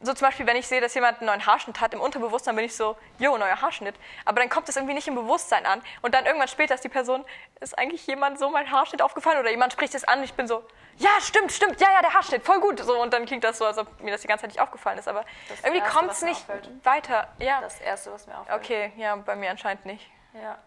So 0.00 0.14
zum 0.14 0.26
Beispiel, 0.28 0.46
wenn 0.46 0.56
ich 0.56 0.66
sehe, 0.68 0.80
dass 0.80 0.94
jemand 0.94 1.18
einen 1.18 1.26
neuen 1.26 1.44
Haarschnitt 1.44 1.80
hat, 1.80 1.92
im 1.92 2.00
Unterbewusstsein 2.00 2.54
bin 2.54 2.64
ich 2.64 2.76
so, 2.76 2.96
jo, 3.18 3.36
neuer 3.36 3.60
Haarschnitt. 3.60 3.96
Aber 4.24 4.38
dann 4.40 4.48
kommt 4.48 4.68
es 4.68 4.76
irgendwie 4.76 4.94
nicht 4.94 5.08
im 5.08 5.16
Bewusstsein 5.16 5.66
an. 5.66 5.82
Und 6.02 6.14
dann 6.14 6.24
irgendwann 6.24 6.46
später 6.46 6.74
ist 6.76 6.84
die 6.84 6.88
Person, 6.88 7.24
ist 7.60 7.76
eigentlich 7.76 8.06
jemand 8.06 8.38
so 8.38 8.48
mein 8.48 8.70
Haarschnitt 8.70 9.02
aufgefallen? 9.02 9.38
Oder 9.40 9.50
jemand 9.50 9.72
spricht 9.72 9.94
es 9.96 10.04
an 10.04 10.18
und 10.18 10.24
ich 10.24 10.34
bin 10.34 10.46
so, 10.46 10.64
ja, 10.98 11.10
stimmt, 11.20 11.50
stimmt, 11.50 11.80
ja, 11.80 11.88
ja, 11.92 12.00
der 12.00 12.14
Haarschnitt, 12.14 12.44
voll 12.44 12.60
gut. 12.60 12.78
So, 12.78 13.00
und 13.02 13.12
dann 13.12 13.26
klingt 13.26 13.42
das 13.42 13.58
so, 13.58 13.64
als 13.66 13.76
ob 13.76 14.00
mir 14.00 14.12
das 14.12 14.20
die 14.20 14.28
ganze 14.28 14.42
Zeit 14.42 14.50
nicht 14.50 14.60
aufgefallen 14.60 14.98
ist. 14.98 15.08
Aber 15.08 15.24
Das 15.48 15.60
irgendwie 15.64 15.80
kommt 15.88 16.12
es 16.12 16.22
nicht 16.22 16.42
auffällt. 16.42 16.70
weiter. 16.84 17.26
Ja, 17.40 17.60
Das 17.60 17.80
Erste, 17.80 18.12
was 18.12 18.26
mir 18.28 18.38
auffällt. 18.38 18.56
okay, 18.60 18.92
ja, 18.96 19.16
bei 19.16 19.34
mir 19.34 19.50
anscheinend 19.50 19.84
nicht. 19.84 20.08
Ja. 20.32 20.58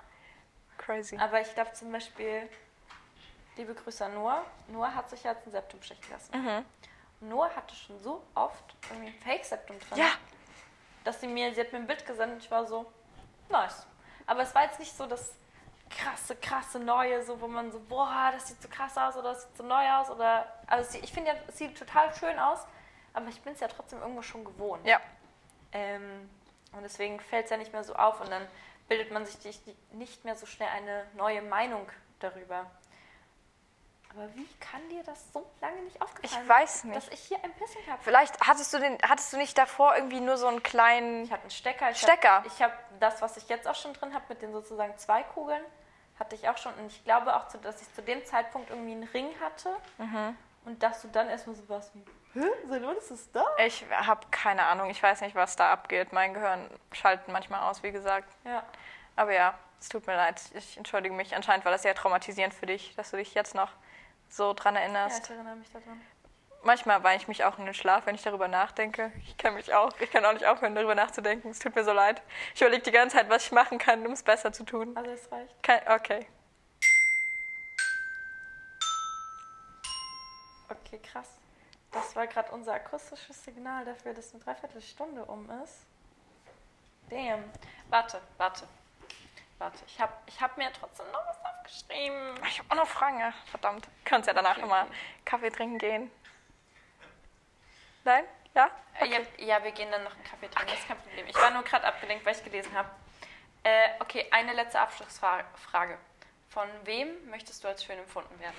Crazy. 0.78 1.18
Aber 1.18 1.40
ich 1.40 1.54
glaube 1.54 1.72
zum 1.74 1.92
Beispiel, 1.92 2.50
liebe 3.56 3.74
Grüße 3.76 4.04
an 4.04 4.14
Noah. 4.16 4.44
Noah 4.68 4.94
hat 4.94 5.10
sich 5.10 5.24
jetzt 5.24 5.46
ein 5.48 5.52
Septum 5.52 5.82
stechen 5.82 6.04
lassen. 6.12 6.32
Mhm. 6.38 6.66
Noah 7.22 7.49
hatte 7.55 7.76
schon 7.76 7.99
so 7.99 8.24
oft 8.36 8.76
irgendwie 8.89 9.09
ein 9.09 9.19
Fake-Septum 9.22 9.80
drin, 9.80 9.97
Ja, 9.97 10.11
dass 11.03 11.22
sie 11.22 11.28
mir, 11.28 11.53
sie 11.53 11.61
hat 11.61 11.72
mir 11.72 11.80
ein 11.80 11.88
Bild 11.88 12.05
gesendet 12.05 12.38
und 12.38 12.43
ich 12.43 12.51
war 12.51 12.65
so, 12.65 12.91
nice. 13.49 13.86
Aber 14.28 14.41
es 14.41 14.53
war 14.55 14.63
jetzt 14.63 14.80
nicht 14.80 14.95
so 14.95 15.05
das 15.05 15.34
krasse, 15.89 16.36
krasse 16.36 16.80
Neue, 16.80 17.24
so 17.24 17.39
wo 17.41 17.47
man 17.47 17.72
so, 17.72 17.80
boah, 17.80 18.30
das 18.34 18.47
sieht 18.47 18.61
so 18.61 18.67
krass 18.69 18.97
aus 18.97 19.15
oder 19.17 19.34
das 19.34 19.43
sieht 19.43 19.57
so 19.57 19.63
neu 19.63 19.91
aus 19.93 20.09
oder, 20.09 20.45
also 20.67 20.97
ich 20.97 21.11
finde 21.11 21.32
ja, 21.32 21.38
es 21.47 21.57
sieht 21.57 21.78
total 21.78 22.13
schön 22.15 22.38
aus, 22.39 22.59
aber 23.13 23.28
ich 23.28 23.41
bin 23.41 23.53
es 23.53 23.59
ja 23.59 23.67
trotzdem 23.67 23.99
irgendwo 23.99 24.22
schon 24.22 24.43
gewohnt. 24.45 24.86
ja. 24.86 24.99
Ähm, 25.74 26.30
und 26.74 26.84
deswegen 26.84 27.19
fällt 27.19 27.45
es 27.45 27.51
ja 27.51 27.57
nicht 27.57 27.72
mehr 27.74 27.84
so 27.84 27.93
auf 27.95 28.19
und 28.22 28.30
dann 28.30 28.45
bildet 28.88 29.11
man 29.11 29.26
sich 29.26 29.38
die- 29.39 29.51
die- 29.65 29.95
nicht 29.95 30.24
mehr 30.26 30.36
so 30.36 30.45
schnell 30.45 30.69
eine 30.69 31.05
neue 31.15 31.41
Meinung 31.41 31.88
darüber. 32.19 32.69
Aber 34.14 34.36
wie 34.36 34.47
kann 34.59 34.82
dir 34.89 35.03
das 35.03 35.32
so 35.32 35.49
lange 35.62 35.82
nicht 35.84 36.01
aufgefallen 36.01 36.43
Ich 36.43 36.49
weiß 36.49 36.84
nicht. 36.86 36.97
dass 36.97 37.07
ich 37.09 37.20
hier 37.20 37.41
ein 37.43 37.53
Piercing 37.53 37.82
habe? 37.89 38.01
Vielleicht 38.03 38.39
hattest 38.41 38.74
du, 38.74 38.80
den, 38.80 38.97
hattest 39.07 39.32
du 39.32 39.38
nicht 39.38 39.57
davor 39.57 39.95
irgendwie 39.95 40.20
nur 40.20 40.38
so 40.38 40.47
einen 40.47 40.64
kleinen. 40.64 41.24
Ich 41.24 41.32
hatte 41.32 41.43
einen 41.43 41.51
Stecker. 41.51 41.91
Ich 41.91 41.97
Stecker. 41.97 42.36
Hab, 42.36 42.45
ich 42.45 42.62
habe 42.62 42.74
das, 42.99 43.22
was 43.22 43.38
ich 43.38 43.47
jetzt 43.47 43.68
auch 43.68 43.76
schon 43.76 43.93
drin 43.93 44.14
habe, 44.14 44.26
mit 44.28 44.41
den 44.41 44.51
sozusagen 44.51 44.97
zwei 44.97 45.24
Kugeln, 45.24 45.64
hatte 46.20 46.36
ich 46.36 46.49
auch 46.49 46.57
schon. 46.57 46.74
Und 46.76 46.88
ich 46.88 47.03
glaube 47.05 47.36
auch, 47.36 47.45
dass 47.62 47.82
ich 47.82 47.93
zu 47.93 48.01
dem 48.01 48.26
Zeitpunkt 48.26 48.70
irgendwie 48.70 48.91
einen 48.91 49.03
Ring 49.05 49.30
hatte. 49.39 49.70
Mhm. 49.97 50.36
Und 50.66 50.84
dass 50.84 51.01
du 51.01 51.07
dann 51.07 51.30
erstmal 51.30 51.55
so 51.55 51.68
warst 51.70 51.95
wie, 51.95 52.05
hä, 52.34 52.45
seit 52.68 52.84
wann 52.84 52.97
ist 52.97 53.12
das 53.12 53.32
da? 53.32 53.45
Ich 53.66 53.86
habe 53.91 54.28
keine 54.30 54.64
Ahnung. 54.64 54.89
Ich 54.89 55.01
weiß 55.01 55.22
nicht, 55.22 55.36
was 55.36 55.55
da 55.55 55.72
abgeht. 55.72 56.12
Mein 56.12 56.34
Gehirn 56.34 56.70
schaltet 56.91 57.30
manchmal 57.30 57.62
aus, 57.62 57.82
wie 57.82 57.91
gesagt. 57.91 58.30
Ja. 58.43 58.64
Aber 59.16 59.34
ja, 59.34 59.57
es 59.80 59.89
tut 59.89 60.05
mir 60.05 60.16
leid. 60.16 60.41
Ich 60.53 60.78
entschuldige 60.78 61.16
mich. 61.16 61.36
Anscheinend 61.36 61.66
war 61.66 61.72
das 61.72 61.82
sehr 61.82 61.95
traumatisierend 61.95 62.53
für 62.53 62.68
dich, 62.68 62.93
dass 62.95 63.12
du 63.12 63.18
dich 63.18 63.34
jetzt 63.34 63.55
noch 63.55 63.72
so 64.32 64.54
dran 64.54 64.76
ja, 64.76 64.82
erinnerst. 64.82 65.26
ich 65.26 65.30
erinnere 65.30 65.56
mich 65.56 65.70
daran. 65.72 66.02
Manchmal 66.64 67.04
weine 67.04 67.20
ich 67.20 67.28
mich 67.28 67.44
auch 67.44 67.58
in 67.58 67.66
den 67.66 67.74
Schlaf, 67.74 68.06
wenn 68.06 68.14
ich 68.14 68.22
darüber 68.22 68.48
nachdenke. 68.48 69.12
Ich 69.24 69.36
kann 69.38 69.56
mich 69.56 69.74
auch, 69.74 69.92
ich 70.00 70.12
kann 70.12 70.24
auch 70.26 70.34
nicht 70.34 70.46
aufhören, 70.46 70.76
darüber 70.76 70.94
nachzudenken. 70.94 71.50
Es 71.50 71.60
tut 71.60 71.76
mir 71.76 71.84
so 71.84 71.92
leid. 71.92 72.22
Ich 72.54 72.62
überlege 72.62 72.84
die 72.84 72.92
ganze 72.92 73.18
Zeit, 73.18 73.30
was 73.30 73.46
ich 73.46 73.52
machen 73.52 73.80
kann, 73.80 74.06
um 74.06 74.14
es 74.14 74.22
besser 74.22 74.54
zu 74.54 74.64
tun. 74.64 74.96
Also 74.96 75.10
es 75.10 75.32
reicht. 75.32 75.64
Kein, 75.64 75.82
okay. 75.88 76.28
Okay, 80.70 81.00
krass. 81.00 81.30
Das 81.92 82.16
war 82.16 82.28
gerade 82.28 82.52
unser 82.52 82.74
akustisches 82.74 83.44
Signal 83.44 83.84
dafür, 83.84 84.14
dass 84.14 84.34
eine 84.34 84.44
Dreiviertelstunde 84.44 85.26
um 85.26 85.50
ist. 85.64 85.86
Damn. 87.10 87.44
Warte, 87.90 88.22
warte. 88.38 88.68
Warte, 89.58 89.80
ich 89.86 90.00
habe 90.00 90.14
ich 90.26 90.42
hab 90.42 90.58
mir 90.58 90.72
trotzdem 90.74 91.06
noch 91.12 91.31
was 91.72 91.84
aufgeschrieben. 91.84 92.36
Ich 92.49 92.59
habe 92.59 92.72
auch 92.72 92.76
noch 92.76 92.88
Fragen. 92.88 93.34
Verdammt. 93.49 93.88
Können 94.05 94.19
uns 94.19 94.28
ja 94.28 94.34
danach 94.34 94.51
Okay, 94.51 94.61
nochmal 94.61 94.86
okay. 94.86 94.93
Kaffee 95.26 95.49
trinken 95.49 95.78
gehen. 95.78 96.11
Nein? 98.03 98.24
Ja? 98.55 98.69
Äh, 98.99 99.07
Ja, 99.07 99.19
ja, 99.38 99.63
wir 99.63 99.72
gehen 99.72 99.89
dann 99.91 100.03
noch 100.03 100.13
einen 100.13 100.24
Kaffee 100.24 100.47
trinken, 100.49 100.67
das 100.72 100.80
ist 100.80 100.88
kein 100.88 100.97
Problem. 100.97 101.28
Ich 101.28 101.36
war 101.36 101.51
nur 101.51 101.63
gerade 101.63 101.86
abgelenkt, 101.86 102.26
weil 102.26 102.36
ich 102.36 102.43
gelesen 102.43 102.74
habe. 102.76 102.89
Äh, 103.63 103.89
okay, 103.99 104.26
eine 104.32 104.53
letzte 104.53 104.80
Abschlussfrage. 104.80 105.45
Frage. 105.72 105.97
Von 106.49 106.67
wem 106.84 107.07
möchtest 107.30 107.63
du 107.63 107.67
als 107.67 107.84
schön 107.84 107.97
empfunden 107.99 108.38
werden? 108.39 108.55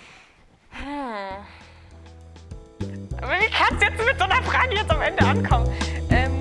Aber 3.20 3.38
wie 3.40 3.50
kannst 3.50 3.82
du 3.82 3.86
jetzt 3.86 4.02
mit 4.04 4.18
so 4.18 4.24
einer 4.24 4.42
Frage 4.44 4.74
jetzt 4.76 4.90
am 4.90 5.02
Ende 5.02 5.24
ankommen? 5.26 5.68
Ähm, 6.10 6.38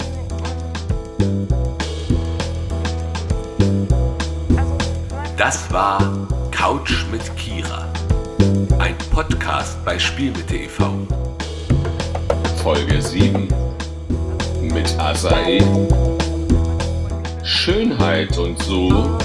also, 4.57 4.77
Das 5.37 5.71
war 5.73 5.99
Couch 6.61 7.05
mit 7.11 7.23
Kira. 7.37 7.91
Ein 8.77 8.95
Podcast 9.09 9.83
bei 9.83 9.97
Spielmitte 9.97 10.57
e.V. 10.57 11.07
Folge 12.61 13.01
7 13.01 13.47
mit 14.71 14.99
Asae. 14.99 15.59
Schönheit 17.43 18.37
und 18.37 18.61
so. 18.61 19.17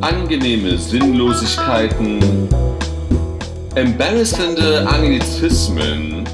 Angenehme 0.00 0.76
Sinnlosigkeiten. 0.76 2.48
Embarrassende 3.76 4.84
Anglizismen. 4.88 6.28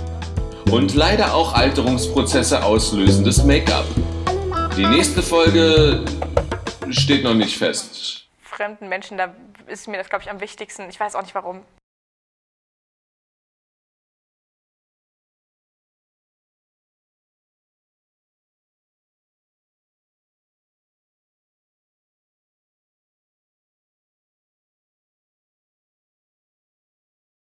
Und 0.71 0.95
leider 0.95 1.35
auch 1.35 1.53
Alterungsprozesse 1.53 2.65
auslösendes 2.65 3.45
Make-up. 3.45 3.85
Die 4.79 4.87
nächste 4.87 5.23
Folge 5.23 6.07
steht 6.89 7.23
noch 7.23 7.35
nicht 7.35 7.59
fest. 7.59 8.25
fremden 8.43 8.89
Menschen, 8.89 9.19
da 9.19 9.35
ist 9.69 9.89
mir 9.89 9.97
das, 9.97 10.09
glaube 10.09 10.23
ich, 10.23 10.31
am 10.31 10.41
wichtigsten. 10.41 10.89
Ich 10.89 10.99
weiß 10.99 11.15
auch 11.15 11.23
nicht 11.23 11.35
warum. 11.35 11.65